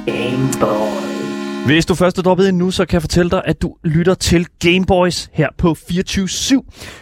Gameboy. 0.06 1.12
Hvis 1.66 1.86
du 1.86 1.94
først 1.94 2.18
er 2.18 2.22
droppet 2.22 2.48
ind 2.48 2.56
nu, 2.56 2.70
så 2.70 2.84
kan 2.84 2.94
jeg 2.94 3.02
fortælle 3.02 3.30
dig, 3.30 3.42
at 3.44 3.62
du 3.62 3.76
lytter 3.84 4.14
til 4.14 4.46
Gameboys 4.58 5.30
her 5.32 5.48
på 5.58 5.74
24 5.74 6.28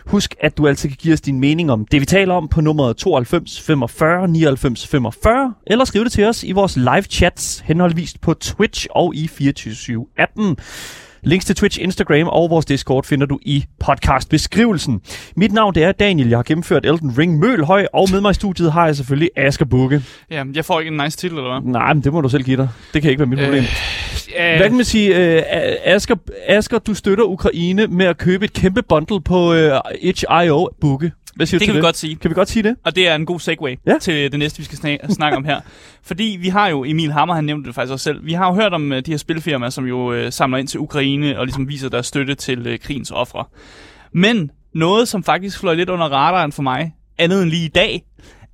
Husk, 0.07 0.35
at 0.41 0.57
du 0.57 0.67
altid 0.67 0.89
kan 0.89 0.99
give 1.01 1.15
os 1.15 1.21
din 1.21 1.41
mening 1.41 1.73
om 1.73 1.87
det, 1.87 2.01
vi 2.01 2.07
taler 2.07 2.35
om 2.35 2.49
på 2.49 2.61
nummeret 2.61 2.97
92 2.97 3.61
45 3.61 4.29
99 4.29 4.87
45, 4.87 5.55
eller 5.67 5.85
skrive 5.85 6.05
det 6.05 6.13
til 6.13 6.25
os 6.25 6.45
i 6.45 6.53
vores 6.53 6.77
live 6.77 7.03
chats, 7.03 7.61
henholdsvis 7.61 8.15
på 8.23 8.35
Twitch 8.35 8.87
og 8.91 9.15
i 9.15 9.29
24 9.29 10.07
appen. 10.17 10.57
Links 11.23 11.45
til 11.45 11.57
Twitch, 11.57 11.79
Instagram 11.83 12.29
og 12.29 12.51
vores 12.51 12.67
Discord 12.67 13.05
finder 13.05 13.27
du 13.27 13.39
i 13.43 13.65
podcastbeskrivelsen. 13.81 15.01
Mit 15.37 15.53
navn 15.53 15.75
det 15.75 15.83
er 15.85 15.93
Daniel. 15.93 16.29
Jeg 16.29 16.39
har 16.39 16.43
gennemført 16.43 16.87
Elden 16.87 17.19
Ring 17.19 17.39
Mølhøj, 17.39 17.87
og 17.93 18.09
med 18.13 18.21
mig 18.21 18.31
i 18.31 18.35
studiet 18.35 18.73
har 18.73 18.87
jeg 18.87 18.97
selvfølgelig 18.97 19.31
Asger 19.37 19.65
Bukke. 19.65 20.03
Ja, 20.31 20.45
jeg 20.55 20.65
får 20.65 20.81
ikke 20.81 20.93
en 20.93 21.01
nice 21.05 21.19
titel, 21.19 21.39
eller 21.39 21.61
hvad? 21.61 21.73
Nej, 21.73 21.95
men 21.95 22.05
det 22.05 22.13
må 22.13 22.21
du 22.21 22.29
selv 22.29 22.45
give 22.45 22.57
dig. 22.57 22.69
Det 22.95 23.03
kan 23.03 23.11
ikke 23.11 23.21
være 23.21 23.29
mit 23.29 23.39
problem. 23.39 23.63
Øh, 24.39 24.57
hvad 24.57 24.69
kan 24.69 24.77
man 24.77 24.85
sige? 24.85 25.11
Uh, 25.11 25.43
Asger, 25.85 26.17
Asger, 26.47 26.79
du 26.79 26.95
støtter 26.95 27.25
Ukraine 27.25 27.87
med 27.87 28.07
at 28.07 28.19
købe 28.19 28.45
et 28.45 28.53
kæmpe 28.53 28.83
bundle 28.83 29.21
på 29.21 29.51
uh, 29.51 29.79
itch.io, 30.01 30.69
Bukke. 30.81 31.13
Hvad 31.37 31.47
siger 31.47 31.59
det 31.59 31.67
kan 31.67 31.75
det? 31.75 31.83
vi 31.83 31.87
godt 31.87 31.97
sige. 31.97 32.17
Kan 32.17 32.31
vi 32.31 32.35
godt 32.35 32.49
sige 32.49 32.63
det? 32.63 32.77
Og 32.85 32.97
det 32.97 33.09
er 33.09 33.15
en 33.15 33.27
god 33.27 33.41
segue 33.41 33.77
ja. 33.87 33.99
til 34.01 34.33
det 34.33 34.39
næste, 34.39 34.59
vi 34.59 34.65
skal 34.65 34.79
snak- 34.79 35.11
snakke 35.11 35.37
om 35.37 35.45
her. 35.45 35.61
Fordi 36.03 36.39
vi 36.41 36.49
har 36.49 36.69
jo, 36.69 36.85
Emil 36.85 37.13
Hammer, 37.13 37.35
han 37.35 37.45
nævnte 37.45 37.67
det 37.67 37.75
faktisk 37.75 37.93
også 37.93 38.05
selv, 38.05 38.27
vi 38.27 38.33
har 38.33 38.47
jo 38.47 38.55
hørt 38.55 38.75
om 38.75 38.93
uh, 38.93 38.99
de 38.99 39.11
her 39.11 39.17
spilfirmaer, 39.17 39.71
som 39.71 39.85
jo 39.87 40.25
uh, 40.25 40.31
samler 40.31 40.59
ind 40.59 40.69
til 40.69 40.81
Ukraine 40.81 41.39
og 41.39 41.47
ligesom 41.47 41.69
viser 41.69 41.89
deres 41.89 42.07
støtte 42.07 42.35
til 42.35 42.73
uh, 42.73 42.79
krigens 42.83 43.11
ofre. 43.11 43.45
Men 44.13 44.51
noget, 44.75 45.09
som 45.09 45.25
faktisk 45.25 45.59
fløj 45.59 45.75
lidt 45.75 45.91
under 45.91 46.07
radaren 46.07 46.53
for 46.53 46.63
mig, 46.63 46.95
andet 47.19 47.43
end 47.43 47.51
lige 47.51 47.65
i 47.65 47.69
dag, 47.69 48.03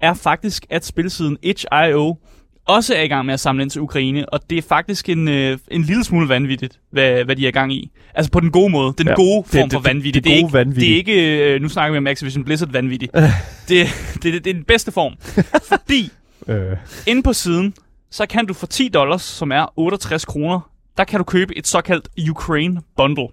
er 0.01 0.15
faktisk, 0.15 0.67
at 0.71 0.85
spilsiden 0.85 1.39
itch.io 1.43 2.17
også 2.67 2.95
er 2.95 3.03
i 3.03 3.09
gang 3.09 3.27
med 3.27 3.35
at 3.35 3.41
samle 3.41 3.63
ind 3.63 3.71
til 3.71 3.81
Ukraine, 3.81 4.29
og 4.29 4.41
det 4.51 4.59
er 4.59 4.63
faktisk 4.63 5.09
en, 5.09 5.29
øh, 5.29 5.59
en 5.71 5.83
lille 5.83 6.05
smule 6.05 6.29
vanvittigt, 6.29 6.81
hvad, 6.91 7.25
hvad 7.25 7.37
de 7.37 7.45
er 7.45 7.49
i 7.49 7.53
gang 7.53 7.73
i. 7.73 7.91
Altså 8.15 8.31
på 8.31 8.41
den 8.41 8.51
gode 8.51 8.71
måde, 8.71 8.95
den 8.99 9.07
ja, 9.07 9.15
gode 9.15 9.45
form 9.47 9.69
det, 9.69 9.73
for 9.73 9.81
vanvittigt. 9.81 10.25
Det, 10.25 10.33
det, 10.33 10.53
det, 10.53 10.67
det, 10.67 10.77
det 10.77 10.93
er 10.93 10.97
ikke, 10.97 11.55
øh, 11.55 11.63
nu 11.63 11.69
snakker 11.69 11.93
vi 11.93 11.99
om 11.99 12.07
Activision 12.07 12.45
Blizzard 12.45 12.73
vanvittigt. 12.73 13.13
det, 13.13 13.31
det, 13.69 13.87
det, 14.23 14.45
det 14.45 14.51
er 14.51 14.55
den 14.55 14.65
bedste 14.65 14.93
form. 14.93 15.13
Fordi, 15.73 16.11
øh. 16.49 16.77
inde 17.07 17.23
på 17.23 17.33
siden, 17.33 17.75
så 18.11 18.27
kan 18.27 18.47
du 18.47 18.55
for 18.55 18.67
10 18.67 18.89
dollars, 18.89 19.23
som 19.23 19.53
er 19.53 19.73
68 19.77 20.25
kroner, 20.25 20.71
der 20.97 21.05
kan 21.05 21.19
du 21.19 21.25
købe 21.25 21.59
et 21.59 21.67
såkaldt 21.67 22.09
Ukraine 22.31 22.81
Bundle. 22.97 23.29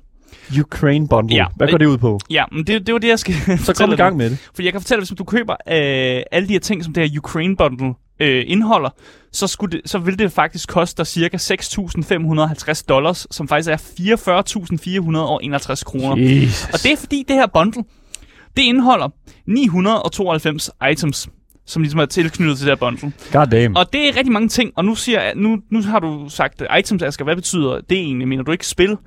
Ukraine 0.59 1.07
Bundle. 1.07 1.35
Ja. 1.35 1.45
Hvad 1.55 1.67
går 1.67 1.77
det 1.77 1.85
ud 1.85 1.97
på? 1.97 2.19
Ja, 2.29 2.43
men 2.51 2.67
det, 2.67 2.87
det 2.87 2.93
var 2.93 2.99
det, 2.99 3.07
jeg 3.07 3.19
skal 3.19 3.35
Så 3.57 3.73
kom 3.73 3.91
i 3.91 3.95
gang 3.95 4.17
med 4.17 4.29
det. 4.29 4.49
For 4.55 4.63
jeg 4.63 4.71
kan 4.71 4.81
fortælle, 4.81 5.01
hvis 5.01 5.09
du 5.17 5.23
køber 5.23 5.53
øh, 5.53 6.23
alle 6.31 6.47
de 6.47 6.53
her 6.53 6.59
ting, 6.59 6.83
som 6.83 6.93
det 6.93 7.09
her 7.09 7.19
Ukraine 7.19 7.55
Bundle 7.55 7.93
øh, 8.19 8.43
indeholder, 8.47 8.89
så, 9.31 9.47
skulle 9.47 9.77
det, 9.77 9.89
så 9.89 9.97
vil 9.97 10.19
det 10.19 10.31
faktisk 10.31 10.69
koste 10.69 10.97
dig 10.97 11.07
cirka 11.07 11.37
6.550 11.37 12.83
dollars, 12.89 13.27
som 13.31 13.47
faktisk 13.47 13.69
er 13.69 13.77
44.461 13.77 15.83
kroner. 15.83 16.15
Og 16.73 16.83
det 16.83 16.91
er 16.91 16.97
fordi 16.97 17.25
det 17.27 17.35
her 17.35 17.47
bundle, 17.47 17.83
det 18.57 18.61
indeholder 18.61 19.09
992 19.47 20.69
items 20.91 21.29
som 21.65 21.81
ligesom 21.81 21.99
er 21.99 22.05
tilknyttet 22.05 22.57
til 22.57 22.67
det 22.67 22.71
her 22.71 22.75
bundle. 22.75 23.13
God 23.31 23.47
damn. 23.47 23.75
Og 23.75 23.93
det 23.93 24.09
er 24.09 24.17
rigtig 24.17 24.33
mange 24.33 24.47
ting, 24.47 24.71
og 24.75 24.85
nu, 24.85 24.95
siger, 24.95 25.31
nu, 25.35 25.57
nu 25.71 25.81
har 25.81 25.99
du 25.99 26.29
sagt 26.29 26.63
items, 26.79 27.03
Asger, 27.03 27.23
hvad 27.23 27.35
betyder 27.35 27.81
det 27.89 27.97
egentlig? 27.97 28.27
Mener 28.27 28.43
du 28.43 28.51
ikke 28.51 28.67
spil? 28.67 28.97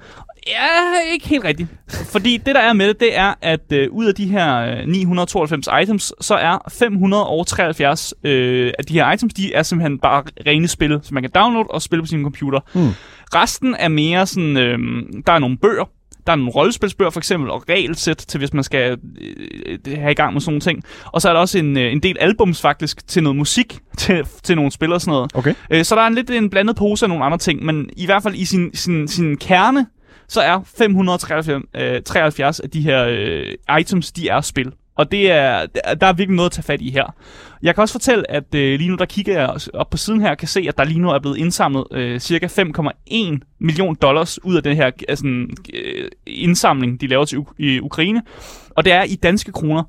Ja, 0.47 1.13
ikke 1.13 1.29
helt 1.29 1.45
rigtigt. 1.45 1.69
Fordi 1.89 2.37
det, 2.37 2.55
der 2.55 2.61
er 2.61 2.73
med 2.73 2.89
det, 2.89 3.01
det 3.01 3.19
er, 3.19 3.35
at 3.43 3.73
øh, 3.73 3.89
ud 3.91 4.07
af 4.07 4.15
de 4.15 4.27
her 4.27 4.57
øh, 4.57 4.87
992 4.87 5.69
items, 5.83 6.13
så 6.21 6.35
er 6.35 6.59
573 6.69 8.15
øh, 8.25 8.73
af 8.79 8.85
de 8.85 8.95
her 8.95 9.13
items, 9.13 9.35
de 9.35 9.55
er 9.55 9.63
simpelthen 9.63 9.99
bare 9.99 10.23
rene 10.47 10.69
spil, 10.69 11.01
som 11.03 11.15
man 11.15 11.23
kan 11.23 11.31
downloade 11.35 11.69
og 11.71 11.83
spille 11.83 12.03
på 12.03 12.07
sin 12.07 12.23
computer. 12.23 12.61
Hmm. 12.73 12.91
Resten 13.35 13.77
er 13.79 13.89
mere 13.89 14.27
sådan, 14.27 14.57
øh, 14.57 14.79
der 15.27 15.33
er 15.33 15.39
nogle 15.39 15.59
bøger, 15.59 15.85
der 16.27 16.33
er 16.33 16.37
nogle 16.37 16.53
rollespilsbøger 16.53 17.11
for 17.11 17.21
eksempel, 17.21 17.51
og 17.51 17.69
regelsæt 17.69 18.17
til, 18.17 18.39
hvis 18.39 18.55
man 18.55 18.65
skal 18.65 18.99
øh, 19.21 19.99
have 19.99 20.11
i 20.11 20.15
gang 20.15 20.33
med 20.33 20.41
sådan 20.41 20.53
nogle 20.53 20.61
ting. 20.61 20.85
Og 21.05 21.23
så 21.23 21.29
er 21.29 21.33
der 21.33 21.41
også 21.41 21.59
en, 21.59 21.79
øh, 21.79 21.93
en 21.93 22.01
del 22.01 22.17
albums 22.21 22.61
faktisk 22.61 23.09
til 23.09 23.23
noget 23.23 23.37
musik 23.37 23.79
til, 23.99 24.27
til 24.43 24.57
nogle 24.57 24.71
spil 24.71 24.93
og 24.93 25.01
sådan 25.01 25.13
noget. 25.13 25.31
Okay. 25.35 25.55
Øh, 25.71 25.85
så 25.85 25.95
der 25.95 26.03
er 26.03 26.07
en 26.07 26.15
lidt 26.15 26.31
en 26.31 26.51
blandet 26.51 26.77
pose 26.77 27.05
af 27.05 27.09
nogle 27.09 27.25
andre 27.25 27.39
ting, 27.39 27.65
men 27.65 27.91
i 27.97 28.07
hvert 28.07 28.23
fald 28.23 28.35
i 28.35 28.45
sin, 28.45 28.71
sin, 28.75 29.09
sin 29.09 29.37
kerne, 29.37 29.87
så 30.29 30.41
er 30.41 30.61
573 30.79 32.61
øh, 32.61 32.65
af 32.65 32.71
de 32.71 32.81
her 32.81 33.07
øh, 33.09 33.79
items, 33.81 34.13
de 34.13 34.29
er 34.29 34.41
spil. 34.41 34.73
Og 34.97 35.11
det 35.11 35.31
er, 35.31 35.67
der 36.01 36.07
er 36.07 36.13
virkelig 36.13 36.37
noget 36.37 36.49
at 36.49 36.53
tage 36.53 36.63
fat 36.63 36.81
i 36.81 36.91
her. 36.91 37.15
Jeg 37.63 37.75
kan 37.75 37.83
også 37.83 37.93
fortælle, 37.95 38.31
at 38.31 38.55
øh, 38.55 38.79
lige 38.79 38.91
nu 38.91 38.97
der 38.97 39.05
kigger 39.05 39.41
jeg 39.41 39.57
op 39.75 39.91
på 39.91 39.97
siden 39.97 40.21
her, 40.21 40.35
kan 40.35 40.49
se, 40.49 40.65
at 40.69 40.79
der 40.79 40.85
lige 40.85 41.01
nu 41.01 41.11
er 41.11 41.19
blevet 41.19 41.37
indsamlet 41.37 41.85
øh, 41.93 42.21
cirka 42.21 42.47
5,1 42.47 43.39
million 43.61 43.95
dollars 43.95 44.45
ud 44.45 44.57
af 44.57 44.63
den 44.63 44.77
her 44.77 44.91
altså, 45.09 45.27
øh, 45.75 46.09
indsamling, 46.27 47.01
de 47.01 47.07
laver 47.07 47.25
til 47.25 47.37
U- 47.37 47.55
i 47.59 47.81
Ukraine. 47.81 48.23
Og 48.71 48.85
det 48.85 48.93
er 48.93 49.03
i 49.03 49.15
danske 49.15 49.53
kroner 49.53 49.83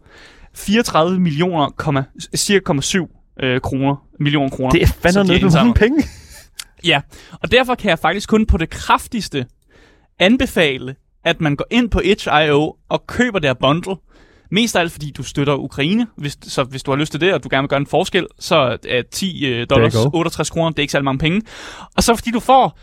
34 0.55 1.19
millioner, 1.19 2.03
cirka 2.35 2.81
7 2.81 3.09
øh, 3.43 3.61
kroner, 3.61 3.95
million 4.19 4.49
kroner. 4.49 4.69
Det 4.69 4.81
er 4.81 4.87
fandme 4.87 5.23
noget 5.23 5.53
mange 5.53 5.73
penge. 5.73 6.03
Ja, 6.85 7.01
og 7.41 7.51
derfor 7.51 7.75
kan 7.75 7.89
jeg 7.89 7.99
faktisk 7.99 8.29
kun 8.29 8.45
på 8.45 8.57
det 8.57 8.69
kraftigste 8.69 9.45
anbefale, 10.19 10.95
at 11.23 11.41
man 11.41 11.55
går 11.55 11.65
ind 11.71 11.89
på 11.89 11.99
itch.io 12.03 12.75
og 12.89 13.07
køber 13.07 13.39
der 13.39 13.53
bundle. 13.53 13.95
Mest 14.51 14.75
af 14.75 14.79
alt, 14.79 14.91
fordi 14.91 15.11
du 15.11 15.23
støtter 15.23 15.53
Ukraine. 15.55 16.07
Hvis, 16.17 16.37
så 16.41 16.63
hvis 16.63 16.83
du 16.83 16.91
har 16.91 16.97
lyst 16.97 17.11
til 17.11 17.21
det, 17.21 17.33
og 17.33 17.43
du 17.43 17.47
gerne 17.51 17.61
vil 17.61 17.69
gøre 17.69 17.79
en 17.79 17.87
forskel, 17.87 18.27
så 18.39 18.77
er 18.87 19.01
10 19.11 19.45
øh, 19.45 19.67
dollars, 19.69 19.95
68 20.13 20.49
kroner, 20.49 20.69
det 20.69 20.79
er 20.79 20.83
ikke 20.83 20.91
særlig 20.91 21.05
mange 21.05 21.19
penge. 21.19 21.41
Og 21.95 22.03
så 22.03 22.15
fordi 22.15 22.31
du 22.31 22.39
får 22.39 22.79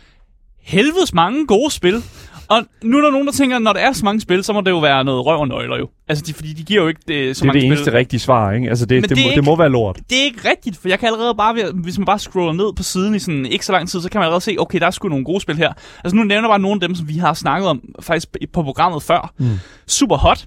helvedes 0.61 1.13
mange 1.13 1.47
gode 1.47 1.71
spil. 1.71 2.03
Og 2.47 2.63
nu 2.83 2.97
er 2.97 3.01
der 3.01 3.11
nogen, 3.11 3.27
der 3.27 3.33
tænker, 3.33 3.55
at 3.55 3.61
når 3.61 3.73
der 3.73 3.79
er 3.79 3.93
så 3.93 4.05
mange 4.05 4.21
spil, 4.21 4.43
så 4.43 4.53
må 4.53 4.61
det 4.61 4.71
jo 4.71 4.79
være 4.79 5.03
noget 5.03 5.25
røv 5.25 5.39
og 5.39 5.47
nøgler 5.47 5.77
jo. 5.77 5.89
Altså, 6.07 6.23
de, 6.27 6.33
fordi 6.33 6.53
de 6.53 6.63
giver 6.63 6.81
jo 6.81 6.87
ikke 6.87 7.01
det, 7.07 7.37
så 7.37 7.41
det 7.41 7.47
mange 7.47 7.59
spil. 7.59 7.61
Det 7.61 7.65
er 7.65 7.69
det 7.69 7.77
eneste 7.77 7.93
rigtige 7.93 8.19
svar, 8.19 8.51
ikke? 8.51 8.69
Altså, 8.69 8.85
det, 8.85 9.01
det, 9.01 9.09
det, 9.09 9.17
må, 9.17 9.23
ikke, 9.23 9.35
det 9.35 9.45
må 9.45 9.55
være 9.55 9.69
lort. 9.69 9.99
Det 10.09 10.19
er 10.19 10.23
ikke 10.23 10.49
rigtigt, 10.49 10.77
for 10.77 10.89
jeg 10.89 10.99
kan 10.99 11.07
allerede 11.07 11.35
bare, 11.35 11.71
hvis 11.73 11.97
man 11.97 12.05
bare 12.05 12.19
scroller 12.19 12.53
ned 12.53 12.73
på 12.75 12.83
siden 12.83 13.15
i 13.15 13.19
sådan 13.19 13.45
ikke 13.45 13.65
så 13.65 13.71
lang 13.71 13.89
tid, 13.89 14.01
så 14.01 14.09
kan 14.09 14.19
man 14.19 14.25
allerede 14.25 14.41
se, 14.41 14.55
okay, 14.59 14.79
der 14.79 14.85
er 14.85 14.91
sgu 14.91 15.07
nogle 15.09 15.25
gode 15.25 15.41
spil 15.41 15.57
her. 15.57 15.73
Altså, 16.03 16.15
nu 16.15 16.23
nævner 16.23 16.47
jeg 16.47 16.51
bare 16.51 16.59
nogle 16.59 16.75
af 16.75 16.87
dem, 16.87 16.95
som 16.95 17.07
vi 17.07 17.17
har 17.17 17.33
snakket 17.33 17.69
om 17.69 17.81
faktisk 17.99 18.27
på 18.53 18.63
programmet 18.63 19.03
før. 19.03 19.33
Mm. 19.39 19.45
Super 19.87 20.17
Hot, 20.17 20.45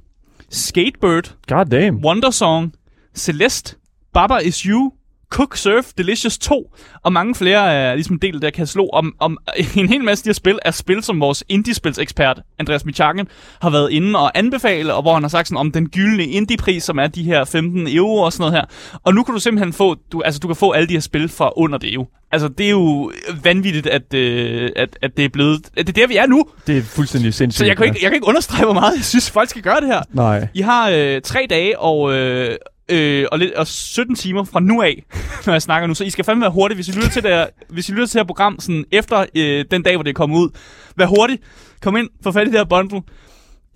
Skatebird, 0.50 1.36
God 1.46 1.68
damn. 1.70 2.00
Wondersong, 2.00 2.72
Celeste, 3.12 3.76
Baba 4.12 4.36
Is 4.42 4.64
You, 4.64 4.94
Cook 5.30 5.56
Surf 5.56 5.84
Delicious 5.98 6.38
2, 6.38 6.74
og 7.02 7.12
mange 7.12 7.34
flere 7.34 7.72
er 7.72 7.94
ligesom 7.94 8.18
del 8.18 8.42
der 8.42 8.50
kan 8.50 8.66
slå 8.66 8.88
om, 8.92 9.14
om 9.20 9.38
en 9.76 9.88
hel 9.88 10.04
masse 10.04 10.22
af 10.22 10.24
de 10.24 10.28
her 10.28 10.34
spil 10.34 10.58
er 10.64 10.70
spil, 10.70 11.02
som 11.02 11.20
vores 11.20 11.44
indie-spilsekspert, 11.48 12.40
Andreas 12.58 12.84
Michakken, 12.84 13.28
har 13.62 13.70
været 13.70 13.90
inde 13.90 14.18
og 14.18 14.38
anbefale, 14.38 14.94
og 14.94 15.02
hvor 15.02 15.14
han 15.14 15.22
har 15.22 15.28
sagt 15.28 15.48
sådan 15.48 15.58
om 15.58 15.72
den 15.72 15.88
gyldne 15.88 16.24
indie-pris, 16.24 16.84
som 16.84 16.98
er 16.98 17.06
de 17.06 17.22
her 17.22 17.44
15 17.44 17.88
euro 17.88 18.16
og 18.16 18.32
sådan 18.32 18.42
noget 18.42 18.54
her. 18.54 18.98
Og 19.04 19.14
nu 19.14 19.22
kan 19.22 19.34
du 19.34 19.40
simpelthen 19.40 19.72
få, 19.72 19.96
du, 20.12 20.22
altså 20.22 20.40
du 20.40 20.46
kan 20.46 20.56
få 20.56 20.70
alle 20.72 20.88
de 20.88 20.92
her 20.92 21.00
spil 21.00 21.28
for 21.28 21.58
under 21.58 21.78
det 21.78 21.94
jo. 21.94 22.06
Altså, 22.32 22.48
det 22.48 22.66
er 22.66 22.70
jo 22.70 23.12
vanvittigt, 23.44 23.86
at, 23.86 24.14
øh, 24.14 24.70
at, 24.76 24.98
at 25.02 25.16
det 25.16 25.24
er 25.24 25.28
blevet... 25.28 25.60
At 25.76 25.86
det 25.86 25.98
er 25.98 26.00
der, 26.02 26.06
vi 26.06 26.16
er 26.16 26.26
nu. 26.26 26.44
Det 26.66 26.78
er 26.78 26.82
fuldstændig 26.82 27.34
sindssygt. 27.34 27.58
Så 27.58 27.64
jeg 27.66 27.76
kan, 27.76 27.86
ikke, 27.86 27.98
jeg 28.02 28.10
kan 28.10 28.14
ikke 28.14 28.26
understrege, 28.26 28.64
hvor 28.64 28.74
meget 28.74 28.96
jeg 28.96 29.04
synes, 29.04 29.30
folk 29.30 29.48
skal 29.48 29.62
gøre 29.62 29.80
det 29.80 29.88
her. 29.88 30.02
Nej. 30.12 30.48
I 30.54 30.60
har 30.60 30.90
øh, 30.90 31.20
tre 31.22 31.46
dage 31.50 31.78
og, 31.78 32.14
øh, 32.14 32.56
øh, 32.88 33.26
og, 33.32 33.38
lidt, 33.38 33.52
og 33.52 33.66
17 33.66 34.14
timer 34.14 34.44
fra 34.44 34.60
nu 34.60 34.82
af, 34.82 35.04
når 35.46 35.52
jeg 35.52 35.62
snakker 35.62 35.86
nu. 35.86 35.94
Så 35.94 36.04
I 36.04 36.10
skal 36.10 36.24
fandme 36.24 36.42
være 36.42 36.50
hurtige. 36.50 36.74
Hvis 36.74 36.88
I 36.88 36.92
lytter 36.92 37.10
til 37.10 37.22
det 37.22 37.30
her, 37.30 37.46
hvis 37.68 37.88
I 37.88 37.92
lytter 37.92 38.06
til 38.06 38.14
det 38.14 38.20
her 38.20 38.26
program 38.26 38.60
sådan 38.60 38.84
efter 38.92 39.26
øh, 39.34 39.64
den 39.70 39.82
dag, 39.82 39.96
hvor 39.96 40.02
det 40.02 40.14
kommer 40.14 40.36
ud, 40.38 40.50
vær 40.96 41.06
hurtig. 41.06 41.38
Kom 41.82 41.96
ind, 41.96 42.08
få 42.22 42.32
fat 42.32 42.46
i 42.46 42.50
det 42.50 42.58
her 42.58 42.64
bundle. 42.64 43.02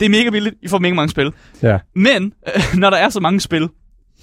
Det 0.00 0.06
er 0.06 0.10
mega 0.10 0.30
billigt. 0.30 0.54
I 0.62 0.68
får 0.68 0.78
mega 0.78 0.94
mange 0.94 1.08
spil. 1.08 1.32
Ja. 1.62 1.78
Men, 1.94 2.32
øh, 2.46 2.62
når 2.80 2.90
der 2.90 2.96
er 2.96 3.08
så 3.08 3.20
mange 3.20 3.40
spil, 3.40 3.68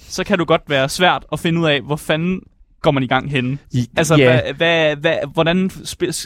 så 0.08 0.24
kan 0.24 0.38
det 0.38 0.46
godt 0.46 0.62
være 0.68 0.88
svært 0.88 1.24
at 1.32 1.40
finde 1.40 1.60
ud 1.60 1.66
af, 1.66 1.80
hvor 1.80 1.96
fanden 1.96 2.40
går 2.82 2.90
man 2.90 3.02
i 3.02 3.06
gang 3.06 3.30
henne? 3.30 3.58
I, 3.72 3.88
altså, 3.96 4.18
yeah. 4.18 4.42
hvad, 4.42 4.54
hvad, 4.56 4.96
hvad, 4.96 5.16
hvordan 5.32 5.70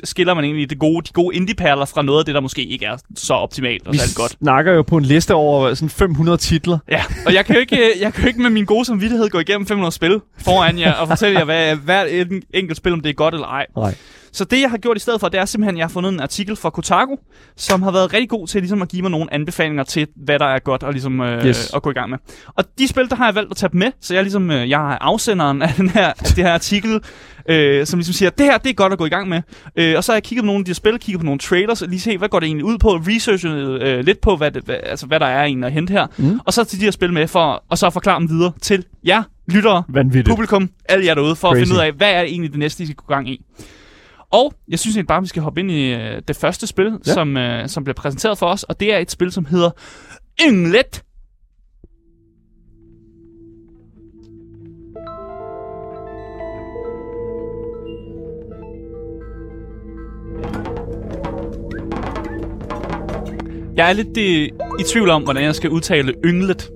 skiller 0.04 0.34
man 0.34 0.44
egentlig 0.44 0.70
det 0.70 0.78
gode, 0.78 1.06
de 1.06 1.12
gode 1.12 1.36
indie-perler 1.36 1.84
fra 1.84 2.02
noget 2.02 2.18
af 2.18 2.24
det, 2.24 2.34
der 2.34 2.40
måske 2.40 2.64
ikke 2.64 2.86
er 2.86 2.96
så 3.16 3.34
optimalt 3.34 3.86
og 3.86 3.92
Vi 3.92 3.98
godt? 4.16 4.32
Vi 4.32 4.44
snakker 4.44 4.72
jo 4.72 4.82
på 4.82 4.96
en 4.96 5.04
liste 5.04 5.34
over 5.34 5.74
sådan 5.74 5.88
500 5.88 6.36
titler. 6.36 6.78
Ja, 6.90 7.02
og 7.26 7.34
jeg 7.34 7.46
kan 7.46 7.54
jo 7.54 7.60
ikke, 7.60 7.92
jeg 8.00 8.12
kan 8.12 8.22
jo 8.22 8.28
ikke 8.28 8.42
med 8.42 8.50
min 8.50 8.64
gode 8.64 8.84
samvittighed 8.84 9.28
gå 9.28 9.38
igennem 9.38 9.66
500 9.66 9.92
spil 9.92 10.20
foran 10.38 10.78
jer 10.78 10.92
og 10.92 11.08
fortælle 11.08 11.38
jer, 11.38 11.44
hvad, 11.44 11.76
hvad 11.76 12.06
et 12.08 12.42
enkelt 12.54 12.76
spil, 12.76 12.92
om 12.92 13.00
det 13.00 13.10
er 13.10 13.14
godt 13.14 13.34
eller 13.34 13.46
ej. 13.46 13.66
Nej. 13.76 13.94
Så 14.34 14.44
det, 14.44 14.60
jeg 14.60 14.70
har 14.70 14.78
gjort 14.78 14.96
i 14.96 15.00
stedet 15.00 15.20
for, 15.20 15.28
det 15.28 15.40
er 15.40 15.44
simpelthen, 15.44 15.74
at 15.74 15.78
jeg 15.78 15.84
har 15.84 15.90
fundet 15.90 16.12
en 16.12 16.20
artikel 16.20 16.56
fra 16.56 16.70
Kotaku, 16.70 17.16
som 17.56 17.82
har 17.82 17.90
været 17.90 18.12
rigtig 18.12 18.28
god 18.28 18.46
til 18.46 18.60
ligesom 18.60 18.82
at 18.82 18.88
give 18.88 19.02
mig 19.02 19.10
nogle 19.10 19.34
anbefalinger 19.34 19.84
til, 19.84 20.06
hvad 20.16 20.38
der 20.38 20.46
er 20.46 20.58
godt 20.58 20.82
at, 20.82 20.92
ligesom, 20.94 21.20
øh, 21.20 21.46
yes. 21.46 21.70
at 21.74 21.82
gå 21.82 21.90
i 21.90 21.92
gang 21.92 22.10
med. 22.10 22.18
Og 22.46 22.64
de 22.78 22.88
spil, 22.88 23.08
der 23.08 23.16
har 23.16 23.24
jeg 23.24 23.34
valgt 23.34 23.50
at 23.50 23.56
tage 23.56 23.70
dem 23.70 23.78
med, 23.78 23.92
så 24.00 24.14
jeg, 24.14 24.22
ligesom, 24.22 24.50
øh, 24.50 24.70
jeg 24.70 24.92
er 24.92 24.98
afsenderen 25.00 25.62
af 25.62 25.74
den 25.76 25.88
her, 25.88 26.12
det 26.12 26.36
her 26.36 26.52
artikel, 26.52 27.00
øh, 27.48 27.86
som 27.86 27.98
ligesom 27.98 28.12
siger, 28.12 28.30
det 28.30 28.46
her, 28.46 28.58
det 28.58 28.70
er 28.70 28.74
godt 28.74 28.92
at 28.92 28.98
gå 28.98 29.06
i 29.06 29.08
gang 29.08 29.28
med. 29.28 29.42
Øh, 29.76 29.94
og 29.96 30.04
så 30.04 30.12
har 30.12 30.16
jeg 30.16 30.22
kigget 30.22 30.42
på 30.42 30.46
nogle 30.46 30.58
af 30.58 30.64
de 30.64 30.68
her 30.68 30.74
spil, 30.74 30.98
kigget 30.98 31.20
på 31.20 31.24
nogle 31.24 31.38
trailers, 31.38 31.82
og 31.82 31.88
lige 31.88 32.00
se, 32.00 32.18
hvad 32.18 32.28
går 32.28 32.40
det 32.40 32.46
egentlig 32.46 32.64
ud 32.64 32.78
på, 32.78 32.88
researchet 32.88 33.82
øh, 33.82 34.04
lidt 34.04 34.20
på, 34.20 34.36
hvad, 34.36 34.50
det, 34.50 34.64
hvad, 34.64 34.76
altså, 34.82 35.06
hvad 35.06 35.20
der 35.20 35.26
er 35.26 35.44
egentlig 35.44 35.66
at 35.66 35.72
hente 35.72 35.92
her. 35.92 36.06
Mm. 36.16 36.40
Og 36.44 36.52
så 36.52 36.64
til 36.64 36.80
de 36.80 36.84
her 36.84 36.90
spil 36.90 37.12
med, 37.12 37.28
for, 37.28 37.64
og 37.70 37.78
så 37.78 37.90
forklare 37.90 38.20
dem 38.20 38.28
videre 38.28 38.52
til 38.62 38.84
jer, 39.06 39.22
lyttere, 39.48 39.82
Vanvittigt. 39.88 40.28
publikum, 40.28 40.70
alle 40.88 41.06
jer 41.06 41.14
derude, 41.14 41.36
for 41.36 41.48
Crazy. 41.48 41.60
at 41.60 41.66
finde 41.66 41.80
ud 41.80 41.86
af, 41.86 41.92
hvad 41.92 42.12
er 42.12 42.22
egentlig 42.22 42.50
det 42.50 42.58
næste, 42.58 42.82
I 42.82 42.86
skal 42.86 42.96
gå 42.96 43.14
gang 43.14 43.28
i. 43.28 43.44
Og 44.30 44.52
jeg 44.68 44.78
synes 44.78 44.96
egentlig 44.96 45.08
bare, 45.08 45.16
at 45.16 45.22
vi 45.22 45.28
skal 45.28 45.42
hoppe 45.42 45.60
ind 45.60 45.70
i 45.70 45.94
øh, 45.94 46.22
det 46.28 46.36
første 46.36 46.66
spil, 46.66 46.98
ja. 47.06 47.12
som, 47.12 47.36
øh, 47.36 47.68
som 47.68 47.84
bliver 47.84 47.94
præsenteret 47.94 48.38
for 48.38 48.46
os. 48.46 48.62
Og 48.62 48.80
det 48.80 48.94
er 48.94 48.98
et 48.98 49.10
spil, 49.10 49.32
som 49.32 49.44
hedder 49.44 49.70
Ynglet. 50.46 51.02
Jeg 63.76 63.88
er 63.88 63.92
lidt 63.92 64.16
i, 64.16 64.44
i 64.80 64.82
tvivl 64.92 65.10
om, 65.10 65.22
hvordan 65.22 65.44
jeg 65.44 65.54
skal 65.54 65.70
udtale 65.70 66.14
Ynglet. 66.24 66.73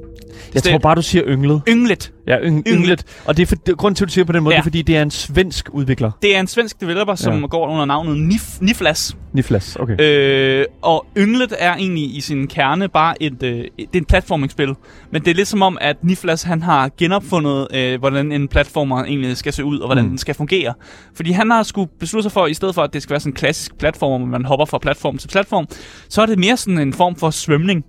Jeg 0.55 0.63
tror 0.63 0.79
bare, 0.79 0.95
du 0.95 1.03
siger 1.03 1.25
ynglet. 1.27 1.63
Ynglet. 1.69 2.13
Ja, 2.27 2.39
yng, 2.41 2.69
ynglet. 2.69 3.05
Og 3.25 3.37
det 3.37 3.43
er 3.43 3.47
for, 3.47 3.55
det, 3.55 3.77
grunden 3.77 3.95
til, 3.95 4.05
at 4.05 4.09
du 4.09 4.13
siger 4.13 4.25
på 4.25 4.33
den 4.33 4.43
måde, 4.43 4.55
ja. 4.55 4.57
det 4.57 4.61
er, 4.61 4.65
fordi 4.65 4.83
det 4.83 4.97
er 4.97 5.03
en 5.03 5.11
svensk 5.11 5.69
udvikler. 5.73 6.11
Det 6.23 6.37
er 6.37 6.41
en 6.41 6.47
svensk 6.47 6.81
developer, 6.81 7.15
som 7.15 7.41
ja. 7.41 7.47
går 7.47 7.69
under 7.69 7.85
navnet 7.85 8.19
Nif, 8.19 8.61
Niflas. 8.61 9.17
Niflas, 9.33 9.77
okay. 9.77 10.01
Øh, 10.01 10.65
og 10.83 11.07
Ynglet 11.17 11.55
er 11.59 11.75
egentlig 11.75 12.17
i 12.17 12.21
sin 12.21 12.47
kerne 12.47 12.89
bare 12.89 13.23
et, 13.23 13.43
øh, 13.43 13.51
det 13.51 13.69
er 13.79 13.99
en 13.99 14.05
platformingspil. 14.05 14.75
Men 15.11 15.23
det 15.23 15.31
er 15.31 15.35
lidt 15.35 15.49
som 15.49 15.63
om, 15.63 15.79
at 15.81 16.05
Niflas 16.05 16.43
han 16.43 16.63
har 16.63 16.91
genopfundet, 16.99 17.67
øh, 17.75 17.99
hvordan 17.99 18.33
en 18.33 18.49
platformer 18.49 19.05
egentlig 19.05 19.37
skal 19.37 19.53
se 19.53 19.65
ud, 19.65 19.79
og 19.79 19.87
hvordan 19.89 20.05
mm. 20.05 20.11
den 20.11 20.19
skal 20.19 20.35
fungere. 20.35 20.75
Fordi 21.15 21.31
han 21.31 21.51
har 21.51 21.63
skulle 21.63 21.91
beslutte 22.01 22.23
sig 22.23 22.33
for, 22.33 22.47
i 22.47 22.55
stedet 22.55 22.75
for, 22.75 22.83
at 22.83 22.93
det 22.93 23.03
skal 23.03 23.11
være 23.11 23.21
sådan 23.21 23.33
en 23.33 23.37
klassisk 23.37 23.79
platform, 23.79 24.21
hvor 24.21 24.31
man 24.31 24.45
hopper 24.45 24.67
fra 24.67 24.79
platform 24.79 25.19
til 25.19 25.29
platform, 25.29 25.67
så 26.09 26.23
er 26.23 26.27
det 26.27 26.39
mere 26.39 26.57
sådan 26.57 26.79
en 26.79 26.93
form 26.93 27.17
for 27.17 27.31
svømning 27.31 27.85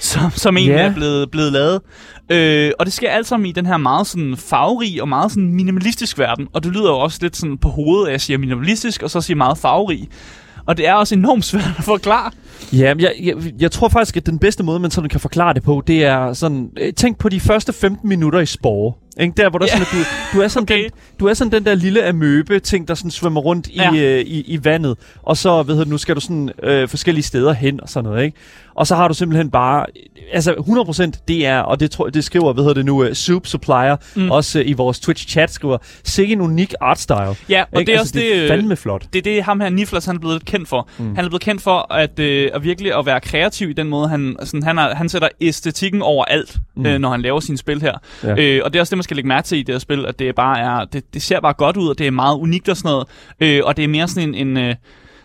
som, 0.00 0.30
som 0.30 0.56
egentlig 0.56 0.74
yeah. 0.74 0.90
er 0.90 0.94
blevet, 0.94 1.30
blevet 1.30 1.52
lavet. 1.52 1.80
Øh, 2.30 2.72
og 2.78 2.86
det 2.86 2.92
sker 2.92 3.10
alt 3.10 3.26
sammen 3.26 3.46
i 3.46 3.52
den 3.52 3.66
her 3.66 3.76
meget 3.76 4.06
sådan 4.06 4.36
farverig 4.36 5.02
og 5.02 5.08
meget 5.08 5.30
sådan 5.30 5.54
minimalistisk 5.54 6.18
verden. 6.18 6.48
Og 6.52 6.64
det 6.64 6.72
lyder 6.72 6.90
jo 6.90 6.98
også 6.98 7.18
lidt 7.22 7.36
sådan 7.36 7.58
på 7.58 7.68
hovedet, 7.68 8.06
at 8.06 8.12
jeg 8.12 8.20
siger 8.20 8.38
minimalistisk, 8.38 9.02
og 9.02 9.10
så 9.10 9.20
siger 9.20 9.36
meget 9.36 9.58
farverig. 9.58 10.08
Og 10.66 10.76
det 10.76 10.86
er 10.86 10.94
også 10.94 11.14
enormt 11.14 11.44
svært 11.44 11.74
at 11.78 11.84
forklare. 11.84 12.30
Ja, 12.72 12.94
jeg, 12.98 13.12
jeg, 13.22 13.34
jeg 13.60 13.70
tror 13.70 13.88
faktisk, 13.88 14.16
at 14.16 14.26
den 14.26 14.38
bedste 14.38 14.62
måde, 14.62 14.80
man 14.80 14.90
sådan 14.90 15.10
kan 15.10 15.20
forklare 15.20 15.54
det 15.54 15.62
på, 15.62 15.82
det 15.86 16.04
er 16.04 16.32
sådan... 16.32 16.70
Øh, 16.80 16.92
tænk 16.92 17.18
på 17.18 17.28
de 17.28 17.40
første 17.40 17.72
15 17.72 18.08
minutter 18.08 18.40
i 18.40 18.46
spore. 18.46 18.92
Ikke? 19.20 19.34
Der, 19.36 19.50
hvor 19.50 19.58
der 19.58 19.68
yeah. 19.68 19.86
sådan, 19.86 20.02
du, 20.02 20.38
du, 20.38 20.42
er 20.42 20.48
sådan 20.48 20.62
okay. 20.66 20.82
den, 20.82 20.90
du 21.20 21.26
er 21.26 21.34
sådan 21.34 21.52
den 21.52 21.64
der 21.64 21.74
lille 21.74 22.06
amøbe-ting, 22.06 22.88
der 22.88 22.94
sådan 22.94 23.10
svømmer 23.10 23.40
rundt 23.40 23.68
ja. 23.76 23.92
i, 23.92 23.98
øh, 23.98 24.20
i, 24.20 24.40
i 24.40 24.64
vandet. 24.64 24.96
Og 25.22 25.36
så, 25.36 25.62
ved 25.62 25.84
du, 25.84 25.90
nu 25.90 25.98
skal 25.98 26.14
du 26.14 26.20
sådan 26.20 26.50
øh, 26.62 26.88
forskellige 26.88 27.24
steder 27.24 27.52
hen 27.52 27.80
og 27.80 27.88
sådan 27.88 28.10
noget, 28.10 28.24
ikke? 28.24 28.36
Og 28.74 28.86
så 28.86 28.96
har 28.96 29.08
du 29.08 29.14
simpelthen 29.14 29.50
bare, 29.50 29.86
altså 30.32 30.52
100% 30.52 31.22
det 31.28 31.46
er, 31.46 31.58
og 31.60 31.80
det, 31.80 31.90
tror, 31.90 32.08
det 32.08 32.24
skriver, 32.24 32.52
hvad 32.52 32.64
hedder 32.64 32.74
det 32.74 32.84
nu, 32.84 33.04
uh, 33.04 33.12
Soup 33.12 33.46
Supplier, 33.46 33.96
mm. 34.16 34.30
også 34.30 34.58
uh, 34.58 34.68
i 34.68 34.72
vores 34.72 35.00
Twitch-chat 35.00 35.46
skriver, 35.46 35.78
sikke 36.04 36.32
en 36.32 36.40
unik 36.40 36.74
artstyle. 36.80 37.36
Ja, 37.48 37.64
og 37.72 37.80
ikke? 37.80 37.90
det 37.90 37.94
er 37.94 37.98
altså, 37.98 38.00
også 38.00 38.12
det, 38.12 38.36
det 38.36 38.44
er 38.44 38.48
fandme 38.48 38.76
flot. 38.76 39.04
Det 39.12 39.18
er 39.18 39.22
det, 39.22 39.42
ham 39.42 39.60
her 39.60 39.68
Niflas, 39.68 40.06
han 40.06 40.16
er 40.16 40.20
blevet 40.20 40.44
kendt 40.44 40.68
for. 40.68 40.88
Mm. 40.98 41.14
Han 41.14 41.24
er 41.24 41.28
blevet 41.28 41.42
kendt 41.42 41.62
for 41.62 41.92
at, 41.94 42.18
øh, 42.18 42.49
at 42.54 42.64
virkelig 42.64 42.98
at 42.98 43.06
være 43.06 43.20
kreativ 43.20 43.70
i 43.70 43.72
den 43.72 43.88
måde, 43.88 44.08
han, 44.08 44.36
sådan, 44.42 44.62
han, 44.62 44.78
er, 44.78 44.94
han 44.94 45.08
sætter 45.08 45.28
æstetikken 45.40 46.02
over 46.02 46.24
alt, 46.24 46.56
mm. 46.76 46.86
øh, 46.86 46.98
når 46.98 47.10
han 47.10 47.22
laver 47.22 47.40
sine 47.40 47.58
spil 47.58 47.82
her. 47.82 47.98
Ja. 48.22 48.34
Øh, 48.38 48.60
og 48.64 48.72
det 48.72 48.78
er 48.78 48.80
også 48.80 48.90
det, 48.90 48.98
man 48.98 49.02
skal 49.02 49.16
lægge 49.16 49.28
mærke 49.28 49.46
til 49.46 49.58
i 49.58 49.62
det 49.62 49.74
her 49.74 49.78
spil, 49.80 50.06
at 50.06 50.18
det 50.18 50.34
bare 50.34 50.58
er, 50.58 50.84
det, 50.84 51.14
det 51.14 51.22
ser 51.22 51.40
bare 51.40 51.52
godt 51.52 51.76
ud, 51.76 51.88
og 51.88 51.98
det 51.98 52.06
er 52.06 52.10
meget 52.10 52.36
unikt 52.36 52.68
og 52.68 52.76
sådan 52.76 52.88
noget. 52.88 53.08
Øh, 53.40 53.60
og 53.64 53.76
det 53.76 53.84
er 53.84 53.88
mere 53.88 54.08
sådan 54.08 54.34
en, 54.34 54.48
en 54.48 54.56
øh, 54.56 54.74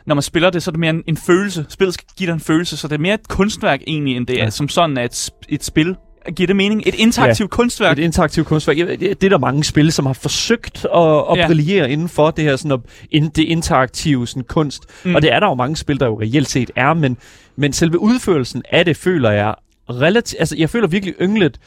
når 0.05 0.15
man 0.15 0.21
spiller 0.21 0.49
det, 0.49 0.63
så 0.63 0.69
er 0.69 0.71
det 0.71 0.79
mere 0.79 0.89
en, 0.89 1.03
en 1.07 1.17
følelse. 1.17 1.65
Spillet 1.69 1.93
skal 1.93 2.07
give 2.17 2.27
dig 2.27 2.33
en 2.33 2.39
følelse, 2.39 2.77
så 2.77 2.87
det 2.87 2.95
er 2.95 2.99
mere 2.99 3.13
et 3.13 3.27
kunstværk 3.27 3.81
egentlig, 3.87 4.15
end 4.15 4.27
det 4.27 4.37
ja. 4.37 4.45
er 4.45 4.49
som 4.49 4.69
sådan 4.69 4.97
er 4.97 5.03
et, 5.03 5.29
et 5.49 5.63
spil. 5.63 5.95
Giver 6.35 6.47
det 6.47 6.55
mening? 6.55 6.83
Et 6.85 6.95
interaktivt 6.95 7.51
ja, 7.51 7.55
kunstværk? 7.55 7.97
Et 7.97 8.03
interaktivt 8.03 8.47
kunstværk. 8.47 8.77
Det 8.99 9.23
er 9.23 9.29
der 9.29 9.37
mange 9.37 9.63
spil, 9.63 9.91
som 9.91 10.05
har 10.05 10.13
forsøgt 10.13 10.85
at, 10.95 11.23
at 11.31 11.37
ja. 11.37 11.47
brillere 11.47 11.91
inden 11.91 12.09
for 12.09 12.31
det 12.31 12.43
her 12.43 12.55
sådan, 12.55 12.79
in, 13.11 13.29
det 13.29 13.43
interaktive 13.43 14.27
sådan, 14.27 14.43
kunst. 14.43 14.83
Mm. 15.03 15.15
Og 15.15 15.21
det 15.21 15.33
er 15.33 15.39
der 15.39 15.47
jo 15.47 15.53
mange 15.53 15.75
spil, 15.75 15.99
der 15.99 16.05
jo 16.05 16.21
reelt 16.21 16.49
set 16.49 16.71
er, 16.75 16.93
men, 16.93 17.17
men 17.55 17.73
selve 17.73 17.99
udførelsen 17.99 18.63
af 18.71 18.85
det, 18.85 18.97
føler 18.97 19.31
jeg 19.31 19.55
relativt... 19.89 20.39
Altså, 20.39 20.55
jeg 20.57 20.69
føler 20.69 20.87
virkelig 20.87 21.15
ynglet 21.21 21.59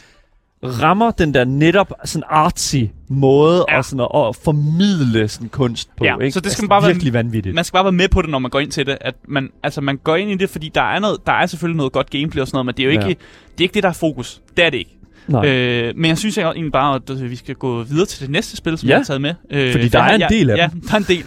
rammer 0.62 1.10
den 1.10 1.34
der 1.34 1.44
netop 1.44 1.92
sådan 2.04 2.22
artsy 2.28 2.76
måde 3.08 3.64
ja. 3.68 3.76
og 3.76 3.84
sådan 3.84 4.06
at, 4.14 4.28
at 4.28 4.36
formidle 4.36 5.28
sådan 5.28 5.48
kunst 5.48 5.96
på. 5.96 6.04
Ja, 6.04 6.18
ikke? 6.18 6.32
så 6.32 6.40
det 6.40 6.52
skal 6.52 6.62
altså, 6.62 6.62
man 6.62 6.68
bare 6.68 6.86
virkelig 6.86 7.12
være, 7.12 7.24
vanvittigt. 7.24 7.54
Man 7.54 7.64
skal 7.64 7.76
bare 7.76 7.84
være 7.84 7.92
med 7.92 8.08
på 8.08 8.22
det, 8.22 8.30
når 8.30 8.38
man 8.38 8.50
går 8.50 8.60
ind 8.60 8.70
til 8.70 8.86
det. 8.86 8.98
At 9.00 9.14
man, 9.28 9.50
altså, 9.62 9.80
man 9.80 9.96
går 9.96 10.16
ind 10.16 10.30
i 10.30 10.34
det, 10.34 10.50
fordi 10.50 10.68
der 10.74 10.82
er, 10.82 10.98
noget, 10.98 11.26
der 11.26 11.32
er 11.32 11.46
selvfølgelig 11.46 11.76
noget 11.76 11.92
godt 11.92 12.10
gameplay 12.10 12.40
og 12.40 12.46
sådan 12.46 12.56
noget, 12.56 12.66
men 12.66 12.74
det 12.74 12.82
er 12.82 12.84
jo 12.84 12.90
ikke, 12.90 13.04
ja. 13.04 13.08
det, 13.08 13.58
er 13.58 13.62
ikke 13.62 13.74
det, 13.74 13.82
der 13.82 13.88
er 13.88 13.92
fokus. 13.92 14.42
Det 14.56 14.64
er 14.64 14.70
det 14.70 14.78
ikke. 14.78 14.97
Nej. 15.28 15.48
Øh, 15.48 15.92
men 15.96 16.08
jeg 16.08 16.18
synes 16.18 16.38
jeg 16.38 16.44
egentlig 16.44 16.72
bare, 16.72 16.94
at 16.94 17.30
vi 17.30 17.36
skal 17.36 17.54
gå 17.54 17.82
videre 17.82 18.06
til 18.06 18.20
det 18.20 18.30
næste 18.30 18.56
spil, 18.56 18.78
som 18.78 18.88
ja. 18.88 18.92
jeg 18.92 18.98
har 18.98 19.04
taget 19.04 19.20
med. 19.20 19.34
Øh, 19.50 19.72
Fordi 19.72 19.88
der 19.88 20.02
er 20.02 20.14
en 20.14 20.22
del 20.28 20.50
af 20.50 20.56
ja, 20.56 20.68
dem. 20.72 20.80
Der 20.80 20.92
er 20.92 20.98
en 20.98 21.04
del. 21.08 21.24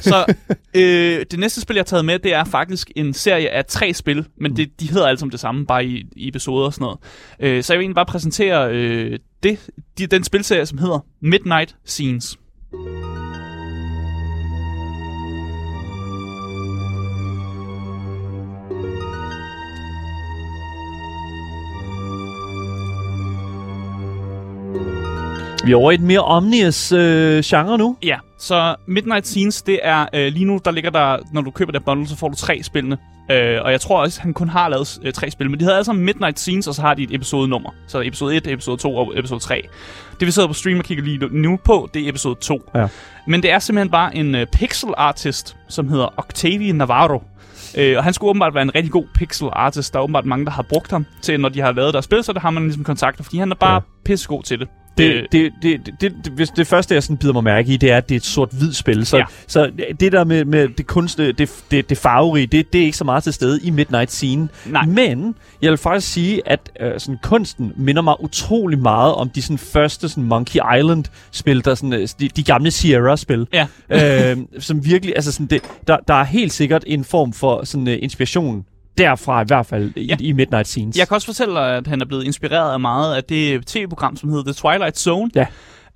Så 0.00 0.34
øh, 0.74 1.26
det 1.30 1.38
næste 1.38 1.60
spil, 1.60 1.74
jeg 1.74 1.80
har 1.80 1.84
taget 1.84 2.04
med, 2.04 2.18
det 2.18 2.34
er 2.34 2.44
faktisk 2.44 2.90
en 2.96 3.14
serie 3.14 3.50
af 3.50 3.64
tre 3.64 3.94
spil, 3.94 4.26
men 4.40 4.50
mm. 4.50 4.56
det, 4.56 4.80
de 4.80 4.90
hedder 4.90 5.06
alle 5.06 5.18
sammen 5.18 5.32
det 5.32 5.40
samme, 5.40 5.66
bare 5.66 5.84
i, 5.84 6.06
i 6.16 6.28
episoder 6.28 6.66
og 6.66 6.74
sådan 6.74 6.84
noget. 6.84 6.98
Øh, 7.40 7.62
så 7.62 7.72
jeg 7.72 7.78
vil 7.78 7.84
egentlig 7.84 7.94
bare 7.94 8.06
præsentere 8.06 8.70
øh, 8.72 9.18
det, 9.42 9.58
de, 9.98 10.06
den 10.06 10.24
spilserie, 10.24 10.66
som 10.66 10.78
hedder 10.78 10.98
Midnight 11.20 11.76
Scenes. 11.84 12.38
Vi 25.66 25.72
er 25.72 25.76
over 25.76 25.90
i 25.90 25.94
et 25.94 26.00
mere 26.00 26.20
omnius 26.20 26.92
øh, 26.92 27.42
genre 27.44 27.78
nu. 27.78 27.96
Ja, 28.02 28.18
så 28.38 28.74
Midnight 28.86 29.26
Scenes, 29.26 29.62
det 29.62 29.80
er 29.82 30.06
øh, 30.12 30.32
lige 30.32 30.44
nu, 30.44 30.60
der 30.64 30.70
ligger 30.70 30.90
der, 30.90 31.18
når 31.32 31.40
du 31.40 31.50
køber 31.50 31.72
det 31.72 31.84
bundle, 31.84 32.08
så 32.08 32.16
får 32.16 32.28
du 32.28 32.36
tre 32.36 32.62
spillene. 32.62 32.98
Øh, 33.30 33.62
og 33.62 33.72
jeg 33.72 33.80
tror 33.80 34.00
også, 34.00 34.20
han 34.20 34.34
kun 34.34 34.48
har 34.48 34.68
lavet 34.68 34.98
øh, 35.02 35.12
tre 35.12 35.30
spil, 35.30 35.50
men 35.50 35.60
de 35.60 35.64
hedder 35.64 35.76
altså 35.76 35.92
Midnight 35.92 36.38
Scenes, 36.38 36.66
og 36.66 36.74
så 36.74 36.82
har 36.82 36.94
de 36.94 37.02
et 37.02 37.14
episode 37.14 37.48
nummer. 37.48 37.70
Så 37.88 38.00
episode 38.00 38.36
1, 38.36 38.46
episode 38.46 38.76
2 38.76 38.96
og 38.96 39.18
episode 39.18 39.40
3. 39.40 39.68
Det 40.20 40.26
vi 40.26 40.32
sidder 40.32 40.48
på 40.48 40.54
stream 40.54 40.78
og 40.78 40.84
kigger 40.84 41.04
lige 41.04 41.28
nu 41.30 41.58
på, 41.64 41.88
det 41.94 42.04
er 42.04 42.08
episode 42.08 42.34
2. 42.40 42.70
Ja. 42.74 42.88
Men 43.26 43.42
det 43.42 43.50
er 43.50 43.58
simpelthen 43.58 43.90
bare 43.90 44.16
en 44.16 44.34
øh, 44.34 44.46
pixel 44.46 44.90
artist, 44.96 45.56
som 45.68 45.88
hedder 45.88 46.14
Octavio 46.16 46.74
Navarro. 46.74 47.22
Øh, 47.76 47.96
og 47.96 48.04
han 48.04 48.12
skulle 48.12 48.30
åbenbart 48.30 48.54
være 48.54 48.62
en 48.62 48.74
rigtig 48.74 48.92
god 48.92 49.04
pixel 49.14 49.48
artist. 49.52 49.92
Der 49.92 49.98
er 49.98 50.02
åbenbart 50.02 50.26
mange, 50.26 50.44
der 50.44 50.50
har 50.50 50.62
brugt 50.62 50.90
ham 50.90 51.06
til, 51.22 51.40
når 51.40 51.48
de 51.48 51.60
har 51.60 51.72
lavet 51.72 51.94
deres 51.94 52.04
spil, 52.04 52.24
så 52.24 52.32
der 52.32 52.40
har 52.40 52.50
man 52.50 52.62
ligesom 52.62 52.84
kontakter, 52.84 53.24
fordi 53.24 53.38
han 53.38 53.50
er 53.50 53.56
bare 53.56 53.74
ja. 53.74 53.80
pissegod 54.04 54.42
til 54.42 54.58
det. 54.60 54.68
Det, 54.98 55.14
øh, 55.14 55.22
det, 55.32 55.52
det, 55.62 55.86
det, 56.00 56.14
det, 56.24 56.32
hvis 56.32 56.50
det 56.50 56.66
første, 56.66 56.94
jeg 56.94 57.02
sådan 57.02 57.16
bider 57.16 57.32
mig 57.32 57.44
mærke 57.44 57.72
i, 57.72 57.76
det 57.76 57.92
er, 57.92 57.96
at 57.96 58.08
det 58.08 58.14
er 58.14 58.16
et 58.16 58.24
sort-hvid 58.24 58.72
spil. 58.72 59.06
Så, 59.06 59.16
ja. 59.16 59.24
så 59.46 59.70
det 60.00 60.12
der 60.12 60.24
med, 60.24 60.44
med 60.44 60.68
det 60.68 60.86
kunst, 60.86 61.18
det, 61.18 61.52
det, 61.70 61.90
det 61.90 61.98
farverige, 61.98 62.46
det, 62.46 62.72
det 62.72 62.80
er 62.80 62.84
ikke 62.84 62.96
så 62.96 63.04
meget 63.04 63.22
til 63.24 63.32
stede 63.32 63.60
i 63.62 63.70
Midnight 63.70 64.12
Scene. 64.12 64.48
Nej. 64.66 64.86
Men 64.86 65.34
jeg 65.62 65.70
vil 65.70 65.78
faktisk 65.78 66.12
sige, 66.12 66.48
at 66.48 66.70
øh, 66.80 66.92
sådan, 67.00 67.18
kunsten 67.22 67.72
minder 67.76 68.02
mig 68.02 68.22
utrolig 68.24 68.78
meget 68.78 69.14
om 69.14 69.30
de 69.30 69.42
sådan, 69.42 69.58
første 69.58 70.08
sådan, 70.08 70.24
Monkey 70.24 70.60
Island-spil, 70.78 71.64
der 71.64 71.74
sådan, 71.74 71.92
øh, 71.92 72.08
de, 72.20 72.28
de 72.28 72.42
gamle 72.42 72.70
Sierra-spil. 72.70 73.46
Ja. 73.52 73.66
øh, 74.30 74.36
som 74.58 74.84
virkelig, 74.84 75.16
altså 75.16 75.32
sådan, 75.32 75.46
det, 75.46 75.62
der, 75.86 75.96
der 76.08 76.14
er 76.14 76.24
helt 76.24 76.52
sikkert 76.52 76.84
en 76.86 77.04
form 77.04 77.32
for 77.32 77.64
sådan, 77.64 77.88
uh, 77.88 77.94
inspiration 77.98 78.64
derfra 78.98 79.42
i 79.42 79.44
hvert 79.46 79.66
fald 79.66 79.92
ja. 79.96 80.16
i, 80.20 80.28
i 80.28 80.32
Midnight 80.32 80.68
Scenes. 80.68 80.96
Jeg 80.96 81.08
kan 81.08 81.14
også 81.14 81.26
fortælle 81.26 81.54
dig, 81.54 81.76
at 81.76 81.86
han 81.86 82.00
er 82.00 82.04
blevet 82.04 82.24
inspireret 82.24 82.72
af 82.72 82.80
meget 82.80 83.16
af 83.16 83.24
det 83.24 83.66
tv-program, 83.66 84.16
som 84.16 84.28
hedder 84.28 84.44
The 84.44 84.52
Twilight 84.52 84.98
Zone. 84.98 85.30
Ja. 85.34 85.46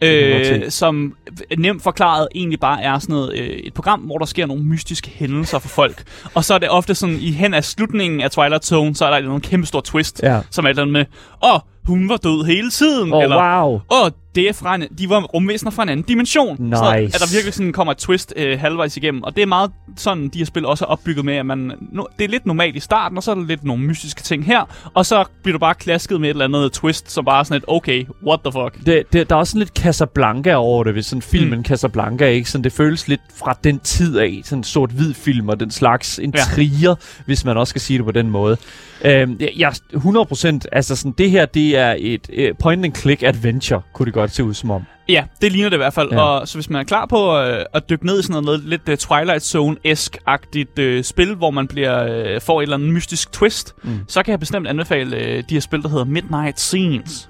Øh, 0.03 0.71
som 0.71 1.15
nemt 1.59 1.83
forklaret 1.83 2.29
egentlig 2.35 2.61
bare 2.61 2.83
er 2.83 2.99
sådan 2.99 3.13
noget, 3.13 3.39
øh, 3.39 3.47
et 3.47 3.75
program, 3.75 4.01
hvor 4.01 4.19
der 4.19 4.27
sker 4.27 4.47
nogle 4.47 4.65
mystiske 4.65 5.11
hændelser 5.11 5.59
for 5.59 5.69
folk. 5.69 6.03
Og 6.35 6.45
så 6.45 6.55
er 6.55 6.59
det 6.59 6.71
ofte 6.71 6.95
sådan, 6.95 7.17
i 7.17 7.31
hen 7.33 7.55
af 7.55 7.65
slutningen 7.65 8.21
af 8.21 8.31
Twilight 8.31 8.67
Zone, 8.67 8.95
så 8.95 9.05
er 9.05 9.21
der 9.21 9.31
en 9.35 9.41
kæmpe 9.41 9.67
stor 9.67 9.81
twist, 9.81 10.21
ja. 10.23 10.41
som 10.51 10.67
er 10.67 10.73
den 10.73 10.91
med, 10.91 11.05
åh, 11.43 11.55
oh, 11.55 11.61
hun 11.87 12.09
var 12.09 12.17
død 12.17 12.45
hele 12.45 12.71
tiden. 12.71 13.13
Oh, 13.13 13.23
eller, 13.23 13.61
wow. 13.61 13.81
Åh, 13.91 14.11
det 14.35 14.49
er 14.49 14.53
fra 14.53 14.75
en, 14.75 14.83
de 14.99 15.09
var 15.09 15.23
rumvæsener 15.23 15.71
fra 15.71 15.83
en 15.83 15.89
anden 15.89 16.07
dimension. 16.07 16.57
Nice. 16.63 16.77
Så 16.79 16.85
at 16.85 17.21
der 17.21 17.35
virkelig 17.35 17.55
sådan 17.55 17.73
kommer 17.73 17.93
et 17.93 17.99
twist 17.99 18.33
øh, 18.37 18.61
halvvejs 18.61 18.97
igennem. 18.97 19.23
Og 19.23 19.37
det 19.37 19.43
er 19.43 19.47
meget 19.47 19.71
sådan, 19.97 20.29
de 20.29 20.39
her 20.39 20.45
spil 20.45 20.67
også 20.67 20.85
er 20.85 20.89
opbygget 20.89 21.25
med, 21.25 21.35
at 21.35 21.47
man, 21.47 21.73
no, 21.93 22.05
det 22.19 22.25
er 22.25 22.29
lidt 22.29 22.47
normalt 22.47 22.77
i 22.77 22.81
starten, 22.81 23.17
og 23.17 23.23
så 23.23 23.31
er 23.31 23.35
der 23.35 23.47
lidt 23.47 23.65
nogle 23.65 23.83
mystiske 23.83 24.23
ting 24.23 24.45
her. 24.45 24.91
Og 24.95 25.07
så 25.07 25.25
bliver 25.43 25.53
du 25.53 25.59
bare 25.59 25.75
klasket 25.75 26.21
med 26.21 26.29
et 26.29 26.31
eller 26.31 26.45
andet 26.45 26.73
twist, 26.73 27.11
som 27.11 27.25
bare 27.25 27.45
sådan 27.45 27.57
et, 27.57 27.65
okay, 27.67 28.07
what 28.27 28.41
the 28.45 28.53
fuck. 28.53 28.87
Det, 28.87 29.13
det, 29.13 29.31
der 29.31 29.37
er 29.37 29.41
også 29.41 29.51
sådan 29.51 29.59
lidt 29.59 29.79
Casablanca 29.79 30.55
over 30.55 30.85
det, 30.85 30.93
hvis 30.93 31.07
sådan 31.07 31.23
filmen 31.23 31.59
mm. 31.59 31.65
Casablanca, 31.65 32.27
ikke? 32.27 32.51
Sådan, 32.51 32.65
det 32.65 32.73
føles 32.73 33.09
lidt 33.09 33.21
fra 33.39 33.59
den 33.65 33.79
tid 33.79 34.19
af, 34.19 34.41
sådan 34.45 34.65
sort-hvid 34.65 35.15
film 35.15 35.49
og 35.49 35.61
den 35.61 35.71
slags 35.71 36.19
intriger, 36.19 36.91
ja. 36.91 37.23
hvis 37.27 37.45
man 37.45 37.57
også 37.57 37.71
skal 37.71 37.81
sige 37.81 37.99
det 37.99 38.07
på 38.07 38.13
den 38.13 38.31
måde. 38.31 38.57
Øhm, 39.05 39.41
ja, 39.59 39.71
100%, 39.71 40.59
altså 40.73 40.97
sådan, 40.97 41.15
det 41.19 41.31
her, 41.31 41.47
det 41.47 41.70
er 41.77 41.95
et 41.99 42.31
uh, 42.39 42.57
point-and-click 42.59 43.23
adventure, 43.23 43.83
kunne 43.93 44.07
det 44.07 44.15
godt 44.15 44.31
se 44.31 44.45
ud 44.45 44.55
som 44.55 44.71
om. 44.71 44.83
Ja, 45.09 45.25
det 45.41 45.53
ligner 45.53 45.69
det 45.69 45.77
i 45.77 45.79
hvert 45.79 45.95
fald. 45.95 46.13
Ja. 46.13 46.21
Og 46.21 46.49
så 46.49 46.57
hvis 46.57 46.71
man 46.71 46.81
er 46.81 46.85
klar 46.85 47.07
på 47.07 47.39
uh, 47.39 47.45
at 47.75 47.91
dykke 47.91 48.07
ned 48.07 48.21
i 48.21 48.23
sådan 48.23 48.43
noget 48.43 48.61
lidt 48.61 48.89
uh, 48.89 48.95
Twilight 48.95 49.43
Zone-esk-agtigt 49.43 50.83
uh, 50.83 51.03
spil, 51.03 51.35
hvor 51.35 51.51
man 51.51 51.69
bliver 51.69 52.35
uh, 52.35 52.43
får 52.43 52.61
et 52.61 52.63
eller 52.63 52.77
andet 52.77 52.93
mystisk 52.93 53.33
twist, 53.33 53.75
mm. 53.83 53.99
så 54.09 54.23
kan 54.23 54.33
jeg 54.33 54.41
bestemt 54.41 54.69
anbefale 54.69 55.17
uh, 55.17 55.23
de 55.23 55.55
her 55.55 55.61
spil, 55.61 55.83
der 55.83 55.89
hedder 55.89 56.05
Midnight 56.05 56.61
Scenes. 56.61 57.30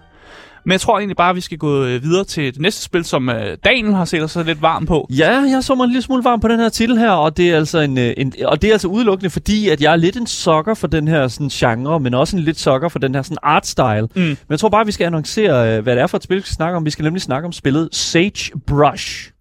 Men 0.64 0.72
jeg 0.72 0.80
tror 0.80 0.98
egentlig 0.98 1.16
bare, 1.16 1.30
at 1.30 1.36
vi 1.36 1.40
skal 1.40 1.58
gå 1.58 1.84
øh, 1.84 2.02
videre 2.02 2.24
til 2.24 2.54
det 2.54 2.60
næste 2.60 2.82
spil, 2.82 3.04
som 3.04 3.28
øh, 3.28 3.56
Daniel 3.64 3.94
har 3.94 4.04
set 4.04 4.30
sig 4.30 4.44
lidt 4.44 4.62
varm 4.62 4.86
på. 4.86 5.06
Ja, 5.10 5.30
jeg 5.30 5.64
så 5.64 5.74
mig 5.74 5.84
en 5.84 5.90
lille 5.90 6.02
smule 6.02 6.24
varm 6.24 6.40
på 6.40 6.48
den 6.48 6.60
her 6.60 6.68
titel 6.68 6.98
her, 6.98 7.10
og 7.10 7.36
det 7.36 7.50
er 7.50 7.56
altså, 7.56 7.78
en, 7.78 7.98
øh, 7.98 8.14
en, 8.16 8.32
og 8.44 8.62
det 8.62 8.68
er 8.68 8.72
altså 8.72 8.88
udelukkende 8.88 9.30
fordi, 9.30 9.68
at 9.68 9.80
jeg 9.80 9.92
er 9.92 9.96
lidt 9.96 10.16
en 10.16 10.26
sokker 10.26 10.74
for 10.74 10.86
den 10.86 11.08
her 11.08 11.28
sådan, 11.28 11.48
genre, 11.48 12.00
men 12.00 12.14
også 12.14 12.36
en 12.36 12.42
lidt 12.42 12.58
sokker 12.58 12.88
for 12.88 12.98
den 12.98 13.14
her 13.14 13.22
sådan, 13.22 13.38
art 13.42 13.66
style. 13.66 14.08
Mm. 14.14 14.20
Men 14.20 14.36
jeg 14.50 14.58
tror 14.58 14.68
bare, 14.68 14.86
vi 14.86 14.92
skal 14.92 15.04
annoncere, 15.04 15.80
hvad 15.80 15.96
det 15.96 16.02
er 16.02 16.06
for 16.06 16.16
et 16.16 16.22
spil, 16.22 16.36
vi 16.36 16.42
skal 16.42 16.54
snakke 16.54 16.76
om. 16.76 16.84
Vi 16.84 16.90
skal 16.90 17.02
nemlig 17.02 17.22
snakke 17.22 17.46
om 17.46 17.52
spillet 17.52 17.88
Sage 17.92 18.52
Brush. 18.66 19.32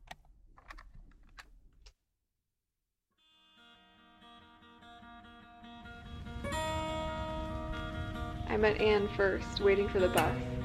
I 8.54 8.58
met 8.58 8.82
Anne 8.82 9.08
first, 9.16 9.62
waiting 9.62 9.90
for 9.90 10.00
the 10.00 10.10
bus. 10.10 10.59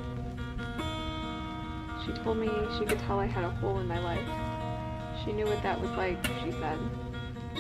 She 2.04 2.12
told 2.24 2.36
me 2.38 2.48
she 2.78 2.84
could 2.84 3.00
tell 3.06 3.18
I 3.20 3.26
had 3.26 3.44
a 3.44 3.50
hole 3.60 3.80
in 3.80 3.88
my 3.88 3.98
life. 4.10 4.28
She 5.24 5.32
knew 5.32 5.46
what 5.46 5.62
that 5.62 5.80
was 5.80 5.90
like, 6.02 6.18
she 6.42 6.52
said. 6.52 6.78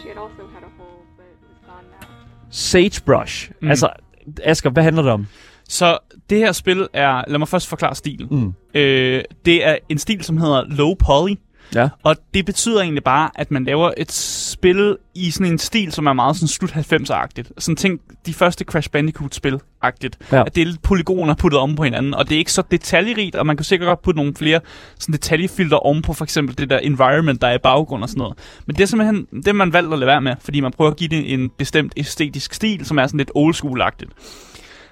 She 0.00 0.08
had 0.08 0.18
also 0.18 0.42
had 0.54 0.62
a 0.62 0.72
hole, 0.78 1.00
but 1.16 1.26
it 1.34 1.38
was 1.48 1.58
gone 1.66 1.86
now. 2.00 2.06
Sagebrush. 2.50 3.50
Mm. 3.62 3.70
Altså, 3.70 3.88
Asger, 4.44 4.70
hvad 4.70 4.82
handler 4.82 5.02
det 5.02 5.12
om? 5.12 5.26
Så 5.68 5.98
det 6.30 6.38
her 6.38 6.52
spil 6.52 6.88
er, 6.92 7.24
lad 7.28 7.38
mig 7.38 7.48
først 7.48 7.68
forklare 7.68 7.94
stilen. 7.94 8.28
Mm. 8.30 8.80
Øh, 8.80 9.24
det 9.44 9.66
er 9.66 9.76
en 9.88 9.98
stil, 9.98 10.24
som 10.24 10.38
hedder 10.38 10.64
low 10.68 10.94
poly. 10.94 11.34
Ja. 11.74 11.88
Og 12.02 12.16
det 12.34 12.46
betyder 12.46 12.80
egentlig 12.80 13.04
bare, 13.04 13.30
at 13.34 13.50
man 13.50 13.64
laver 13.64 13.90
et 13.96 14.12
spil 14.12 14.96
i 15.14 15.30
sådan 15.30 15.52
en 15.52 15.58
stil, 15.58 15.92
som 15.92 16.06
er 16.06 16.12
meget 16.12 16.36
sådan 16.36 16.48
slut 16.48 16.70
90'er-agtigt. 16.70 17.50
Sådan 17.58 17.76
ting, 17.76 18.00
de 18.26 18.34
første 18.34 18.64
Crash 18.64 18.90
Bandicoot-spil-agtigt. 18.90 20.18
Ja. 20.32 20.44
At 20.46 20.54
det 20.54 20.62
er 20.62 20.66
lidt 20.66 20.82
polygoner 20.82 21.34
puttet 21.34 21.60
om 21.60 21.76
på 21.76 21.84
hinanden, 21.84 22.14
og 22.14 22.28
det 22.28 22.34
er 22.34 22.38
ikke 22.38 22.52
så 22.52 22.62
detaljerigt, 22.70 23.36
og 23.36 23.46
man 23.46 23.56
kan 23.56 23.64
sikkert 23.64 23.86
godt 23.86 24.02
putte 24.02 24.18
nogle 24.18 24.34
flere 24.34 24.60
sådan 24.98 25.12
detaljefilter 25.12 25.76
om 25.86 26.02
på 26.02 26.12
for 26.12 26.24
eksempel 26.24 26.58
det 26.58 26.70
der 26.70 26.78
environment, 26.78 27.42
der 27.42 27.48
er 27.48 27.54
i 27.54 27.58
baggrund 27.62 28.02
og 28.02 28.08
sådan 28.08 28.18
noget. 28.18 28.38
Men 28.66 28.76
det 28.76 28.82
er 28.82 28.86
simpelthen 28.86 29.26
det, 29.44 29.56
man 29.56 29.72
valgt 29.72 29.92
at 29.92 29.98
lade 29.98 30.06
være 30.06 30.20
med, 30.20 30.34
fordi 30.40 30.60
man 30.60 30.72
prøver 30.72 30.90
at 30.90 30.96
give 30.96 31.08
det 31.08 31.32
en 31.34 31.50
bestemt 31.58 31.92
æstetisk 31.96 32.54
stil, 32.54 32.86
som 32.86 32.98
er 32.98 33.06
sådan 33.06 33.18
lidt 33.18 33.30
old 33.34 33.54
school-agtigt. 33.54 34.10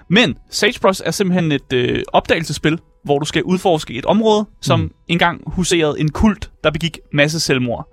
Men 0.09 0.37
Sagebrush 0.51 1.03
er 1.05 1.11
simpelthen 1.11 1.53
et 1.53 1.73
øh, 1.73 2.03
opdagelsespil, 2.13 2.79
hvor 3.05 3.19
du 3.19 3.25
skal 3.25 3.43
udforske 3.43 3.95
et 3.95 4.05
område, 4.05 4.47
som 4.61 4.81
mm. 4.81 4.91
engang 5.09 5.43
huserede 5.47 6.01
en 6.01 6.11
kult, 6.11 6.51
der 6.65 6.71
begik 6.71 6.99
masse 7.13 7.41
selvmord. 7.41 7.89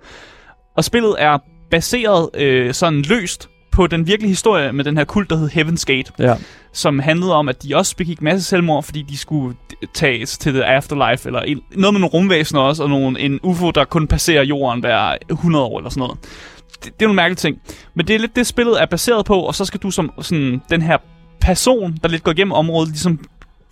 Og 0.76 0.84
spillet 0.84 1.14
er 1.18 1.38
baseret 1.70 2.28
øh, 2.34 2.74
sådan 2.74 3.02
løst 3.02 3.48
på 3.72 3.86
den 3.86 4.06
virkelige 4.06 4.28
historie 4.28 4.72
med 4.72 4.84
den 4.84 4.96
her 4.96 5.04
kult, 5.04 5.30
der 5.30 5.36
hed 5.36 5.48
Heaven's 5.48 5.84
Gate. 5.84 6.12
Ja. 6.18 6.36
Som 6.72 6.98
handlede 6.98 7.34
om, 7.34 7.48
at 7.48 7.62
de 7.62 7.76
også 7.76 7.96
begik 7.96 8.22
masse 8.22 8.48
selvmord, 8.48 8.82
fordi 8.82 9.02
de 9.02 9.16
skulle 9.16 9.56
tages 9.94 10.38
til 10.38 10.52
the 10.52 10.64
afterlife, 10.64 11.28
eller 11.28 11.40
en, 11.40 11.60
noget 11.70 11.94
med 11.94 12.00
nogle 12.00 12.12
rumvæsener 12.14 12.60
også, 12.60 12.82
og 12.82 12.88
nogle, 12.88 13.20
en 13.20 13.40
UFO, 13.42 13.70
der 13.70 13.84
kun 13.84 14.06
passerer 14.06 14.42
jorden 14.42 14.80
hver 14.80 15.16
100 15.30 15.64
år 15.64 15.78
eller 15.78 15.90
sådan 15.90 16.00
noget. 16.00 16.18
Det, 16.84 16.84
det 16.84 17.02
er 17.02 17.06
nogle 17.06 17.16
mærkelige 17.16 17.36
ting. 17.36 17.60
Men 17.94 18.06
det 18.06 18.14
er 18.14 18.18
lidt 18.18 18.36
det, 18.36 18.46
spillet 18.46 18.82
er 18.82 18.86
baseret 18.86 19.26
på, 19.26 19.40
og 19.40 19.54
så 19.54 19.64
skal 19.64 19.80
du 19.80 19.90
som 19.90 20.10
sådan, 20.20 20.62
den 20.70 20.82
her 20.82 20.98
person, 21.40 21.96
der 22.02 22.08
lidt 22.08 22.22
går 22.22 22.32
igennem 22.32 22.52
området, 22.52 22.88
ligesom 22.88 23.20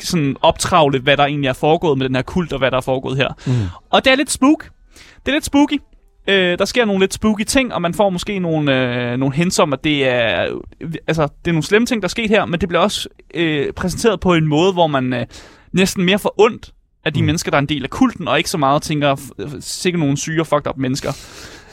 sådan 0.02 0.36
optravle, 0.42 0.98
hvad 0.98 1.16
der 1.16 1.24
egentlig 1.24 1.48
er 1.48 1.52
foregået 1.52 1.98
med 1.98 2.08
den 2.08 2.14
her 2.14 2.22
kult, 2.22 2.52
og 2.52 2.58
hvad 2.58 2.70
der 2.70 2.76
er 2.76 2.80
foregået 2.80 3.16
her. 3.16 3.28
Mm. 3.46 3.52
Og 3.90 4.04
det 4.04 4.12
er 4.12 4.16
lidt 4.16 4.30
spook. 4.30 4.70
Det 4.94 5.28
er 5.28 5.32
lidt 5.32 5.44
spooky. 5.44 5.80
Øh, 6.28 6.58
der 6.58 6.64
sker 6.64 6.84
nogle 6.84 7.00
lidt 7.00 7.14
spooky 7.14 7.44
ting, 7.44 7.74
og 7.74 7.82
man 7.82 7.94
får 7.94 8.10
måske 8.10 8.38
nogle, 8.38 8.74
øh, 9.12 9.16
nogle 9.16 9.34
hints 9.34 9.58
om, 9.58 9.72
at 9.72 9.84
det 9.84 10.08
er, 10.08 10.58
altså, 11.06 11.22
det 11.22 11.50
er 11.50 11.52
nogle 11.52 11.62
slemme 11.62 11.86
ting, 11.86 12.02
der 12.02 12.06
er 12.06 12.10
sket 12.10 12.30
her, 12.30 12.44
men 12.44 12.60
det 12.60 12.68
bliver 12.68 12.82
også 12.82 13.08
øh, 13.34 13.72
præsenteret 13.72 14.20
på 14.20 14.34
en 14.34 14.46
måde, 14.46 14.72
hvor 14.72 14.86
man 14.86 15.12
øh, 15.12 15.26
næsten 15.72 16.04
mere 16.04 16.18
får 16.18 16.34
ondt 16.38 16.72
af 17.04 17.12
de 17.12 17.20
mm. 17.20 17.26
mennesker, 17.26 17.50
der 17.50 17.58
er 17.58 17.62
en 17.62 17.68
del 17.68 17.84
af 17.84 17.90
kulten, 17.90 18.28
og 18.28 18.38
ikke 18.38 18.50
så 18.50 18.58
meget 18.58 18.82
tænker, 18.82 19.16
sikkert 19.60 20.00
nogle 20.00 20.16
syge 20.16 20.40
og 20.40 20.46
fucked 20.46 20.66
up 20.66 20.76
mennesker. 20.76 21.12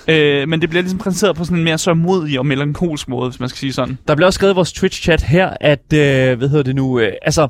Øh, 0.07 0.49
men 0.49 0.61
det 0.61 0.69
bliver 0.69 0.81
ligesom 0.81 0.99
præsenteret 0.99 1.35
på 1.35 1.43
sådan 1.43 1.57
en 1.57 1.63
mere 1.63 1.77
sørmodig 1.77 2.39
og 2.39 2.45
melankolsk 2.45 3.09
måde, 3.09 3.29
hvis 3.29 3.39
man 3.39 3.49
skal 3.49 3.59
sige 3.59 3.73
sådan. 3.73 3.97
Der 4.07 4.15
bliver 4.15 4.25
også 4.25 4.37
skrevet 4.37 4.53
i 4.53 4.55
vores 4.55 4.73
Twitch-chat 4.73 5.25
her, 5.25 5.49
at, 5.61 5.93
øh, 5.93 6.37
hvad 6.37 6.49
hedder 6.49 6.63
det 6.63 6.75
nu, 6.75 6.99
øh, 6.99 7.11
altså, 7.21 7.47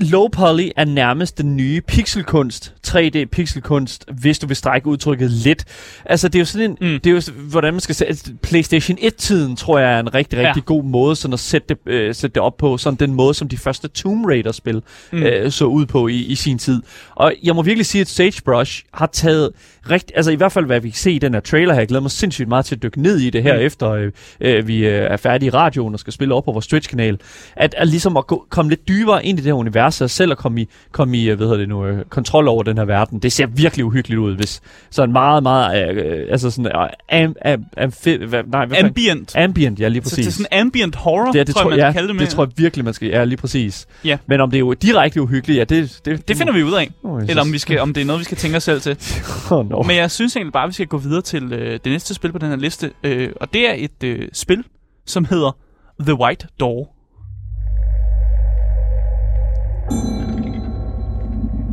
low 0.00 0.28
poly 0.28 0.68
er 0.76 0.84
nærmest 0.84 1.38
den 1.38 1.56
nye 1.56 1.80
pixelkunst, 1.80 2.74
3D 2.86 3.24
pixelkunst, 3.24 4.04
hvis 4.20 4.38
du 4.38 4.46
vil 4.46 4.56
strække 4.56 4.86
udtrykket 4.86 5.30
lidt. 5.30 5.64
Altså, 6.04 6.28
det 6.28 6.34
er 6.34 6.38
jo 6.38 6.44
sådan 6.44 6.70
en, 6.70 6.92
mm. 6.92 7.00
det 7.00 7.06
er 7.06 7.14
jo, 7.14 7.32
hvordan 7.50 7.74
man 7.74 7.80
skal 7.80 7.94
sætte, 7.94 8.34
PlayStation 8.42 8.98
1-tiden, 8.98 9.56
tror 9.56 9.78
jeg, 9.78 9.92
er 9.92 10.00
en 10.00 10.14
rigtig, 10.14 10.38
rigtig 10.38 10.62
ja. 10.62 10.74
god 10.74 10.84
måde 10.84 11.16
sådan 11.16 11.32
at 11.32 11.40
sætte 11.40 11.68
det, 11.68 11.92
øh, 11.92 12.14
sætte 12.14 12.34
det 12.34 12.42
op 12.42 12.56
på, 12.56 12.76
sådan 12.76 12.96
den 12.96 13.14
måde, 13.14 13.34
som 13.34 13.48
de 13.48 13.58
første 13.58 13.88
Tomb 13.88 14.26
Raider-spil 14.26 14.82
mm. 15.12 15.22
øh, 15.22 15.50
så 15.50 15.64
ud 15.64 15.86
på 15.86 16.08
i, 16.08 16.16
i 16.16 16.34
sin 16.34 16.58
tid. 16.58 16.82
Og 17.14 17.34
jeg 17.42 17.54
må 17.54 17.62
virkelig 17.62 17.86
sige, 17.86 18.00
at 18.00 18.08
Sagebrush 18.08 18.84
har 18.94 19.06
taget 19.06 19.50
rigt, 19.90 20.12
altså 20.14 20.30
i 20.30 20.34
hvert 20.34 20.52
fald 20.52 20.66
hvad 20.66 20.80
vi 20.80 20.90
kan 20.90 20.98
se 20.98 21.12
i 21.12 21.18
den 21.18 21.34
her 21.34 21.40
trailer 21.40 21.72
her, 21.74 21.80
jeg 21.80 21.88
glæder 21.88 22.02
mig 22.02 22.10
sindssygt 22.10 22.48
meget 22.48 22.64
til 22.64 22.74
at 22.74 22.82
dykke 22.82 23.02
ned 23.02 23.18
i 23.18 23.30
det 23.30 23.42
her, 23.42 23.54
mm. 23.54 23.60
efter 23.60 23.90
øh, 23.90 24.12
øh, 24.40 24.68
vi 24.68 24.86
øh, 24.86 24.92
er 24.92 25.16
færdige 25.16 25.46
i 25.46 25.50
radioen 25.50 25.94
og 25.94 26.00
skal 26.00 26.12
spille 26.12 26.34
op 26.34 26.44
på 26.44 26.52
vores 26.52 26.66
Twitch-kanal, 26.66 27.18
at, 27.56 27.74
at 27.78 27.88
ligesom 27.88 28.16
at 28.16 28.26
gå, 28.26 28.46
komme 28.50 28.68
lidt 28.68 28.88
dybere 28.88 29.26
ind 29.26 29.38
i 29.38 29.42
det 29.42 29.46
her 29.46 29.54
univers, 29.54 29.77
og 29.84 30.10
selv 30.10 30.32
at 30.32 30.38
komme 30.38 30.60
i, 30.60 30.68
komme 30.92 31.16
i 31.18 31.30
øh, 31.30 31.36
hvad 31.36 31.46
hedder 31.46 31.58
det 31.58 31.68
nu, 31.68 31.86
øh, 31.86 32.04
kontrol 32.04 32.48
over 32.48 32.62
den 32.62 32.78
her 32.78 32.84
verden, 32.84 33.18
det 33.18 33.32
ser 33.32 33.46
virkelig 33.46 33.84
uhyggeligt 33.84 34.18
ud, 34.20 34.36
hvis 34.36 34.60
sådan 34.90 35.12
meget, 35.12 35.42
meget, 35.42 35.96
øh, 35.96 36.26
altså 36.30 36.50
sådan, 36.50 36.66
øh, 36.66 36.88
am, 37.08 37.36
am, 37.44 37.64
am, 37.76 37.92
hvad, 38.28 38.42
nej, 38.46 38.66
hvad 38.66 38.78
ambient. 38.78 39.36
Ambient, 39.36 39.80
ja, 39.80 39.88
lige 39.88 40.00
præcis. 40.00 40.16
Så 40.16 40.20
det 40.20 40.26
er 40.26 40.30
sådan 40.30 40.60
ambient 40.60 40.96
horror, 40.96 41.32
det, 41.32 41.46
det 41.46 41.54
tror 41.54 41.62
jeg, 41.62 41.70
man 41.70 41.78
ja, 41.78 41.92
kalde 41.92 42.08
det 42.08 42.16
med. 42.16 42.24
det 42.24 42.30
tror 42.30 42.44
jeg 42.44 42.52
virkelig, 42.56 42.84
man 42.84 42.94
skal, 42.94 43.08
ja, 43.08 43.24
lige 43.24 43.36
præcis. 43.36 43.86
Ja. 44.04 44.18
Men 44.26 44.40
om 44.40 44.50
det 44.50 44.56
er 44.56 44.60
jo 44.60 44.72
direkte 44.72 45.22
uhyggeligt, 45.22 45.58
ja, 45.58 45.64
det... 45.64 46.00
Det, 46.04 46.28
det 46.28 46.36
finder 46.36 46.52
vi 46.52 46.62
ud 46.62 46.72
af. 46.72 46.90
Oh, 47.02 47.22
Eller 47.28 47.42
om, 47.42 47.52
vi 47.52 47.58
skal, 47.58 47.80
om 47.80 47.94
det 47.94 48.00
er 48.00 48.04
noget, 48.04 48.20
vi 48.20 48.24
skal 48.24 48.36
tænke 48.36 48.56
os 48.56 48.62
selv 48.62 48.80
til. 48.80 48.96
oh, 49.50 49.70
no. 49.70 49.82
Men 49.82 49.96
jeg 49.96 50.10
synes 50.10 50.36
egentlig 50.36 50.52
bare, 50.52 50.64
at 50.64 50.68
vi 50.68 50.74
skal 50.74 50.86
gå 50.86 50.98
videre 50.98 51.22
til 51.22 51.52
øh, 51.52 51.72
det 51.84 51.92
næste 51.92 52.14
spil 52.14 52.32
på 52.32 52.38
den 52.38 52.48
her 52.48 52.56
liste. 52.56 52.90
Øh, 53.02 53.28
og 53.40 53.52
det 53.52 53.70
er 53.70 53.74
et 53.76 54.04
øh, 54.04 54.28
spil, 54.32 54.64
som 55.06 55.24
hedder 55.24 55.56
The 56.00 56.14
White 56.14 56.46
Door. 56.60 56.97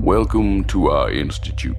Welcome 0.03 0.63
to 0.65 0.89
our 0.89 1.11
institute. 1.11 1.75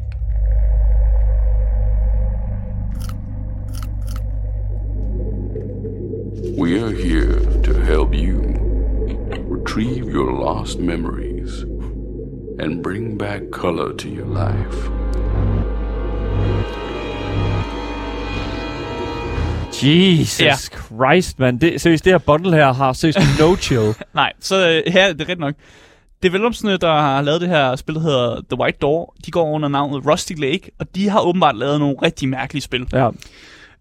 We 6.59 6.79
are 6.83 6.91
here 6.91 7.41
to 7.63 7.73
help 7.85 8.15
you 8.15 8.41
retrieve 9.49 10.09
your 10.09 10.33
lost 10.33 10.79
memories 10.79 11.63
and 12.59 12.83
bring 12.83 13.17
back 13.17 13.51
color 13.51 13.95
to 13.95 14.09
your 14.09 14.27
life. 14.27 14.91
Jesus 19.73 20.41
ja. 20.41 20.55
Christ, 20.57 21.39
man. 21.39 21.59
Det, 21.59 21.81
seriøst, 21.81 22.05
det 22.05 22.13
her 22.13 22.19
bundle 22.19 22.53
her 22.53 22.73
har 22.73 22.93
seriøst 22.93 23.19
no 23.41 23.57
chill. 23.57 23.95
Nej, 24.15 24.33
så 24.41 24.83
øh, 24.87 24.93
her 24.93 25.13
det 25.13 25.21
er 25.21 25.29
ret 25.29 25.39
nok. 25.39 25.55
Developsne, 26.23 26.77
der 26.77 26.93
har 26.93 27.23
lavet 27.23 27.41
det 27.41 27.49
her 27.49 27.77
spil, 27.77 27.95
der 27.95 28.01
hedder 28.01 28.41
The 28.51 28.61
White 28.61 28.79
Door, 28.79 29.17
de 29.27 29.31
går 29.31 29.51
under 29.51 29.69
navnet 29.69 30.07
Rusty 30.07 30.33
Lake, 30.33 30.71
og 30.79 30.95
de 30.95 31.09
har 31.09 31.21
åbenbart 31.21 31.57
lavet 31.57 31.81
nogle 31.81 31.97
rigtig 32.03 32.29
mærkelige 32.29 32.63
spil. 32.63 32.87
Ja. 32.93 33.11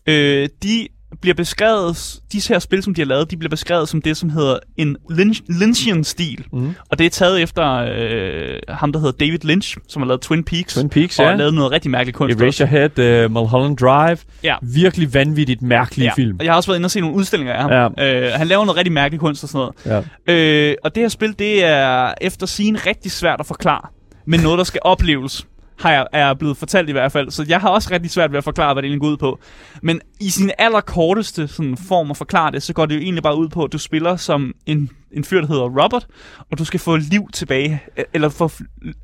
Øh, 0.08 0.50
de 0.64 0.88
bliver 1.22 1.34
beskrevet, 1.34 2.20
disse 2.32 2.54
her 2.54 2.60
spil, 2.60 2.84
som 2.84 2.94
de 2.94 3.02
har 3.02 3.06
lavet, 3.06 3.32
de 3.32 3.38
bliver 3.38 3.50
beskrevet 3.50 3.90
som 3.90 4.02
det, 4.02 4.18
som 4.18 4.30
hedder 4.30 4.60
en 4.78 4.98
Lynch, 5.10 5.42
Lynchian-stil. 5.50 6.46
Mm. 6.54 6.76
Og 6.90 7.00
det 7.00 7.06
er 7.06 7.10
taget 7.10 7.42
efter 7.42 7.66
øh, 7.66 8.60
ham, 8.70 8.92
der 8.92 9.00
hedder 9.00 9.26
David 9.26 9.40
Lynch, 9.44 9.78
som 9.88 10.02
har 10.02 10.08
lavet 10.08 10.22
Twin 10.22 10.44
Peaks. 10.44 10.74
Twin 10.74 10.90
Peaks, 10.90 11.20
og 11.20 11.26
ja. 11.26 11.32
har 11.32 11.38
lavet 11.38 11.54
noget 11.54 11.72
rigtig 11.72 11.92
mærkeligt 11.92 12.18
kunst. 12.18 12.42
Eraserhead, 12.42 13.26
uh, 13.26 13.32
Mulholland 13.32 13.78
Drive. 13.78 14.18
Ja. 14.44 14.56
Virkelig 14.62 15.14
vanvittigt 15.14 15.62
mærkelige 15.62 16.06
ja. 16.06 16.14
film. 16.14 16.36
Og 16.40 16.46
jeg 16.46 16.52
har 16.52 16.58
også 16.58 16.70
været 16.70 16.80
inde 16.80 16.88
og 16.88 16.92
se 16.92 17.02
nogle 17.02 17.16
udstillinger 17.16 17.54
af 17.54 17.62
ham. 17.62 17.94
Ja. 17.98 18.28
Øh, 18.28 18.34
han 18.34 18.48
laver 18.48 18.66
noget 18.66 18.78
rigtig 18.78 18.94
mærkeligt 18.94 19.22
kunst 19.22 19.44
og 19.44 19.50
sådan 19.50 19.70
noget. 19.86 20.06
Ja. 20.28 20.34
Øh, 20.34 20.76
og 20.84 20.96
det 20.96 21.04
her 21.04 21.10
spil, 21.10 21.40
det 21.40 21.66
er 21.66 22.14
efter 22.22 22.46
sin 22.46 22.86
rigtig 22.86 23.12
svært 23.12 23.40
at 23.40 23.46
forklare. 23.46 23.88
Men 24.28 24.40
noget, 24.40 24.58
der 24.58 24.64
skal 24.64 24.80
opleves 24.84 25.48
har 25.80 25.92
jeg, 25.92 26.08
er 26.12 26.34
blevet 26.34 26.58
fortalt 26.58 26.90
i 26.90 26.92
hvert 26.92 27.12
fald. 27.12 27.32
Så 27.32 27.46
jeg 27.48 27.62
har 27.62 27.70
også 27.70 27.90
rigtig 27.92 28.12
svært 28.12 28.32
ved 28.32 28.38
at 28.38 28.44
forklare, 28.44 28.74
hvad 28.74 28.84
det 28.84 28.88
egentlig 28.88 29.02
går 29.02 29.08
ud 29.08 29.18
på. 29.18 29.40
Men 29.82 30.02
i 30.20 30.30
sin 30.30 30.52
allerkorteste 30.58 31.48
sådan, 31.48 31.78
form 31.88 32.12
at 32.12 32.18
forklare 32.18 32.52
det, 32.52 32.64
så 32.64 32.74
går 32.74 32.86
det 32.86 32.96
jo 32.96 33.00
egentlig 33.00 33.24
bare 33.24 33.38
ud 33.38 33.50
på, 33.50 33.64
at 33.64 33.74
du 33.74 33.78
spiller 33.78 34.16
som 34.16 34.54
en, 34.66 34.90
en 35.12 35.24
fyr, 35.24 35.42
der 35.42 35.48
hedder 35.48 35.84
Robert, 35.84 36.08
og 36.52 36.58
du 36.58 36.66
skal 36.66 36.80
få 36.80 36.96
liv 36.96 37.30
tilbage, 37.34 37.84
eller 38.14 38.30
få 38.30 38.52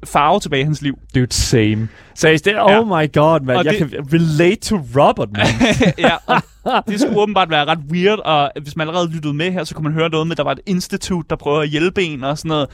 farve 0.05 0.39
tilbage 0.39 0.61
i 0.61 0.63
hans 0.63 0.81
liv. 0.81 0.99
Dude, 1.15 1.33
same. 1.33 1.87
Så 2.15 2.27
det 2.45 2.61
oh 2.61 2.71
ja. 2.71 2.83
my 2.83 3.13
god, 3.13 3.45
man. 3.45 3.55
Og 3.55 3.65
jeg 3.65 3.73
det, 3.73 3.91
kan 3.91 4.07
relate 4.13 4.61
to 4.61 4.75
Robert, 4.75 5.29
man. 5.31 5.45
ja, 5.97 6.15
og 6.27 6.41
det 6.87 6.99
skulle 6.99 7.19
åbenbart 7.19 7.49
være 7.49 7.65
ret 7.65 7.79
weird, 7.91 8.19
og 8.19 8.51
hvis 8.61 8.75
man 8.75 8.87
allerede 8.87 9.11
lyttede 9.11 9.33
med 9.33 9.51
her, 9.51 9.63
så 9.63 9.75
kunne 9.75 9.83
man 9.83 9.93
høre 9.93 10.09
noget 10.09 10.27
med, 10.27 10.33
at 10.33 10.37
der 10.37 10.43
var 10.43 10.51
et 10.51 10.59
institut, 10.65 11.29
der 11.29 11.35
prøver 11.35 11.61
at 11.61 11.69
hjælpe 11.69 12.03
en 12.03 12.23
og 12.23 12.37
sådan 12.37 12.49
noget. 12.49 12.69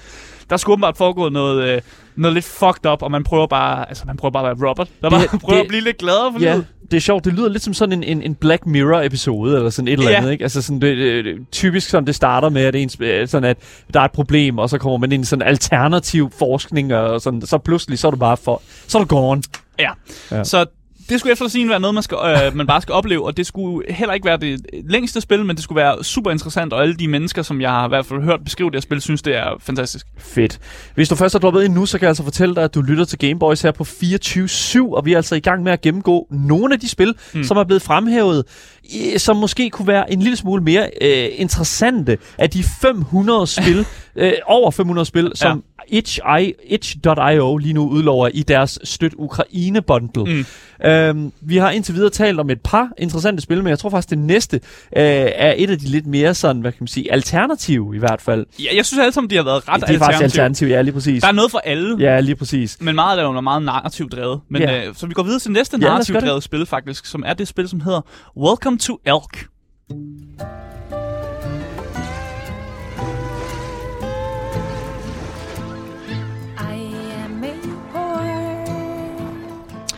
Der 0.49 0.57
skulle 0.57 0.73
åbenbart 0.73 0.97
foregå 0.97 1.29
noget, 1.29 1.63
øh, 1.69 1.81
noget 2.15 2.33
lidt 2.33 2.45
fucked 2.45 2.91
up, 2.91 3.01
og 3.01 3.11
man 3.11 3.23
prøver 3.23 3.47
bare, 3.47 3.89
altså 3.89 4.03
man 4.07 4.17
prøver 4.17 4.31
bare 4.31 4.49
at 4.49 4.59
være 4.59 4.69
Robert. 4.69 4.87
Der 5.01 5.09
bare 5.09 5.21
det, 5.21 5.29
prøver 5.41 5.57
det, 5.57 5.61
at 5.61 5.67
blive 5.67 5.83
lidt 5.83 5.97
gladere 5.97 6.33
for 6.33 6.39
ja, 6.39 6.51
livet. 6.51 6.67
det 6.91 6.97
er 6.97 7.01
sjovt. 7.01 7.25
Det 7.25 7.33
lyder 7.33 7.49
lidt 7.49 7.63
som 7.63 7.73
sådan 7.73 7.93
en, 7.93 8.03
en, 8.03 8.23
en 8.23 8.35
Black 8.35 8.65
Mirror-episode, 8.65 9.55
eller 9.55 9.69
sådan 9.69 9.87
et 9.87 9.99
eller 9.99 10.17
andet, 10.17 10.31
ikke? 10.31 10.43
Altså 10.43 10.61
sådan, 10.61 10.81
det, 10.81 11.25
det, 11.25 11.35
typisk 11.51 11.89
sådan, 11.89 12.07
det 12.07 12.15
starter 12.15 12.49
med, 12.49 12.61
at, 12.61 12.75
ens, 12.75 12.97
sådan, 13.31 13.49
at 13.49 13.57
der 13.93 13.99
er 13.99 14.05
et 14.05 14.11
problem, 14.11 14.57
og 14.57 14.69
så 14.69 14.77
kommer 14.77 14.97
man 14.97 15.11
ind 15.11 15.23
i 15.23 15.25
sådan 15.25 15.47
alternativ 15.47 16.31
forskning, 16.39 16.93
og 16.93 17.21
sådan, 17.21 17.41
så 17.41 17.57
pludselig, 17.57 17.99
så 17.99 18.07
er 18.07 18.11
du 18.11 18.17
bare 18.17 18.37
for, 18.37 18.61
så 18.87 18.97
er 18.97 19.03
du 19.03 19.07
gone. 19.07 19.41
Ja. 19.79 19.91
ja. 20.31 20.43
Så 20.43 20.65
det 21.09 21.19
skulle 21.19 21.31
efter 21.31 21.47
sin 21.47 21.69
være 21.69 21.79
noget, 21.79 21.93
man, 21.93 22.03
skal, 22.03 22.17
øh, 22.17 22.55
man 22.55 22.67
bare 22.67 22.81
skal 22.81 22.93
opleve, 22.93 23.25
og 23.25 23.37
det 23.37 23.47
skulle 23.47 23.93
heller 23.93 24.13
ikke 24.13 24.25
være 24.25 24.37
det 24.37 24.65
længste 24.89 25.21
spil, 25.21 25.45
men 25.45 25.55
det 25.55 25.63
skulle 25.63 25.81
være 25.81 26.03
super 26.03 26.31
interessant, 26.31 26.73
og 26.73 26.81
alle 26.81 26.95
de 26.95 27.07
mennesker, 27.07 27.41
som 27.41 27.61
jeg 27.61 27.69
har 27.69 27.85
i 27.85 27.89
hvert 27.89 28.05
fald 28.05 28.21
hørt 28.21 28.43
beskrive 28.43 28.69
det 28.69 28.75
her 28.75 28.81
spil, 28.81 29.01
synes, 29.01 29.21
det 29.21 29.35
er 29.35 29.55
fantastisk. 29.59 30.07
Fedt. 30.17 30.59
Hvis 30.95 31.09
du 31.09 31.15
først 31.15 31.35
er 31.35 31.39
droppet 31.39 31.63
ind 31.63 31.73
nu, 31.73 31.85
så 31.85 31.97
kan 31.97 32.03
jeg 32.03 32.09
altså 32.09 32.23
fortælle 32.23 32.55
dig, 32.55 32.63
at 32.63 32.75
du 32.75 32.81
lytter 32.81 33.05
til 33.05 33.19
Gameboys 33.19 33.61
her 33.61 33.71
på 33.71 33.83
24-7, 33.83 34.95
og 34.95 35.05
vi 35.05 35.13
er 35.13 35.17
altså 35.17 35.35
i 35.35 35.39
gang 35.39 35.63
med 35.63 35.71
at 35.71 35.81
gennemgå 35.81 36.27
nogle 36.31 36.73
af 36.73 36.79
de 36.79 36.89
spil, 36.89 37.15
mm. 37.33 37.43
som 37.43 37.57
er 37.57 37.63
blevet 37.63 37.81
fremhævet, 37.81 38.43
som 39.17 39.35
måske 39.35 39.69
kunne 39.69 39.87
være 39.87 40.13
en 40.13 40.21
lille 40.21 40.37
smule 40.37 40.63
mere 40.63 40.89
øh, 41.01 41.29
interessante 41.31 42.17
af 42.37 42.49
de 42.49 42.63
500 42.81 43.47
spil, 43.47 43.85
øh, 44.15 44.33
over 44.45 44.71
500 44.71 45.05
spil, 45.05 45.31
som 45.35 45.63
itch.io 45.87 47.57
lige 47.57 47.73
nu 47.73 47.89
udlover 47.89 48.29
i 48.33 48.43
deres 48.43 48.79
Støt 48.83 49.13
Ukraine-bundle. 49.17 50.23
Mm. 50.33 50.45
Øhm, 50.85 51.31
vi 51.41 51.57
har 51.57 51.71
indtil 51.71 51.95
videre 51.95 52.09
talt 52.09 52.39
om 52.39 52.49
et 52.49 52.61
par 52.61 52.89
interessante 52.97 53.41
spil, 53.41 53.57
men 53.57 53.67
jeg 53.67 53.79
tror 53.79 53.89
faktisk, 53.89 54.09
det 54.09 54.17
næste 54.17 54.55
øh, 54.97 55.03
er 55.35 55.53
et 55.57 55.69
af 55.69 55.79
de 55.79 55.87
lidt 55.87 56.07
mere 56.07 56.33
sådan, 56.33 56.61
hvad 56.61 56.71
kan 56.71 56.77
man 56.79 56.87
sige, 56.87 57.11
alternative 57.11 57.95
i 57.95 57.99
hvert 57.99 58.21
fald. 58.21 58.45
Ja, 58.59 58.75
jeg 58.75 58.85
synes 58.85 59.01
alle 59.01 59.13
sammen, 59.13 59.29
de 59.29 59.35
har 59.35 59.43
været 59.43 59.67
ret 59.67 59.73
alternative. 59.73 59.99
De 59.99 60.03
er 60.03 60.05
faktisk 60.05 60.23
alternative, 60.23 60.69
ja, 60.69 60.81
lige 60.81 60.93
præcis. 60.93 61.21
Der 61.21 61.27
er 61.27 61.31
noget 61.31 61.51
for 61.51 61.61
alle. 61.63 61.97
Ja, 61.99 62.19
lige 62.19 62.35
præcis. 62.35 62.77
Men 62.81 62.95
meget 62.95 63.17
af 63.17 63.23
det 63.23 63.37
er 63.37 63.41
meget 63.41 63.63
narrativt 63.63 64.11
drevet. 64.11 64.39
Men, 64.49 64.61
ja. 64.61 64.87
øh, 64.87 64.95
så 64.95 65.07
vi 65.07 65.13
går 65.13 65.23
videre 65.23 65.39
til 65.39 65.51
næste 65.51 65.77
ja, 65.81 65.87
narrativt 65.87 66.21
drevet 66.21 66.43
spil 66.43 66.65
faktisk, 66.65 67.05
som 67.05 67.23
er 67.25 67.33
det 67.33 67.47
spil, 67.47 67.69
som 67.69 67.81
hedder 67.81 68.01
Welcome 68.37 68.77
to 68.77 68.99
Elk. 69.05 69.47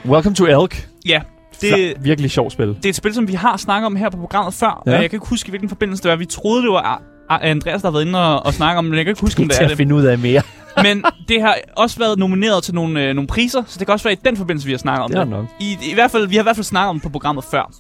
Welcome 0.10 0.36
to 0.36 0.46
Elk. 0.46 0.88
Ja, 1.06 1.22
det 1.62 1.90
er 1.90 1.94
virkelig 2.00 2.32
sjovt 2.32 2.54
spil. 2.54 2.68
Det 2.68 2.86
er 2.86 2.90
et 2.90 2.96
spil, 2.96 3.14
som 3.14 3.28
vi 3.28 3.34
har 3.34 3.58
snakket 3.58 3.86
om 3.86 3.96
her 3.96 4.10
på 4.10 4.18
programmet 4.18 4.54
før. 4.54 4.84
Ja. 4.86 4.92
Jeg 4.92 5.10
kan 5.10 5.18
ikke 5.18 5.28
huske, 5.28 5.50
hvilken 5.50 5.70
forbindelse 5.70 6.04
det 6.04 6.10
var. 6.10 6.16
Vi 6.16 6.26
troede, 6.26 6.64
det 6.64 6.72
var 6.72 7.02
Andreas, 7.30 7.82
der 7.82 7.88
har 7.88 7.92
været 7.92 8.06
inde 8.06 8.20
og, 8.20 8.46
og 8.46 8.54
snakke 8.54 8.78
om 8.78 8.86
men 8.86 8.96
jeg 8.96 9.06
kan 9.06 9.12
ikke 9.12 9.22
huske, 9.22 9.42
om 9.42 9.48
det 9.48 9.62
er 9.62 9.68
det. 9.68 9.78
finde 9.78 9.96
ud 9.96 10.04
af 10.04 10.18
mere. 10.18 10.42
men 10.86 11.04
det 11.28 11.42
har 11.42 11.56
også 11.78 12.00
været 12.00 12.20
nomineret 12.20 12.64
til 12.64 12.76
nogle, 12.76 13.04
øh, 13.04 13.14
nogle 13.14 13.28
priser, 13.28 13.64
så 13.68 13.80
det 13.80 13.88
kan 13.88 13.94
også 13.94 14.04
være 14.04 14.14
i 14.14 14.20
den 14.26 14.38
forbindelse, 14.38 14.66
vi 14.66 14.72
har 14.72 14.78
snakket 14.78 15.04
om 15.04 15.12
det. 15.12 15.20
det. 15.20 15.30
Nok. 15.30 15.46
I, 15.60 15.78
I 15.92 15.94
hvert 15.94 16.12
fald, 16.12 16.28
vi 16.28 16.36
har 16.36 16.44
i 16.44 16.46
hvert 16.46 16.56
fald 16.56 16.66
snakket 16.66 16.90
om 16.90 16.96
det 16.96 17.04
på 17.04 17.10
programmet 17.10 17.44
før. 17.52 17.72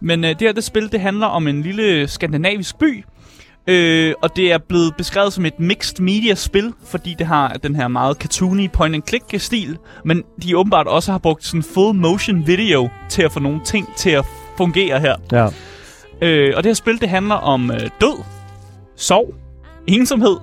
Men 0.00 0.24
øh, 0.24 0.30
det 0.30 0.40
her 0.40 0.52
det 0.52 0.64
spil, 0.64 0.92
det 0.92 1.00
handler 1.00 1.26
om 1.26 1.48
en 1.48 1.62
lille 1.62 2.08
skandinavisk 2.08 2.78
by, 2.78 3.04
Øh, 3.70 4.14
og 4.22 4.36
det 4.36 4.52
er 4.52 4.58
blevet 4.58 4.94
beskrevet 4.96 5.32
som 5.32 5.46
et 5.46 5.60
mixed 5.60 6.00
media 6.00 6.34
spil, 6.34 6.72
fordi 6.84 7.14
det 7.18 7.26
har 7.26 7.48
den 7.48 7.76
her 7.76 7.88
meget 7.88 8.16
cartoony 8.16 8.70
point 8.72 8.94
and 8.94 9.02
click 9.08 9.40
stil, 9.40 9.78
men 10.04 10.22
de 10.42 10.58
åbenbart 10.58 10.86
også 10.86 11.12
har 11.12 11.18
brugt 11.18 11.44
sådan 11.44 11.62
full 11.62 11.94
motion 11.94 12.46
video 12.46 12.88
til 13.08 13.22
at 13.22 13.32
få 13.32 13.40
nogle 13.40 13.60
ting 13.64 13.88
til 13.96 14.10
at 14.10 14.24
fungere 14.56 15.00
her. 15.00 15.16
Ja. 15.32 15.48
Øh, 16.22 16.52
og 16.56 16.62
det 16.62 16.68
her 16.68 16.74
spil, 16.74 17.00
det 17.00 17.08
handler 17.08 17.34
om 17.34 17.70
øh, 17.70 17.80
død, 18.00 18.24
sorg, 18.96 19.34
ensomhed 19.86 20.36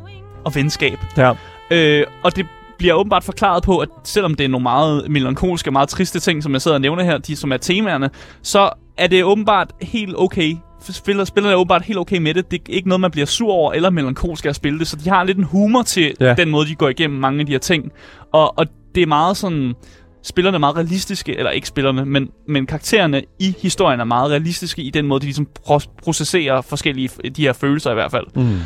og 0.46 0.56
venskab. 0.56 1.00
Ja. 1.18 1.34
Øh, 1.72 2.06
og 2.24 2.36
det 2.36 2.46
bliver 2.78 2.94
åbenbart 2.94 3.24
forklaret 3.24 3.64
på, 3.64 3.78
at 3.78 3.90
selvom 4.04 4.36
det 4.36 4.44
er 4.44 4.48
nogle 4.48 4.64
meget 4.64 5.10
melankolske 5.10 5.72
meget 5.72 5.90
triste 5.90 6.20
ting, 6.20 6.44
som 6.44 6.54
jeg 6.54 6.62
sidder 6.62 6.76
og 6.76 6.82
nævner 6.82 7.04
her, 7.04 7.18
de 7.18 7.36
som 7.36 7.52
er 7.52 7.58
temaerne, 7.58 8.10
så 8.42 8.70
er 8.98 9.08
det 9.08 9.24
åbenbart 9.24 9.72
helt 9.82 10.16
okay 10.18 10.56
spiller, 10.80 11.26
spillerne 11.26 11.54
er 11.54 11.58
åbenbart 11.58 11.82
helt 11.82 12.00
okay 12.00 12.18
med 12.18 12.34
det. 12.34 12.52
Det 12.52 12.62
er 12.70 12.74
ikke 12.74 12.88
noget, 12.88 13.02
man 13.02 13.12
bliver 13.12 13.26
sur 13.26 13.52
over 13.52 13.74
eller 13.74 13.90
melankolsk 13.90 14.46
af 14.46 14.50
at 14.50 14.56
spille 14.56 14.80
det. 14.80 14.88
Så 14.88 14.96
de 14.96 15.10
har 15.10 15.24
lidt 15.24 15.38
en 15.38 15.44
humor 15.44 15.84
til 15.84 16.14
ja. 16.20 16.34
den 16.34 16.50
måde, 16.50 16.68
de 16.68 16.76
går 16.76 16.90
igennem 16.90 17.20
mange 17.20 17.40
af 17.40 17.46
de 17.46 17.52
her 17.52 17.60
ting. 17.60 17.92
Og, 18.34 18.58
og 18.58 18.66
det 18.96 19.04
er 19.04 19.08
meget 19.08 19.38
sådan... 19.38 19.74
Spillerne 20.24 20.56
er 20.56 20.60
meget 20.60 20.76
realistiske, 20.76 21.38
eller 21.38 21.52
ikke 21.52 21.68
spillerne, 21.68 22.06
men, 22.06 22.30
men 22.48 22.66
karaktererne 22.66 23.22
i 23.40 23.56
historien 23.62 24.00
er 24.00 24.04
meget 24.04 24.32
realistiske 24.32 24.82
i 24.82 24.90
den 24.90 25.08
måde, 25.08 25.20
de 25.20 25.26
ligesom 25.26 25.48
processerer 26.04 26.62
forskellige 26.62 27.10
de 27.36 27.42
her 27.42 27.54
følelser 27.54 27.92
i 27.92 27.94
hvert 27.94 28.12
fald. 28.12 28.26
Mm. 28.36 28.60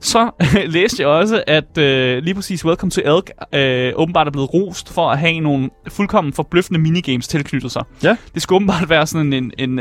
Så 0.00 0.30
læste 0.66 1.02
jeg 1.02 1.08
også, 1.08 1.42
at 1.46 1.78
øh, 1.78 2.22
lige 2.22 2.34
præcis 2.34 2.64
Welcome 2.64 2.90
to 2.90 3.00
Elk 3.16 3.30
øh, 3.54 3.92
åbenbart 3.96 4.26
er 4.26 4.30
blevet 4.30 4.54
rost 4.54 4.92
for 4.92 5.10
at 5.10 5.18
have 5.18 5.40
nogle 5.40 5.70
fuldkommen 5.88 6.32
forbløffende 6.32 6.80
minigames 6.80 7.28
tilknyttet 7.28 7.72
sig. 7.72 7.82
Ja. 8.02 8.16
Det 8.34 8.42
skulle 8.42 8.56
åbenbart 8.56 8.90
være 8.90 9.06
sådan 9.06 9.32
en, 9.32 9.52
en, 9.58 9.78
en, 9.78 9.80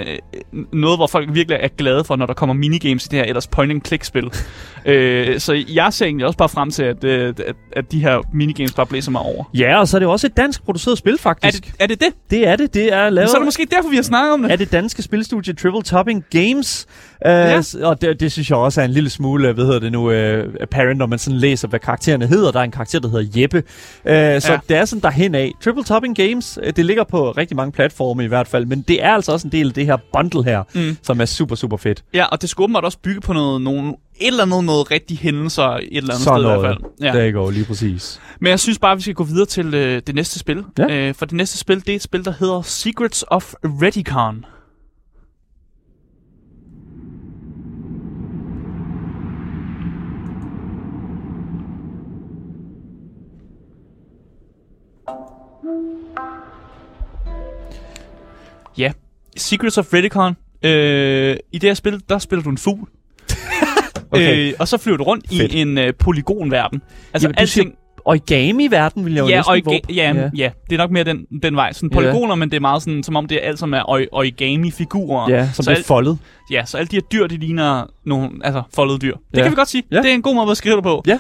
noget, 0.74 0.97
hvor 0.97 1.07
folk 1.07 1.30
virkelig 1.34 1.57
er 1.61 1.67
glade 1.78 2.03
for, 2.03 2.15
når 2.15 2.26
der 2.26 2.34
kommer 2.34 2.53
minigames 2.53 3.05
i 3.05 3.07
det 3.07 3.20
her 3.20 3.26
ellers 3.26 3.47
point-and-click-spil. 3.47 4.32
øh, 4.86 5.39
så 5.39 5.63
jeg 5.67 5.93
ser 5.93 6.05
egentlig 6.05 6.26
også 6.26 6.38
bare 6.38 6.49
frem 6.49 6.72
til, 6.72 6.84
at, 6.84 7.03
øh, 7.03 7.34
at, 7.47 7.55
at 7.72 7.91
de 7.91 7.99
her 7.99 8.22
minigames 8.34 8.74
bare 8.74 8.86
blæser 8.86 9.11
mig 9.11 9.22
over. 9.22 9.43
Ja, 9.53 9.80
og 9.80 9.88
så 9.88 9.97
er 9.97 9.99
det 9.99 10.05
jo 10.05 10.11
også 10.11 10.28
et 10.28 10.38
dansk 10.38 10.63
produceret 10.63 10.97
spil, 10.97 11.17
faktisk. 11.17 11.67
Er 11.67 11.72
det 11.72 11.76
er 11.80 11.88
det? 11.88 11.99
det? 11.99 12.32
Det 12.32 12.47
er 12.47 12.55
det. 12.55 12.74
Det 12.74 12.93
er 12.93 13.09
lavet 13.09 13.30
Så 13.30 13.36
er 13.36 13.39
det 13.39 13.47
måske 13.47 13.67
derfor, 13.72 13.89
vi 13.89 13.95
har 13.95 14.03
snakket 14.03 14.34
om 14.34 14.41
det. 14.41 14.51
af 14.51 14.57
det 14.57 14.72
danske 14.72 15.01
spilstudie 15.01 15.53
Triple 15.53 15.84
Topping 15.84 16.26
Games. 16.32 16.88
Uh, 17.26 17.30
Ja. 17.30 17.61
Og 17.84 18.01
det, 18.01 18.20
det 18.20 18.32
synes 18.32 18.49
jeg 18.49 18.57
også 18.57 18.82
er 18.82 18.86
en 18.86 18.91
lille 18.91 19.09
smule, 19.09 19.53
hvad 19.53 19.65
hedder 19.65 19.80
det 19.80 19.91
nu, 19.91 20.09
uh, 20.10 20.53
apparent, 20.62 20.97
når 20.97 21.05
man 21.05 21.20
sådan 21.20 21.39
læser, 21.39 21.68
hvad 21.68 21.80
karaktererne 21.80 22.28
hedder. 22.28 22.51
Der 22.51 22.60
er 22.60 22.64
en 22.64 22.72
karakter, 22.72 22.99
der 22.99 23.10
hedder 23.10 23.41
Jeppe. 23.41 23.57
Uh, 23.57 23.62
så 24.41 24.51
Ja. 24.51 24.60
det 24.70 24.78
er 24.78 24.86
sådan 24.86 25.01
derhen 25.01 25.36
af. 25.36 25.51
Triple 25.64 25.84
Topping 25.84 26.16
Games, 26.16 26.60
uh, 26.64 26.70
det 26.76 26.86
ligger 26.86 27.03
på 27.03 27.32
rigtig 27.32 27.57
mange 27.57 27.72
platforme 27.72 28.24
i 28.24 28.28
hvert 28.28 28.47
fald, 28.47 28.66
men 28.66 28.82
det 28.82 29.03
er 29.03 29.12
altså 29.14 29.32
også 29.32 29.47
en 29.47 29.51
del 29.51 29.68
af 29.68 29.74
det 29.74 29.86
her 29.86 29.97
bundle 30.14 30.43
her, 30.43 30.64
Mm. 30.76 30.97
som 31.03 31.22
er 31.22 31.26
super, 31.26 31.55
super 31.55 31.78
fedt. 31.78 32.03
Ja, 32.14 32.26
og 32.26 32.41
det 32.41 32.49
skulle 32.49 32.64
åbenbart 32.64 32.84
også 32.86 32.97
bygge 33.03 33.22
på 33.22 33.34
noget, 33.34 33.62
nogle, 33.62 33.93
et 34.22 34.28
eller 34.28 34.43
andet, 34.43 34.64
noget 34.64 34.91
rigtige 34.91 35.18
hændelser 35.18 35.64
et 35.64 35.88
eller 35.91 36.14
andet 36.14 36.24
Sådan 36.24 36.39
sted 36.39 36.43
i 36.43 36.47
noget. 36.47 36.60
hvert 36.60 36.78
fald. 37.01 37.16
Ja. 37.16 37.26
Der 37.26 37.32
går 37.32 37.51
lige 37.51 37.66
præcis. 37.66 38.20
Men 38.41 38.49
jeg 38.49 38.60
synes 38.60 38.80
bare, 38.80 38.95
vi 38.95 39.01
skal 39.01 39.14
gå 39.14 39.24
videre 39.24 39.45
til 39.45 39.74
øh, 39.74 40.01
det 40.07 40.16
næste 40.16 40.39
spil. 40.39 40.64
Ja. 40.80 40.89
Øh, 41.07 41.16
for 41.16 41.26
det 41.26 41.34
næste 41.36 41.57
spil, 41.57 41.80
det 41.80 41.89
er 41.89 41.95
et 41.95 42.01
spil, 42.01 42.26
der 42.26 42.34
hedder 42.39 42.62
Secrets 42.62 43.26
of 43.28 43.53
Redicon. 43.64 44.45
Secrets 59.39 59.77
of 59.77 59.93
Redicon. 59.93 60.35
Øh, 60.63 61.37
I 61.51 61.57
det 61.57 61.69
her 61.69 61.73
spil, 61.73 62.01
der 62.09 62.17
spiller 62.19 62.43
du 62.43 62.49
en 62.49 62.57
fugl. 62.57 62.79
Okay. 64.11 64.47
øh, 64.47 64.53
og 64.59 64.67
så 64.67 64.77
flyver 64.77 64.97
du 64.97 65.03
rundt 65.03 65.25
Fedt. 65.29 65.53
i 65.53 65.61
en 65.61 65.77
øh, 65.77 65.93
polygonverden. 65.99 66.81
Altså 67.13 67.27
Jamen, 67.27 67.35
alting... 67.39 67.73
Origami-verden 68.05 69.05
vil 69.05 69.13
jeg 69.13 69.21
jo 69.21 69.27
Ja, 69.27 69.35
næsten 69.35 69.73
orga- 69.73 69.93
ja, 69.93 70.13
ja. 70.13 70.29
ja, 70.35 70.49
det 70.69 70.75
er 70.75 70.77
nok 70.77 70.91
mere 70.91 71.03
den, 71.03 71.25
den 71.43 71.55
vej. 71.55 71.73
Sådan 71.73 71.89
polygoner, 71.89 72.35
men 72.35 72.49
det 72.49 72.55
er 72.55 72.61
meget 72.61 72.81
sådan, 72.81 73.03
som 73.03 73.15
om 73.15 73.25
det 73.27 73.43
er 73.43 73.47
alt 73.47 73.59
som 73.59 73.73
er 73.73 73.81
ori- 73.89 74.07
origami-figurer. 74.11 75.29
ja, 75.29 75.49
som 75.53 75.63
så, 75.63 75.71
alt, 75.71 75.85
foldet. 75.85 76.17
ja, 76.51 76.65
så 76.65 76.77
alle 76.77 76.87
de 76.87 76.95
her 76.95 77.01
dyr, 77.01 77.27
de 77.27 77.37
ligner 77.37 77.85
nogle 78.05 78.29
altså, 78.43 78.61
foldede 78.75 78.99
dyr. 78.99 79.15
Det 79.35 79.43
kan 79.43 79.51
vi 79.51 79.55
godt 79.55 79.69
sige. 79.69 79.83
Ja. 79.91 79.97
Det 79.97 80.05
er 80.09 80.13
en 80.13 80.21
god 80.21 80.35
måde 80.35 80.51
at 80.51 80.57
skrive 80.57 80.75
det 80.75 80.83
på. 80.83 81.03
Ja. 81.07 81.19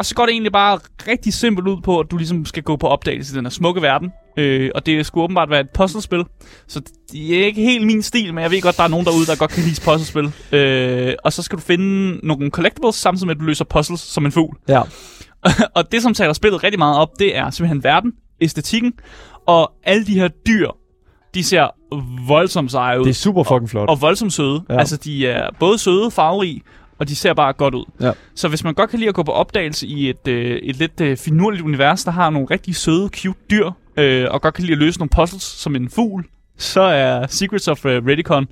Og 0.00 0.06
så 0.06 0.14
går 0.14 0.26
det 0.26 0.32
egentlig 0.32 0.52
bare 0.52 0.78
rigtig 1.08 1.34
simpelt 1.34 1.68
ud 1.68 1.80
på, 1.80 2.00
at 2.00 2.06
du 2.10 2.16
ligesom 2.16 2.44
skal 2.44 2.62
gå 2.62 2.76
på 2.76 2.86
opdagelse 2.86 3.34
i 3.34 3.36
den 3.36 3.44
her 3.44 3.50
smukke 3.50 3.82
verden. 3.82 4.12
Øh, 4.36 4.70
og 4.74 4.86
det 4.86 5.06
skulle 5.06 5.24
åbenbart 5.24 5.50
være 5.50 5.60
et 5.60 5.70
puzzlespil. 5.74 6.24
Så 6.68 6.80
det 7.12 7.40
er 7.40 7.46
ikke 7.46 7.62
helt 7.62 7.86
min 7.86 8.02
stil, 8.02 8.34
men 8.34 8.42
jeg 8.42 8.50
ved 8.50 8.62
godt, 8.62 8.76
der 8.76 8.82
er 8.82 8.88
nogen 8.88 9.06
derude, 9.06 9.26
der 9.26 9.36
godt 9.36 9.50
kan 9.50 9.62
lide 9.62 9.80
puzzlespil. 9.84 10.32
Øh, 10.58 11.14
og 11.24 11.32
så 11.32 11.42
skal 11.42 11.58
du 11.58 11.62
finde 11.62 12.20
nogle 12.26 12.50
collectibles, 12.50 12.94
samtidig 12.96 13.26
med, 13.26 13.34
at 13.34 13.40
du 13.40 13.44
løser 13.44 13.64
puzzles 13.64 14.00
som 14.00 14.26
en 14.26 14.32
fugl. 14.32 14.56
Ja. 14.68 14.82
og 15.76 15.92
det, 15.92 16.02
som 16.02 16.14
taler 16.14 16.32
spillet 16.32 16.64
rigtig 16.64 16.78
meget 16.78 16.98
op, 16.98 17.08
det 17.18 17.36
er 17.36 17.50
simpelthen 17.50 17.84
verden, 17.84 18.12
æstetikken, 18.40 18.92
og 19.46 19.72
alle 19.84 20.06
de 20.06 20.14
her 20.14 20.28
dyr, 20.28 20.70
de 21.34 21.44
ser 21.44 21.68
voldsomt 22.26 22.70
seje 22.70 23.00
ud. 23.00 23.04
Det 23.04 23.10
er 23.10 23.14
super 23.14 23.42
fucking 23.42 23.70
flot. 23.70 23.88
og 23.88 24.00
voldsomt 24.00 24.32
søde. 24.32 24.62
Ja. 24.68 24.78
Altså, 24.78 24.96
de 24.96 25.26
er 25.26 25.48
både 25.58 25.78
søde, 25.78 26.10
farverige, 26.10 26.62
og 27.00 27.08
de 27.08 27.16
ser 27.16 27.34
bare 27.34 27.52
godt 27.52 27.74
ud. 27.74 27.84
Ja. 28.00 28.12
Så 28.34 28.48
hvis 28.48 28.64
man 28.64 28.74
godt 28.74 28.90
kan 28.90 28.98
lide 28.98 29.08
at 29.08 29.14
gå 29.14 29.22
på 29.22 29.32
opdagelse 29.32 29.86
i 29.86 30.10
et, 30.10 30.28
øh, 30.28 30.56
et 30.56 30.76
lidt 30.76 31.00
øh, 31.00 31.16
finurligt 31.16 31.62
univers, 31.62 32.04
der 32.04 32.10
har 32.10 32.30
nogle 32.30 32.48
rigtig 32.50 32.76
søde, 32.76 33.08
cute 33.08 33.38
dyr, 33.50 33.70
øh, 33.96 34.26
og 34.30 34.42
godt 34.42 34.54
kan 34.54 34.64
lide 34.64 34.72
at 34.72 34.78
løse 34.78 34.98
nogle 34.98 35.10
puzzles 35.16 35.42
som 35.42 35.76
en 35.76 35.90
fugl, 35.90 36.24
så 36.56 36.80
er 36.80 37.26
Secrets 37.26 37.68
of 37.68 37.86
øh, 37.86 38.06
Redicon 38.06 38.46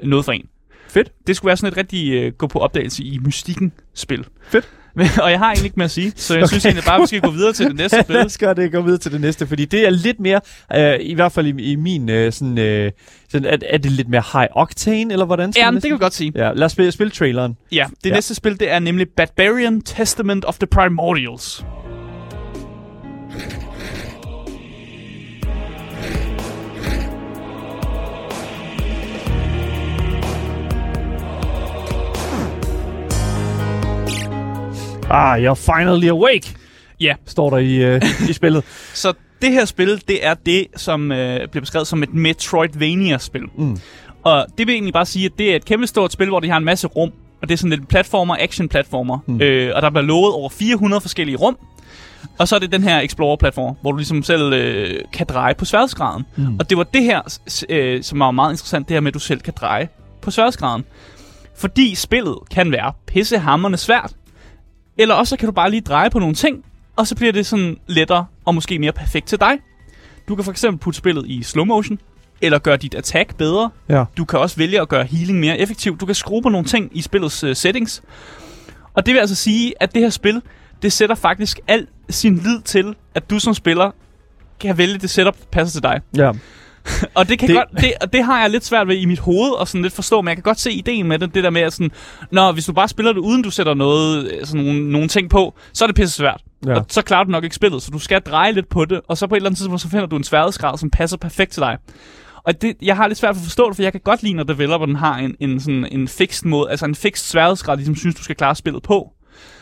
noget 0.00 0.24
for 0.24 0.32
en. 0.32 0.48
Fedt. 0.88 1.12
Det 1.26 1.36
skulle 1.36 1.48
være 1.48 1.56
sådan 1.56 1.72
et 1.72 1.76
rigtig 1.76 2.12
øh, 2.12 2.32
gå 2.32 2.46
på 2.46 2.58
opdagelse 2.58 3.04
i 3.04 3.18
mystikken 3.18 3.72
spil. 3.94 4.26
Fedt. 4.48 4.68
Men, 4.96 5.06
og 5.22 5.30
jeg 5.30 5.38
har 5.38 5.46
egentlig 5.46 5.64
ikke 5.64 5.76
mere 5.76 5.84
at 5.84 5.90
sige, 5.90 6.12
så 6.16 6.34
jeg 6.34 6.42
okay. 6.44 6.48
synes 6.48 6.64
egentlig 6.64 6.84
bare, 6.84 6.94
at 6.96 7.02
vi 7.02 7.06
skal 7.06 7.20
gå 7.20 7.30
videre 7.30 7.52
til 7.52 7.66
det 7.66 7.76
næste 7.76 8.02
spil. 8.02 8.14
Lad 8.16 8.24
os 8.24 8.38
gøre 8.38 8.54
det 8.54 8.72
gå 8.72 8.80
videre 8.80 8.98
til 8.98 9.12
det 9.12 9.20
næste, 9.20 9.46
fordi 9.46 9.64
det 9.64 9.86
er 9.86 9.90
lidt 9.90 10.20
mere, 10.20 10.40
øh, 10.74 10.96
i 11.00 11.14
hvert 11.14 11.32
fald 11.32 11.46
i, 11.46 11.72
i 11.72 11.76
min, 11.76 12.08
øh, 12.08 12.32
sådan, 12.32 12.58
øh, 12.58 12.92
sådan 13.28 13.46
er, 13.46 13.56
er 13.68 13.78
det 13.78 13.92
lidt 13.92 14.08
mere 14.08 14.22
high 14.32 14.48
octane, 14.52 15.12
eller 15.12 15.26
hvordan? 15.26 15.52
Ja, 15.56 15.70
men 15.70 15.74
det 15.74 15.88
kan 15.88 15.92
vi 15.92 16.02
godt 16.02 16.14
sige. 16.14 16.32
Ja, 16.34 16.52
lad 16.52 16.64
os 16.64 16.72
spille, 16.72 16.92
spille 16.92 17.10
traileren. 17.10 17.56
Ja, 17.72 17.86
det 18.04 18.10
ja. 18.10 18.14
næste 18.14 18.34
spil, 18.34 18.60
det 18.60 18.70
er 18.70 18.78
nemlig 18.78 19.06
Barbarian 19.16 19.80
Testament 19.80 20.44
of 20.44 20.58
the 20.58 20.66
Primordials. 20.66 21.64
Ah, 35.10 35.38
you're 35.38 35.54
finally 35.54 36.08
awake, 36.08 36.54
Ja, 37.00 37.14
står 37.26 37.50
der 37.50 37.56
i, 37.58 37.74
øh, 37.74 38.02
i 38.28 38.32
spillet. 38.32 38.64
så 38.94 39.12
det 39.42 39.52
her 39.52 39.64
spil, 39.64 40.02
det 40.08 40.26
er 40.26 40.34
det, 40.34 40.66
som 40.76 41.12
øh, 41.12 41.48
bliver 41.48 41.60
beskrevet 41.60 41.86
som 41.86 42.02
et 42.02 42.14
Metroidvania-spil. 42.14 43.42
Mm. 43.56 43.78
Og 44.22 44.46
det 44.58 44.66
vil 44.66 44.72
egentlig 44.72 44.92
bare 44.92 45.06
sige, 45.06 45.26
at 45.26 45.32
det 45.38 45.52
er 45.52 45.56
et 45.56 45.64
kæmpe 45.64 45.86
stort 45.86 46.12
spil, 46.12 46.28
hvor 46.28 46.40
de 46.40 46.50
har 46.50 46.56
en 46.56 46.64
masse 46.64 46.86
rum. 46.86 47.12
Og 47.42 47.48
det 47.48 47.54
er 47.54 47.58
sådan 47.58 47.70
lidt 47.70 47.88
platformer, 47.88 48.36
action-platformer. 48.40 49.18
Mm. 49.26 49.40
Øh, 49.40 49.72
og 49.76 49.82
der 49.82 49.90
bliver 49.90 50.02
lovet 50.02 50.32
over 50.32 50.48
400 50.48 51.00
forskellige 51.00 51.36
rum. 51.36 51.56
Og 52.38 52.48
så 52.48 52.54
er 52.54 52.58
det 52.58 52.72
den 52.72 52.82
her 52.82 53.00
Explorer-platform, 53.00 53.76
hvor 53.80 53.90
du 53.90 53.96
ligesom 53.96 54.22
selv 54.22 54.52
øh, 54.52 55.00
kan 55.12 55.26
dreje 55.26 55.54
på 55.54 55.64
sværhedsgraden. 55.64 56.24
Mm. 56.36 56.56
Og 56.58 56.70
det 56.70 56.78
var 56.78 56.84
det 56.84 57.02
her, 57.02 57.38
øh, 57.68 58.02
som 58.02 58.18
var 58.18 58.30
meget 58.30 58.52
interessant, 58.52 58.88
det 58.88 58.94
her 58.94 59.00
med, 59.00 59.10
at 59.10 59.14
du 59.14 59.18
selv 59.18 59.40
kan 59.40 59.54
dreje 59.56 59.88
på 60.22 60.30
sværhedsgraden. 60.30 60.84
Fordi 61.56 61.94
spillet 61.94 62.36
kan 62.50 62.72
være 62.72 62.92
pissehammerende 63.06 63.78
svært. 63.78 64.12
Eller 64.98 65.14
også 65.14 65.30
så 65.30 65.36
kan 65.36 65.46
du 65.46 65.52
bare 65.52 65.70
lige 65.70 65.80
dreje 65.80 66.10
på 66.10 66.18
nogle 66.18 66.34
ting, 66.34 66.64
og 66.96 67.06
så 67.06 67.16
bliver 67.16 67.32
det 67.32 67.46
sådan 67.46 67.76
lettere 67.86 68.26
og 68.44 68.54
måske 68.54 68.78
mere 68.78 68.92
perfekt 68.92 69.26
til 69.26 69.40
dig. 69.40 69.58
Du 70.28 70.34
kan 70.34 70.44
for 70.44 70.50
eksempel 70.50 70.80
putte 70.80 70.96
spillet 70.96 71.26
i 71.26 71.42
slow 71.42 71.64
motion, 71.64 71.98
eller 72.42 72.58
gøre 72.58 72.76
dit 72.76 72.94
attack 72.94 73.36
bedre. 73.36 73.70
Ja. 73.88 74.04
Du 74.16 74.24
kan 74.24 74.38
også 74.38 74.56
vælge 74.56 74.80
at 74.80 74.88
gøre 74.88 75.04
healing 75.04 75.40
mere 75.40 75.58
effektiv. 75.58 75.98
Du 75.98 76.06
kan 76.06 76.14
skrue 76.14 76.42
på 76.42 76.48
nogle 76.48 76.66
ting 76.66 76.90
i 76.92 77.02
spillets 77.02 77.44
uh, 77.44 77.52
settings. 77.52 78.02
Og 78.94 79.06
det 79.06 79.14
vil 79.14 79.20
altså 79.20 79.34
sige, 79.34 79.74
at 79.80 79.94
det 79.94 80.02
her 80.02 80.10
spil, 80.10 80.42
det 80.82 80.92
sætter 80.92 81.14
faktisk 81.14 81.60
al 81.68 81.86
sin 82.10 82.36
lid 82.36 82.60
til, 82.60 82.94
at 83.14 83.30
du 83.30 83.38
som 83.38 83.54
spiller 83.54 83.90
kan 84.60 84.78
vælge 84.78 84.98
det 84.98 85.10
setup, 85.10 85.38
der 85.38 85.44
passer 85.52 85.80
til 85.80 85.82
dig. 85.82 86.00
Ja. 86.16 86.32
Og 87.14 87.28
det, 87.28 87.38
kan 87.38 87.48
Det-. 87.48 87.56
Godt, 87.56 87.68
det, 87.80 87.92
og 88.00 88.12
det 88.12 88.24
har 88.24 88.40
jeg 88.40 88.50
lidt 88.50 88.64
svært 88.64 88.88
ved 88.88 88.96
i 88.96 89.04
mit 89.04 89.18
hoved 89.18 89.50
og 89.50 89.68
sådan 89.68 89.82
lidt 89.82 89.94
forstå, 89.94 90.22
men 90.22 90.28
jeg 90.28 90.36
kan 90.36 90.42
godt 90.42 90.60
se 90.60 90.72
ideen 90.72 91.08
med 91.08 91.18
det, 91.18 91.34
det 91.34 91.44
der 91.44 91.50
med 91.50 91.62
at 91.62 91.72
sådan, 91.72 91.90
når 92.30 92.52
hvis 92.52 92.66
du 92.66 92.72
bare 92.72 92.88
spiller 92.88 93.12
det 93.12 93.20
uden 93.20 93.42
du 93.42 93.50
sætter 93.50 93.74
noget, 93.74 94.32
øh, 94.32 94.46
sådan 94.46 94.64
nogle, 94.64 94.90
nogle 94.90 95.08
ting 95.08 95.30
på, 95.30 95.54
så 95.72 95.84
er 95.84 95.86
det 95.86 95.96
pisse 95.96 96.16
svært. 96.16 96.40
Ja. 96.66 96.70
Ja. 96.70 96.78
Og 96.78 96.86
så 96.88 97.02
klarer 97.02 97.24
du 97.24 97.30
nok 97.30 97.44
ikke 97.44 97.56
spillet, 97.56 97.82
så 97.82 97.90
du 97.90 97.98
skal 97.98 98.20
dreje 98.20 98.52
lidt 98.52 98.68
på 98.68 98.84
det, 98.84 99.00
og 99.08 99.18
så 99.18 99.26
på 99.26 99.34
et 99.34 99.36
eller 99.36 99.48
andet 99.48 99.58
tidspunkt, 99.58 99.82
så 99.82 99.88
finder 99.88 100.06
du 100.06 100.16
en 100.16 100.24
sværhedsgrad, 100.24 100.78
som 100.78 100.90
passer 100.90 101.16
perfekt 101.16 101.52
til 101.52 101.60
dig. 101.60 101.78
Og 102.44 102.62
det, 102.62 102.76
jeg 102.82 102.96
har 102.96 103.08
lidt 103.08 103.18
svært 103.18 103.34
for 103.34 103.40
at 103.40 103.44
forstå 103.44 103.68
det, 103.68 103.76
for 103.76 103.82
jeg 103.82 103.92
kan 103.92 104.00
godt 104.04 104.22
lide, 104.22 104.34
når 104.34 104.44
developeren 104.44 104.96
har 104.96 105.18
en, 105.18 105.34
en, 105.40 105.60
sådan, 105.60 105.88
en 105.92 106.08
fixed 106.08 106.48
måde, 106.48 106.70
altså 106.70 106.84
en 106.86 106.94
fixed 106.94 107.24
sværhedsgrad, 107.24 107.76
ligesom 107.76 107.96
synes, 107.96 108.14
du 108.14 108.22
skal 108.22 108.36
klare 108.36 108.54
spillet 108.54 108.82
på. 108.82 109.10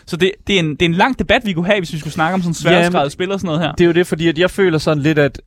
Så 0.06 0.16
det, 0.16 0.32
det, 0.46 0.54
er 0.54 0.60
en, 0.60 0.70
det 0.70 0.82
er 0.82 0.86
en 0.86 0.94
lang 0.94 1.18
debat, 1.18 1.46
vi 1.46 1.52
kunne 1.52 1.66
have, 1.66 1.80
hvis 1.80 1.92
vi 1.92 1.98
skulle 1.98 2.12
snakke 2.12 2.34
om 2.34 2.42
sådan 2.42 2.54
sværhedsgrad 2.54 3.10
spil 3.10 3.32
og 3.32 3.40
sådan 3.40 3.46
noget 3.46 3.60
her. 3.60 3.72
Det 3.72 3.84
er 3.84 3.86
jo 3.86 3.92
det, 3.92 4.06
fordi 4.06 4.28
at 4.28 4.38
jeg 4.38 4.50
føler 4.50 4.78
sådan 4.78 5.02
lidt, 5.02 5.18
at 5.18 5.40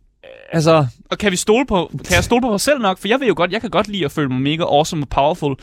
altså, 0.56 0.88
Og 1.12 1.18
kan 1.18 1.32
vi 1.32 1.36
stole 1.36 1.66
på, 1.66 1.92
kan 2.06 2.16
jeg 2.16 2.24
stole 2.24 2.42
på 2.42 2.50
mig 2.50 2.62
selv 2.62 2.82
nok? 2.82 2.98
For 2.98 3.08
jeg 3.08 3.20
ved 3.20 3.28
jo 3.28 3.34
godt, 3.38 3.52
jeg 3.52 3.62
kan 3.62 3.70
godt 3.70 3.88
lide 3.88 4.06
at 4.06 4.12
føle 4.12 4.30
mig 4.30 4.42
mega 4.42 4.64
awesome 4.64 5.04
og 5.04 5.10
powerful. 5.10 5.56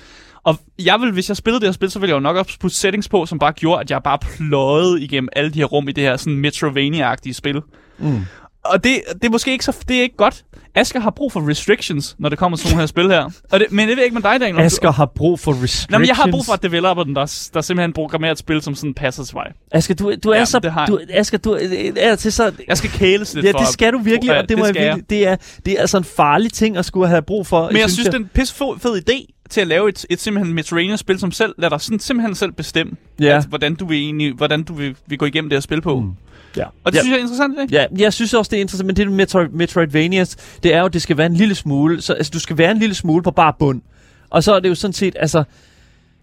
Og 0.44 0.56
jeg 0.78 1.00
vil, 1.00 1.12
hvis 1.12 1.28
jeg 1.28 1.36
spillede 1.36 1.60
det 1.60 1.68
her 1.68 1.72
spil, 1.72 1.90
så 1.90 1.98
ville 1.98 2.10
jeg 2.10 2.14
jo 2.14 2.20
nok 2.20 2.36
også 2.36 2.58
putte 2.58 2.76
settings 2.76 3.08
på, 3.08 3.26
som 3.26 3.38
bare 3.38 3.52
gjorde, 3.52 3.80
at 3.80 3.90
jeg 3.90 4.02
bare 4.02 4.18
pløjede 4.18 5.02
igennem 5.02 5.28
alle 5.32 5.50
de 5.50 5.58
her 5.58 5.64
rum 5.64 5.88
i 5.88 5.92
det 5.92 6.04
her 6.04 6.16
sådan 6.16 6.44
Metrovania-agtige 6.44 7.32
spil. 7.32 7.60
mm. 7.98 8.20
Og 8.64 8.84
det, 8.84 9.02
det 9.14 9.24
er 9.24 9.30
måske 9.30 9.52
ikke 9.52 9.64
så, 9.64 9.84
det 9.88 9.96
er 9.98 10.02
ikke 10.02 10.16
godt. 10.16 10.44
Asger 10.74 11.00
har 11.00 11.10
brug 11.10 11.32
for 11.32 11.48
restrictions, 11.50 12.16
når 12.18 12.28
det 12.28 12.38
kommer 12.38 12.56
til 12.56 12.62
sådan 12.66 12.74
nogle 12.74 12.82
her 12.82 12.86
spil 12.86 13.08
her. 13.10 13.30
Og 13.52 13.60
det, 13.60 13.66
men 13.72 13.88
det 13.88 13.96
ved 13.96 13.96
jeg 13.96 14.04
ikke 14.04 14.14
med 14.14 14.22
dig, 14.22 14.40
Daniel. 14.40 14.56
du- 14.56 14.60
Asger 14.62 14.92
har 14.92 15.06
brug 15.06 15.40
for 15.40 15.52
restrictions. 15.52 15.90
Nå, 15.90 15.98
men 15.98 16.08
jeg 16.08 16.16
har 16.16 16.28
brug 16.30 16.44
for, 16.44 16.52
at 16.52 16.62
developeren, 16.62 17.14
der, 17.16 17.48
der 17.54 17.60
simpelthen 17.60 17.92
programmerer 17.92 18.32
et 18.32 18.38
spil, 18.38 18.62
som 18.62 18.74
sådan 18.74 18.94
passer 18.94 19.24
til 19.24 19.36
mig. 19.36 19.46
Asger, 19.72 19.94
du, 19.94 20.14
du 20.24 20.30
er 20.30 20.36
Ja, 20.38 20.44
så... 20.44 20.60
jeg. 20.62 20.84
Du, 20.88 20.98
Asger, 21.10 21.38
du 21.38 21.52
er, 21.52 21.92
er 21.96 22.16
til 22.16 22.32
så... 22.32 22.52
Jeg 22.68 22.76
skal 22.78 22.90
kæles 22.90 23.34
lidt 23.34 23.46
Ja, 23.46 23.52
for 23.52 23.58
det 23.58 23.68
skal 23.68 23.92
du 23.92 23.98
virkelig, 23.98 24.30
Ja, 24.32 24.42
og 24.42 24.48
det, 24.48 24.58
må 24.58 24.64
det 24.66 24.68
jeg 24.68 24.74
skal 24.74 24.84
virkelig, 24.86 25.10
det 25.10 25.26
er, 25.28 25.36
det 25.66 25.72
er 25.74 25.80
altså 25.80 25.98
en 25.98 26.04
farlig 26.04 26.52
ting 26.52 26.76
at 26.76 26.84
skulle 26.84 27.08
have 27.08 27.22
brug 27.22 27.46
for. 27.46 27.68
Men 27.70 27.76
jeg 27.80 27.90
synes, 27.90 28.06
det 28.08 28.14
er 28.14 28.18
en 28.18 28.30
pisse 28.34 28.54
fed 28.54 29.02
idé 29.10 29.26
til 29.52 29.60
at 29.60 29.66
lave 29.66 29.88
et, 29.88 30.06
et 30.10 30.20
simpelthen 30.20 30.54
Metroidvania-spil, 30.54 31.18
som 31.18 31.32
selv 31.32 31.54
lader 31.58 31.68
dig 31.70 31.80
sådan, 31.80 31.98
simpelthen 32.00 32.34
selv 32.34 32.52
bestemme, 32.52 32.92
Ja. 33.20 33.36
at, 33.36 33.44
hvordan 33.44 33.74
du 33.74 33.86
vil, 33.86 33.96
egentlig, 33.98 34.32
hvordan 34.32 34.62
du 34.62 34.74
vil, 34.74 34.96
vil 35.06 35.18
gå 35.18 35.26
igennem 35.26 35.50
det 35.50 35.56
her 35.56 35.60
spil 35.60 35.80
på. 35.80 36.00
Mm. 36.00 36.10
Ja. 36.56 36.64
Og 36.84 36.92
det 36.92 36.98
ja. 36.98 37.02
synes 37.02 37.10
jeg 37.12 37.16
er 37.16 37.20
interessant, 37.20 37.54
ikke? 37.60 37.74
Ja, 37.74 37.86
jeg 37.98 38.12
synes 38.12 38.34
også, 38.34 38.48
det 38.50 38.56
er 38.56 38.60
interessant, 38.60 38.86
men 38.86 38.96
det 38.96 39.06
med 39.06 39.16
Metroid, 39.16 39.48
Metroidvanias, 39.48 40.36
det 40.62 40.74
er 40.74 40.78
jo, 40.78 40.84
at 40.84 40.92
det 40.92 41.02
skal 41.02 41.16
være 41.16 41.26
en 41.26 41.34
lille 41.34 41.54
smule, 41.54 42.02
så 42.02 42.12
altså, 42.12 42.30
du 42.30 42.40
skal 42.40 42.58
være 42.58 42.70
en 42.70 42.78
lille 42.78 42.94
smule 42.94 43.22
på 43.22 43.30
bare 43.30 43.52
bund. 43.58 43.82
Og 44.30 44.44
så 44.44 44.54
er 44.54 44.60
det 44.60 44.68
jo 44.68 44.74
sådan 44.74 44.92
set, 44.92 45.16
altså, 45.20 45.44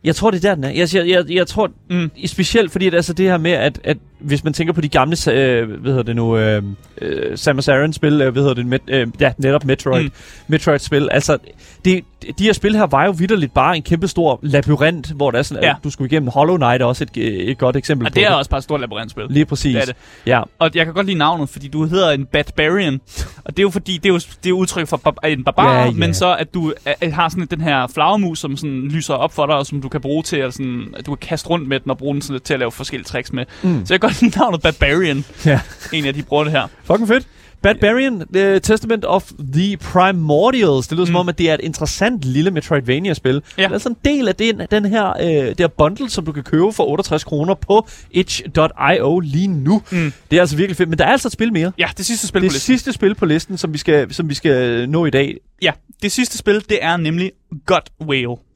Jeg 0.03 0.15
tror, 0.15 0.31
det 0.31 0.45
er 0.45 0.49
der, 0.49 0.55
den 0.55 0.63
er. 0.63 0.69
Jeg, 0.69 0.95
jeg, 0.95 1.07
jeg, 1.07 1.25
jeg 1.29 1.47
tror, 1.47 1.71
mm. 1.89 2.11
specielt 2.25 2.71
fordi, 2.71 2.87
at, 2.87 2.93
altså, 2.93 3.13
det 3.13 3.25
her 3.25 3.37
med, 3.37 3.51
at, 3.51 3.79
at 3.83 3.97
hvis 4.19 4.43
man 4.43 4.53
tænker 4.53 4.73
på 4.73 4.81
de 4.81 4.89
gamle, 4.89 5.17
øh, 5.31 5.69
hvad 5.69 5.91
hedder 5.91 6.03
det 6.03 6.15
nu, 6.15 6.37
øh, 6.37 6.63
øh, 7.01 7.37
Samus 7.37 7.67
Aran-spil, 7.67 8.21
øh, 8.21 8.31
hvad 8.31 8.41
hedder 8.41 8.55
det, 8.55 8.65
met, 8.65 8.81
øh, 8.87 9.07
ja, 9.19 9.31
netop 9.37 9.65
Metroid, 9.65 10.03
mm. 10.03 10.11
Metroid-spil, 10.47 11.09
altså, 11.11 11.37
det, 11.85 12.03
de 12.39 12.43
her 12.43 12.53
spil 12.53 12.75
her 12.75 12.85
var 12.85 13.05
jo 13.05 13.11
vidderligt 13.11 13.53
bare 13.53 13.75
en 13.75 13.83
kæmpe 13.83 14.07
stor 14.07 14.39
labyrint, 14.41 15.11
hvor 15.11 15.31
der 15.31 15.39
er 15.39 15.43
sådan, 15.43 15.63
ja. 15.63 15.69
at 15.69 15.75
du 15.83 15.89
skulle 15.89 16.11
igennem 16.11 16.29
Hollow 16.29 16.57
Knight 16.57 16.81
er 16.81 16.85
også 16.85 17.03
et, 17.03 17.49
et 17.49 17.57
godt 17.57 17.75
eksempel 17.75 18.05
ja, 18.05 18.09
på 18.09 18.15
det. 18.15 18.23
er 18.23 18.33
også 18.33 18.49
bare 18.49 18.57
et 18.57 18.63
stort 18.63 18.81
labyrintspil. 18.81 19.25
Lige 19.29 19.45
præcis. 19.45 19.75
Det 19.75 19.81
er 19.81 19.85
det. 19.85 19.95
Ja. 20.25 20.41
Og 20.59 20.71
jeg 20.75 20.85
kan 20.85 20.93
godt 20.93 21.05
lide 21.05 21.17
navnet, 21.17 21.49
fordi 21.49 21.67
du 21.67 21.85
hedder 21.85 22.11
en 22.11 22.25
Barbarian, 22.25 23.01
og 23.43 23.57
det 23.57 23.59
er 23.59 23.63
jo 23.63 23.69
fordi, 23.69 23.97
det 23.97 24.09
er 24.09 24.13
jo, 24.13 24.19
det 24.43 24.49
er 24.49 24.53
udtryk 24.53 24.87
for 24.87 24.97
bar- 24.97 25.27
en 25.27 25.43
barbar, 25.43 25.79
ja, 25.79 25.85
ja. 25.85 25.91
men 25.91 26.13
så 26.13 26.35
at 26.35 26.53
du 26.53 26.73
at, 27.01 27.13
har 27.13 27.29
sådan 27.29 27.45
den 27.45 27.61
her 27.61 27.87
flagermus, 27.87 28.39
som 28.39 28.57
sådan 28.57 28.87
lyser 28.87 29.13
op 29.13 29.33
for 29.33 29.45
dig, 29.45 29.55
og 29.55 29.65
som 29.65 29.81
du 29.81 29.88
kan 29.89 30.01
bruge 30.01 30.23
til 30.23 30.37
at, 30.37 30.53
sådan, 30.53 30.93
du 31.05 31.15
kan 31.15 31.27
kaste 31.27 31.49
rundt 31.49 31.67
med 31.67 31.79
den 31.79 31.91
og 31.91 31.97
bruge 31.97 32.13
den 32.13 32.21
sådan, 32.21 32.41
til 32.41 32.53
at 32.53 32.59
lave 32.59 32.71
forskellige 32.71 33.05
tricks 33.05 33.33
med. 33.33 33.45
Mm. 33.63 33.85
Så 33.85 33.93
jeg 33.93 34.01
kan 34.01 34.09
godt 34.09 34.21
lide 34.21 34.37
navnet 34.39 34.61
Barbarian. 34.61 35.25
Ja. 35.45 35.59
En 35.93 36.05
af 36.05 36.13
de 36.13 36.23
bruger 36.23 36.43
det 36.43 36.51
her. 36.51 36.67
Fucking 36.83 37.07
fedt. 37.07 37.27
Barbarian, 37.61 38.23
The 38.33 38.59
Testament 38.59 39.05
of 39.05 39.31
the 39.53 39.77
Primordials. 39.77 40.87
Det 40.87 40.97
lyder 40.97 41.05
mm. 41.05 41.07
som 41.07 41.15
om, 41.15 41.29
at 41.29 41.37
det 41.37 41.49
er 41.49 41.53
et 41.53 41.59
interessant 41.63 42.25
lille 42.25 42.51
Metroidvania-spil. 42.51 43.33
Ja. 43.33 43.63
Det 43.63 43.69
er 43.69 43.73
altså 43.73 43.89
en 43.89 43.97
del 44.05 44.27
af 44.27 44.35
den, 44.35 44.61
den 44.71 44.85
her, 44.85 45.09
øh, 45.09 45.27
det 45.27 45.59
her 45.59 45.67
bundle, 45.67 46.09
som 46.09 46.25
du 46.25 46.31
kan 46.31 46.43
købe 46.43 46.73
for 46.73 46.83
68 46.83 47.23
kroner 47.23 47.53
på 47.53 47.87
itch.io 48.11 49.19
lige 49.19 49.47
nu. 49.47 49.81
Mm. 49.91 50.13
Det 50.31 50.37
er 50.37 50.41
altså 50.41 50.55
virkelig 50.55 50.77
fedt. 50.77 50.89
Men 50.89 50.97
der 50.99 51.05
er 51.05 51.11
altså 51.11 51.27
et 51.27 51.31
spil 51.31 51.53
mere. 51.53 51.71
Ja, 51.77 51.89
det 51.97 52.05
sidste 52.05 52.27
spil 52.27 52.41
det 52.41 52.49
på 52.49 52.53
listen. 52.53 52.73
sidste 52.73 52.93
spil 52.93 53.15
på 53.15 53.25
listen, 53.25 53.57
som 53.57 53.73
vi, 53.73 53.77
skal, 53.77 54.13
som 54.13 54.29
vi 54.29 54.33
skal 54.33 54.89
nå 54.89 55.05
i 55.05 55.09
dag. 55.09 55.37
Ja, 55.61 55.71
det 56.01 56.11
sidste 56.11 56.37
spil, 56.37 56.63
det 56.69 56.79
er 56.81 56.97
nemlig 56.97 57.31
God 57.65 57.81
Whale. 58.01 58.48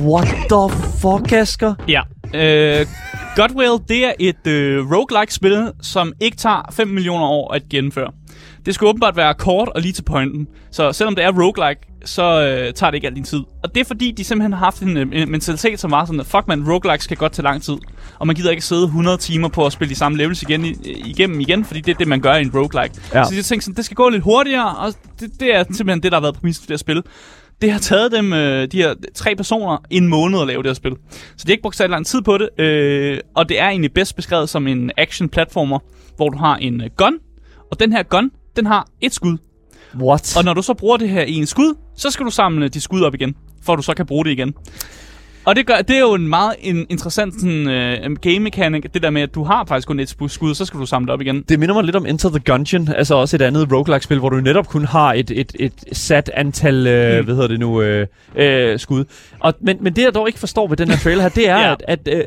What 0.00 0.28
the 0.48 0.70
fuck, 1.00 1.32
Asger? 1.32 1.74
Ja. 1.88 2.00
Øh, 2.34 2.86
Godwell, 3.36 3.88
det 3.88 4.06
er 4.06 4.12
et 4.18 4.46
øh, 4.46 4.90
roguelike-spil, 4.92 5.72
som 5.82 6.12
ikke 6.20 6.36
tager 6.36 6.68
5 6.72 6.88
millioner 6.88 7.24
år 7.24 7.54
at 7.54 7.62
gennemføre. 7.70 8.10
Det 8.66 8.74
skal 8.74 8.86
åbenbart 8.86 9.16
være 9.16 9.34
kort 9.34 9.68
og 9.68 9.80
lige 9.80 9.92
til 9.92 10.02
pointen. 10.02 10.46
Så 10.70 10.92
selvom 10.92 11.14
det 11.14 11.24
er 11.24 11.32
roguelike, 11.32 11.80
så 12.04 12.22
øh, 12.22 12.72
tager 12.74 12.90
det 12.90 12.94
ikke 12.94 13.06
al 13.06 13.14
din 13.14 13.24
tid. 13.24 13.40
Og 13.62 13.74
det 13.74 13.80
er 13.80 13.84
fordi, 13.84 14.10
de 14.10 14.24
simpelthen 14.24 14.52
har 14.52 14.58
haft 14.58 14.80
en, 14.80 14.96
øh, 14.96 15.06
en 15.12 15.30
mentalitet, 15.30 15.80
som 15.80 15.90
var 15.90 16.04
sådan, 16.04 16.20
at 16.20 16.26
fuck 16.26 16.48
man, 16.48 16.72
roguelikes 16.72 17.04
skal 17.04 17.16
godt 17.16 17.32
tage 17.32 17.44
lang 17.44 17.62
tid. 17.62 17.76
Og 18.18 18.26
man 18.26 18.36
gider 18.36 18.50
ikke 18.50 18.64
sidde 18.64 18.84
100 18.84 19.16
timer 19.16 19.48
på 19.48 19.66
at 19.66 19.72
spille 19.72 19.90
de 19.90 19.98
samme 19.98 20.18
levels 20.18 20.42
igen, 20.42 20.64
igennem 20.84 21.40
igen, 21.40 21.64
fordi 21.64 21.80
det 21.80 21.94
er 21.94 21.98
det, 21.98 22.08
man 22.08 22.20
gør 22.20 22.34
i 22.34 22.42
en 22.42 22.50
roguelike. 22.54 22.94
Ja. 23.14 23.24
Så 23.24 23.34
jeg 23.34 23.44
tænkte 23.44 23.64
sådan, 23.64 23.76
det 23.76 23.84
skal 23.84 23.94
gå 23.94 24.08
lidt 24.08 24.22
hurtigere, 24.22 24.76
og 24.76 24.92
det, 25.20 25.30
det 25.40 25.54
er 25.54 25.64
simpelthen 25.64 26.02
det, 26.02 26.12
der 26.12 26.16
har 26.16 26.22
været 26.22 26.34
præmissen 26.34 26.62
for 26.62 26.66
det 26.66 26.72
her 26.72 26.78
spil. 26.78 27.02
Det 27.60 27.72
har 27.72 27.78
taget 27.78 28.12
dem, 28.12 28.32
øh, 28.32 28.68
de 28.72 28.76
her 28.76 28.94
tre 29.14 29.36
personer, 29.36 29.78
en 29.90 30.08
måned 30.08 30.40
at 30.40 30.46
lave 30.46 30.62
det 30.62 30.68
her 30.68 30.74
spil. 30.74 30.92
Så 31.10 31.44
de 31.44 31.44
har 31.46 31.52
ikke 31.52 31.62
brugt 31.62 31.76
så 31.76 31.86
lang 31.86 32.06
tid 32.06 32.22
på 32.22 32.38
det, 32.38 32.60
øh, 32.60 33.18
og 33.36 33.48
det 33.48 33.60
er 33.60 33.68
egentlig 33.68 33.92
bedst 33.92 34.16
beskrevet 34.16 34.48
som 34.48 34.66
en 34.66 34.90
action-platformer, 34.96 35.78
hvor 36.16 36.28
du 36.28 36.38
har 36.38 36.56
en 36.56 36.80
øh, 36.80 36.90
gun, 36.96 37.18
og 37.70 37.80
den 37.80 37.92
her 37.92 38.02
gun, 38.02 38.30
den 38.56 38.66
har 38.66 38.88
et 39.00 39.14
skud. 39.14 39.36
What? 40.00 40.36
Og 40.36 40.44
når 40.44 40.54
du 40.54 40.62
så 40.62 40.74
bruger 40.74 40.96
det 40.96 41.08
her 41.08 41.22
i 41.22 41.34
en 41.34 41.46
skud, 41.46 41.74
så 41.96 42.10
skal 42.10 42.26
du 42.26 42.30
samle 42.30 42.68
de 42.68 42.80
skud 42.80 43.02
op 43.02 43.14
igen, 43.14 43.34
for 43.62 43.72
at 43.72 43.76
du 43.76 43.82
så 43.82 43.94
kan 43.94 44.06
bruge 44.06 44.24
det 44.24 44.30
igen. 44.30 44.54
Og 45.48 45.56
det, 45.56 45.66
gør, 45.66 45.76
det 45.76 45.96
er 45.96 46.00
jo 46.00 46.14
en 46.14 46.28
meget 46.28 46.54
en, 46.60 46.86
interessant 46.88 47.34
sådan, 47.34 47.66
uh, 48.06 48.16
game 48.20 48.38
mechanic, 48.38 48.84
det 48.94 49.02
der 49.02 49.10
med, 49.10 49.22
at 49.22 49.34
du 49.34 49.44
har 49.44 49.64
faktisk 49.64 49.88
kun 49.88 50.00
et 50.00 50.08
skud, 50.08 50.54
så 50.54 50.64
skal 50.64 50.80
du 50.80 50.86
samle 50.86 51.06
det 51.06 51.12
op 51.12 51.20
igen. 51.20 51.44
Det 51.48 51.58
minder 51.58 51.74
mig 51.74 51.84
lidt 51.84 51.96
om 51.96 52.06
Enter 52.06 52.28
the 52.28 52.38
Gungeon, 52.38 52.88
altså 52.88 53.14
også 53.14 53.36
et 53.36 53.42
andet 53.42 53.72
roguelike-spil, 53.72 54.18
hvor 54.18 54.28
du 54.28 54.36
netop 54.36 54.66
kun 54.66 54.84
har 54.84 55.12
et, 55.12 55.30
et, 55.30 55.52
et 55.60 55.72
sat 55.92 56.30
antal, 56.34 56.74
uh, 56.74 57.18
mm. 57.18 57.24
hvad 57.24 57.34
hedder 57.34 57.48
det 57.48 57.60
nu, 57.60 57.68
uh, 57.68 58.00
uh, 58.34 58.78
skud. 58.78 59.04
Og, 59.40 59.54
men, 59.60 59.76
men 59.80 59.96
det, 59.96 60.02
jeg 60.02 60.14
dog 60.14 60.28
ikke 60.28 60.38
forstår 60.38 60.68
ved 60.68 60.76
den 60.76 60.88
her 60.88 60.96
trailer 60.96 61.22
her, 61.22 61.28
det 61.28 61.48
er, 61.48 61.58
ja. 61.66 61.72
at, 61.72 61.82
at 62.06 62.08
uh, 62.14 62.20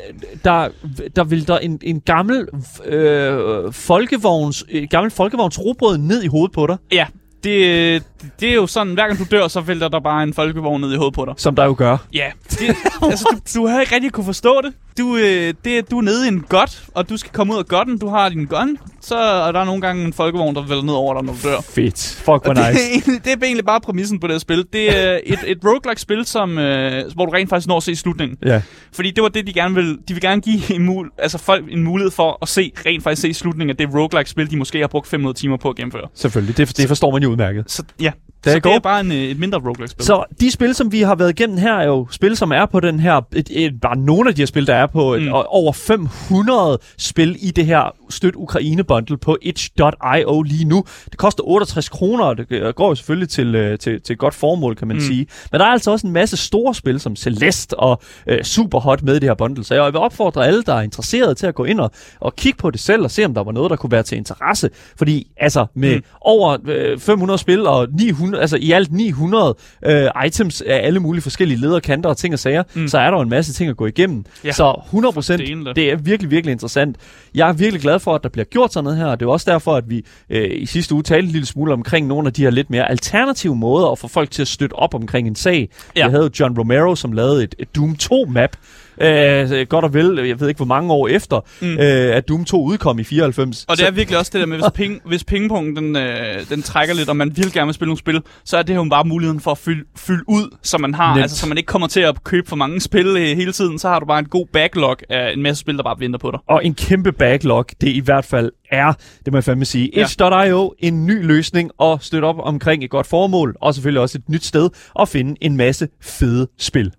der, 0.43 0.67
der 1.15 1.23
vil 1.23 1.47
der 1.47 1.57
en, 1.57 1.79
en 1.81 2.01
gammel 2.01 2.47
uh, 2.53 3.73
folkevogns, 3.73 4.65
gammel 4.89 5.11
folkevogns 5.11 5.59
robåd 5.59 5.97
ned 5.97 6.23
i 6.23 6.27
hovedet 6.27 6.51
på 6.51 6.67
dig. 6.67 6.77
Ja, 6.91 7.05
det, 7.43 8.03
det 8.39 8.49
er 8.49 8.53
jo 8.53 8.67
sådan, 8.67 8.93
hver 8.93 9.07
gang 9.07 9.19
du 9.19 9.25
dør, 9.31 9.47
så 9.47 9.61
vælter 9.61 9.87
der 9.87 9.99
bare 9.99 10.23
en 10.23 10.33
folkevogn 10.33 10.81
ned 10.81 10.93
i 10.93 10.95
hovedet 10.95 11.13
på 11.13 11.25
dig. 11.25 11.33
Som 11.37 11.55
der 11.55 11.65
jo 11.65 11.75
gør. 11.77 11.97
Ja. 12.13 12.31
Det, 12.49 12.75
altså, 13.01 13.27
du, 13.31 13.59
du 13.59 13.67
har 13.67 13.81
ikke 13.81 13.95
rigtig 13.95 14.11
kunne 14.11 14.25
forstå 14.25 14.61
det. 14.61 14.73
Du, 14.97 15.17
øh, 15.17 15.53
det, 15.65 15.91
du 15.91 15.97
er 15.97 16.01
nede 16.01 16.25
i 16.25 16.27
en 16.27 16.41
godt, 16.49 16.83
og 16.95 17.09
du 17.09 17.17
skal 17.17 17.31
komme 17.31 17.53
ud 17.53 17.59
af 17.59 17.65
godten. 17.65 17.97
Du 17.97 18.07
har 18.07 18.29
din 18.29 18.45
gun, 18.45 18.77
så 19.01 19.17
er 19.17 19.51
der 19.51 19.63
nogle 19.63 19.81
gange 19.81 20.05
en 20.05 20.13
folkevogn, 20.13 20.55
der 20.55 20.61
vælter 20.61 20.83
ned 20.83 20.93
over 20.93 21.13
dig, 21.13 21.23
når 21.23 21.33
du 21.33 21.49
dør. 21.49 21.61
Fedt. 21.61 22.15
Fuck, 22.17 22.25
hvor 22.25 22.53
nice. 22.53 23.11
Det, 23.11 23.25
det 23.25 23.31
er 23.31 23.45
egentlig 23.45 23.65
bare 23.65 23.81
præmissen 23.81 24.19
på 24.19 24.27
det 24.27 24.33
her 24.33 24.39
spil. 24.39 24.65
Det 24.73 24.97
er 24.97 25.19
et, 25.33 25.39
et 25.47 25.57
roguelike-spil, 25.65 26.25
som, 26.25 26.57
øh, 26.57 27.03
hvor 27.13 27.25
du 27.25 27.31
rent 27.31 27.49
faktisk 27.49 27.67
når 27.67 27.77
at 27.77 27.83
se 27.83 27.95
slutningen. 27.95 28.37
Ja. 28.45 28.61
Fordi 28.93 29.11
det 29.11 29.21
var 29.23 29.29
det, 29.29 29.47
de 29.47 29.53
gerne 29.53 29.75
vil. 29.75 29.97
De 30.07 30.13
vil 30.13 30.21
gerne 30.21 30.41
give 30.41 30.75
en 30.75 30.85
mul 30.85 31.09
altså 31.17 31.37
folk 31.37 31.65
en 31.69 31.83
mulighed 31.83 32.11
for 32.11 32.37
at 32.41 32.47
se, 32.47 32.71
rent 32.85 33.03
faktisk 33.03 33.21
se 33.21 33.33
slutningen 33.33 33.69
af 33.69 33.77
det 33.77 33.95
roguelike-spil, 33.95 34.51
de 34.51 34.57
måske 34.57 34.79
har 34.79 34.87
brugt 34.87 35.07
500 35.07 35.37
timer 35.37 35.57
på 35.57 35.69
at 35.69 35.75
gennemføre. 35.75 36.07
Selvfølgelig. 36.13 36.57
Det, 36.57 36.77
det 36.77 36.87
forstår 36.87 37.11
man 37.11 37.23
jo 37.23 37.29
udmærket. 37.29 37.71
Så 37.71 37.83
ja, 38.01 38.11
det 38.43 38.49
er, 38.49 38.55
så 38.55 38.59
det 38.59 38.75
er 38.75 38.79
bare 38.79 38.99
en, 38.99 39.11
øh, 39.11 39.17
et 39.17 39.39
mindre 39.39 39.59
roguelike-spil. 39.59 40.05
Så 40.05 40.23
de 40.39 40.51
spil, 40.51 40.75
som 40.75 40.91
vi 40.91 41.01
har 41.01 41.15
været 41.15 41.29
igennem 41.29 41.57
her, 41.57 41.73
er 41.73 41.85
jo 41.85 42.07
spil, 42.11 42.37
som 42.37 42.51
er 42.51 42.65
på 42.65 42.79
den 42.79 42.99
her... 42.99 43.21
Et, 43.35 43.49
et, 43.51 43.81
bare 43.81 43.97
nogle 43.97 44.29
af 44.29 44.35
de 44.35 44.41
her 44.41 44.45
spil, 44.45 44.67
der 44.67 44.75
er 44.75 44.87
på 44.87 45.17
mm. 45.17 45.23
et, 45.23 45.31
over 45.33 45.73
500 45.73 46.79
spil 46.97 47.37
i 47.39 47.51
det 47.51 47.65
her 47.65 47.95
Støt 48.09 48.35
Ukraine-bundle 48.35 49.17
på 49.17 49.37
itch.io 49.41 50.41
lige 50.41 50.65
nu. 50.65 50.83
Det 51.05 51.17
koster 51.17 51.43
68 51.43 51.89
kroner, 51.89 52.25
og 52.25 52.37
det 52.37 52.75
går 52.75 52.89
jo 52.89 52.95
selvfølgelig 52.95 53.29
til, 53.29 53.55
øh, 53.55 53.79
til, 53.79 54.01
til 54.01 54.17
godt 54.17 54.33
formål, 54.33 54.75
kan 54.75 54.87
man 54.87 54.97
mm. 54.97 55.01
sige. 55.01 55.27
Men 55.51 55.59
der 55.59 55.65
er 55.65 55.71
altså 55.71 55.91
også 55.91 56.07
en 56.07 56.13
masse 56.13 56.37
store 56.37 56.75
spil, 56.75 56.99
som 56.99 57.15
Celeste 57.15 57.79
og 57.79 58.01
øh, 58.27 58.43
Superhot 58.43 59.03
med 59.03 59.15
i 59.15 59.19
det 59.19 59.29
her 59.29 59.33
bundle. 59.33 59.63
Så 59.63 59.75
jeg 59.75 59.85
vil 59.85 59.95
opfordre 59.95 60.47
alle, 60.47 60.63
der 60.63 60.73
er 60.73 60.81
interesserede 60.81 61.35
til 61.35 61.47
at 61.47 61.55
gå 61.55 61.65
ind 61.65 61.79
og, 61.79 61.91
og 62.19 62.35
kigge 62.35 62.57
på 62.57 62.71
det 62.71 62.79
selv, 62.79 63.03
og 63.03 63.11
se, 63.11 63.25
om 63.25 63.33
der 63.33 63.43
var 63.43 63.51
noget, 63.51 63.69
der 63.69 63.75
kunne 63.75 63.91
være 63.91 64.03
til 64.03 64.17
interesse. 64.17 64.69
Fordi 64.97 65.27
altså, 65.37 65.65
med 65.73 65.95
mm. 65.95 66.03
over 66.21 66.57
øh, 66.65 66.99
500 66.99 67.37
spil 67.37 67.67
og 67.67 67.87
900, 67.91 68.30
altså 68.35 68.57
i 68.57 68.71
alt 68.71 68.91
900 68.91 69.55
øh, 69.85 70.09
items 70.25 70.61
af 70.61 70.79
alle 70.83 70.99
mulige 70.99 71.21
forskellige 71.21 71.61
lederkanter 71.61 72.09
og 72.09 72.17
ting 72.17 72.33
og 72.33 72.39
sager, 72.39 72.63
mm. 72.73 72.87
så 72.87 72.97
er 72.99 73.11
der 73.11 73.17
jo 73.17 73.21
en 73.21 73.29
masse 73.29 73.53
ting 73.53 73.69
at 73.69 73.77
gå 73.77 73.85
igennem. 73.85 74.25
Ja. 74.43 74.51
Så 74.51 74.81
100 74.85 75.13
procent, 75.13 75.41
det 75.75 75.91
er 75.91 75.95
virkelig, 75.95 76.31
virkelig 76.31 76.51
interessant. 76.51 76.95
Jeg 77.35 77.49
er 77.49 77.53
virkelig 77.53 77.81
glad 77.81 77.99
for, 77.99 78.15
at 78.15 78.23
der 78.23 78.29
bliver 78.29 78.45
gjort 78.45 78.73
sådan 78.73 78.83
noget 78.83 78.99
her, 78.99 79.15
det 79.15 79.25
er 79.25 79.29
også 79.29 79.51
derfor, 79.51 79.75
at 79.75 79.89
vi 79.89 80.05
øh, 80.29 80.49
i 80.51 80.65
sidste 80.65 80.93
uge 80.93 81.03
talte 81.03 81.25
en 81.25 81.31
lille 81.31 81.45
smule 81.45 81.73
omkring 81.73 82.07
nogle 82.07 82.27
af 82.27 82.33
de 82.33 82.43
her 82.43 82.49
lidt 82.49 82.69
mere 82.69 82.89
alternative 82.89 83.55
måder 83.55 83.87
at 83.87 83.99
få 83.99 84.07
folk 84.07 84.31
til 84.31 84.41
at 84.41 84.47
støtte 84.47 84.73
op 84.73 84.93
omkring 84.93 85.27
en 85.27 85.35
sag. 85.35 85.69
Ja. 85.95 86.01
Jeg 86.01 86.09
havde 86.09 86.23
jo 86.23 86.29
John 86.39 86.59
Romero, 86.59 86.95
som 86.95 87.11
lavede 87.11 87.43
et, 87.43 87.55
et 87.59 87.75
Doom 87.75 87.95
2-map, 88.03 88.55
øh, 89.01 89.67
godt 89.67 89.85
og 89.85 89.93
vel, 89.93 90.27
jeg 90.27 90.39
ved 90.39 90.47
ikke 90.47 90.57
hvor 90.57 90.65
mange 90.65 90.93
år 90.93 91.07
efter, 91.07 91.39
mm. 91.61 91.73
øh, 91.73 92.15
at 92.15 92.27
Doom 92.29 92.45
2 92.45 92.63
udkom 92.63 92.99
i 92.99 93.03
94. 93.03 93.65
Og 93.69 93.77
det 93.77 93.87
er 93.87 93.91
virkelig 93.91 94.19
også 94.19 94.31
det 94.33 94.39
der 94.39 94.47
med, 94.47 94.57
hvis, 94.57 94.71
ping, 94.73 95.01
hvis 95.05 95.23
pingpongen 95.23 95.75
den, 95.75 95.95
øh, 95.95 96.49
den 96.49 96.61
trækker 96.61 96.95
lidt, 96.95 97.09
og 97.09 97.15
man 97.15 97.27
virkelig 97.27 97.53
gerne 97.53 97.67
vil 97.67 97.73
spille 97.73 97.87
nogle 97.87 97.99
spil, 97.99 98.21
så 98.45 98.57
er 98.57 98.63
det 98.63 98.75
jo 98.75 98.87
bare 98.89 99.03
muligheden 99.05 99.39
for 99.39 99.51
at 99.51 99.57
fylde, 99.57 99.83
fylde 99.97 100.23
ud, 100.27 100.57
så 100.61 100.77
man 100.77 100.93
har, 100.93 101.15
Net. 101.15 101.21
altså 101.21 101.37
så 101.37 101.47
man 101.47 101.57
ikke 101.57 101.67
kommer 101.67 101.87
til 101.87 101.99
at 101.99 102.23
købe 102.23 102.49
for 102.49 102.55
mange 102.55 102.81
spil 102.81 103.07
øh, 103.07 103.37
hele 103.37 103.51
tiden, 103.51 103.79
så 103.79 103.89
har 103.89 103.99
du 103.99 104.05
bare 104.05 104.19
en 104.19 104.25
god 104.25 104.45
backlog 104.53 104.97
af 105.09 105.33
en 105.33 105.41
masse 105.41 105.61
spil, 105.61 105.77
der 105.77 105.83
bare 105.83 105.99
venter 105.99 106.19
på 106.19 106.31
dig. 106.31 106.39
Og 106.47 106.65
en 106.65 106.73
kæmpe 106.73 107.11
backlog, 107.11 107.65
det 107.81 107.89
i 107.89 107.99
hvert 107.99 108.25
fald 108.25 108.51
er, 108.71 108.93
det 109.25 109.33
må 109.33 109.37
jeg 109.37 109.43
fandme 109.43 109.65
sige, 109.65 109.89
ja. 109.95 110.03
Itch.io, 110.03 110.73
en 110.79 111.05
ny 111.05 111.25
løsning 111.25 111.71
og 111.77 112.03
støtte 112.03 112.25
op 112.25 112.35
omkring 112.39 112.83
et 112.83 112.89
godt 112.89 113.07
formål, 113.07 113.55
og 113.61 113.73
selvfølgelig 113.73 114.01
også 114.01 114.17
et 114.17 114.29
nyt 114.29 114.45
sted 114.45 114.69
at 114.99 115.09
finde 115.09 115.35
en 115.41 115.57
masse 115.57 115.87
fede 116.01 116.47
spil. 116.57 116.91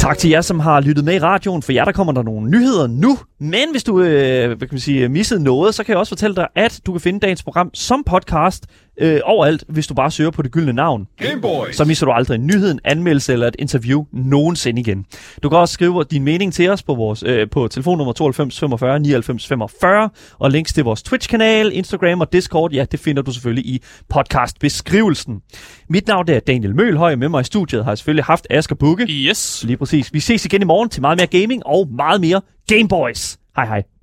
Tak 0.00 0.18
til 0.18 0.30
jer, 0.30 0.40
som 0.40 0.60
har 0.60 0.80
lyttet 0.80 1.04
med 1.04 1.14
i 1.14 1.18
radioen. 1.18 1.62
For 1.62 1.72
jer, 1.72 1.84
der 1.84 1.92
kommer 1.92 2.12
der 2.12 2.22
nogle 2.22 2.50
nyheder 2.50 2.86
nu. 2.86 3.18
Men 3.38 3.70
hvis 3.70 3.84
du 3.84 4.00
øh, 4.00 4.46
hvad 4.46 4.56
kan 4.56 4.68
man 4.70 4.80
sige, 4.80 5.08
missede 5.08 5.42
noget, 5.42 5.74
så 5.74 5.84
kan 5.84 5.92
jeg 5.92 5.98
også 5.98 6.10
fortælle 6.10 6.36
dig, 6.36 6.48
at 6.56 6.80
du 6.86 6.92
kan 6.92 7.00
finde 7.00 7.20
dagens 7.20 7.42
program 7.42 7.70
som 7.74 8.04
podcast 8.04 8.66
øh, 9.00 9.20
overalt, 9.24 9.64
hvis 9.68 9.86
du 9.86 9.94
bare 9.94 10.10
søger 10.10 10.30
på 10.30 10.42
det 10.42 10.50
gyldne 10.50 10.72
navn. 10.72 11.06
Gameboys. 11.16 11.76
Så 11.76 11.84
misser 11.84 12.06
du 12.06 12.12
aldrig 12.12 12.34
en 12.34 12.46
nyhed, 12.46 12.70
en 12.70 12.80
anmeldelse 12.84 13.32
eller 13.32 13.46
et 13.46 13.56
interview 13.58 14.04
nogensinde 14.12 14.80
igen. 14.80 15.06
Du 15.42 15.48
kan 15.48 15.58
også 15.58 15.72
skrive 15.72 16.04
din 16.10 16.24
mening 16.24 16.52
til 16.52 16.70
os 16.70 16.82
på, 16.82 16.94
vores, 16.94 17.22
øh, 17.26 17.50
på 17.50 17.68
telefonnummer 17.68 18.12
92 18.12 18.60
45 18.60 19.00
99 19.00 19.46
45, 19.46 20.10
og 20.38 20.50
links 20.50 20.72
til 20.72 20.84
vores 20.84 21.02
Twitch-kanal, 21.02 21.70
Instagram 21.72 22.20
og 22.20 22.32
Discord, 22.32 22.72
ja, 22.72 22.84
det 22.92 23.00
finder 23.00 23.22
du 23.22 23.32
selvfølgelig 23.32 23.66
i 23.66 23.82
podcastbeskrivelsen. 24.08 25.40
Mit 25.88 26.06
navn 26.06 26.30
er 26.30 26.40
Daniel 26.40 26.76
Mølhøj, 26.76 27.14
med 27.14 27.28
mig 27.28 27.40
i 27.40 27.44
studiet 27.44 27.84
har 27.84 27.90
jeg 27.90 27.98
selvfølgelig 27.98 28.24
haft 28.24 28.46
Asger 28.50 28.76
Bukke. 28.76 29.06
Yes. 29.10 29.64
Lige 29.66 29.76
præcis. 29.76 30.12
Vi 30.12 30.20
ses 30.20 30.44
igen 30.44 30.62
i 30.62 30.64
morgen 30.64 30.88
til 30.88 31.00
meget 31.00 31.18
mere 31.18 31.40
gaming 31.40 31.66
og 31.66 31.88
meget 31.96 32.20
mere 32.20 32.40
Gameboys. 32.68 33.38
Hej 33.56 33.66
hej. 33.66 33.99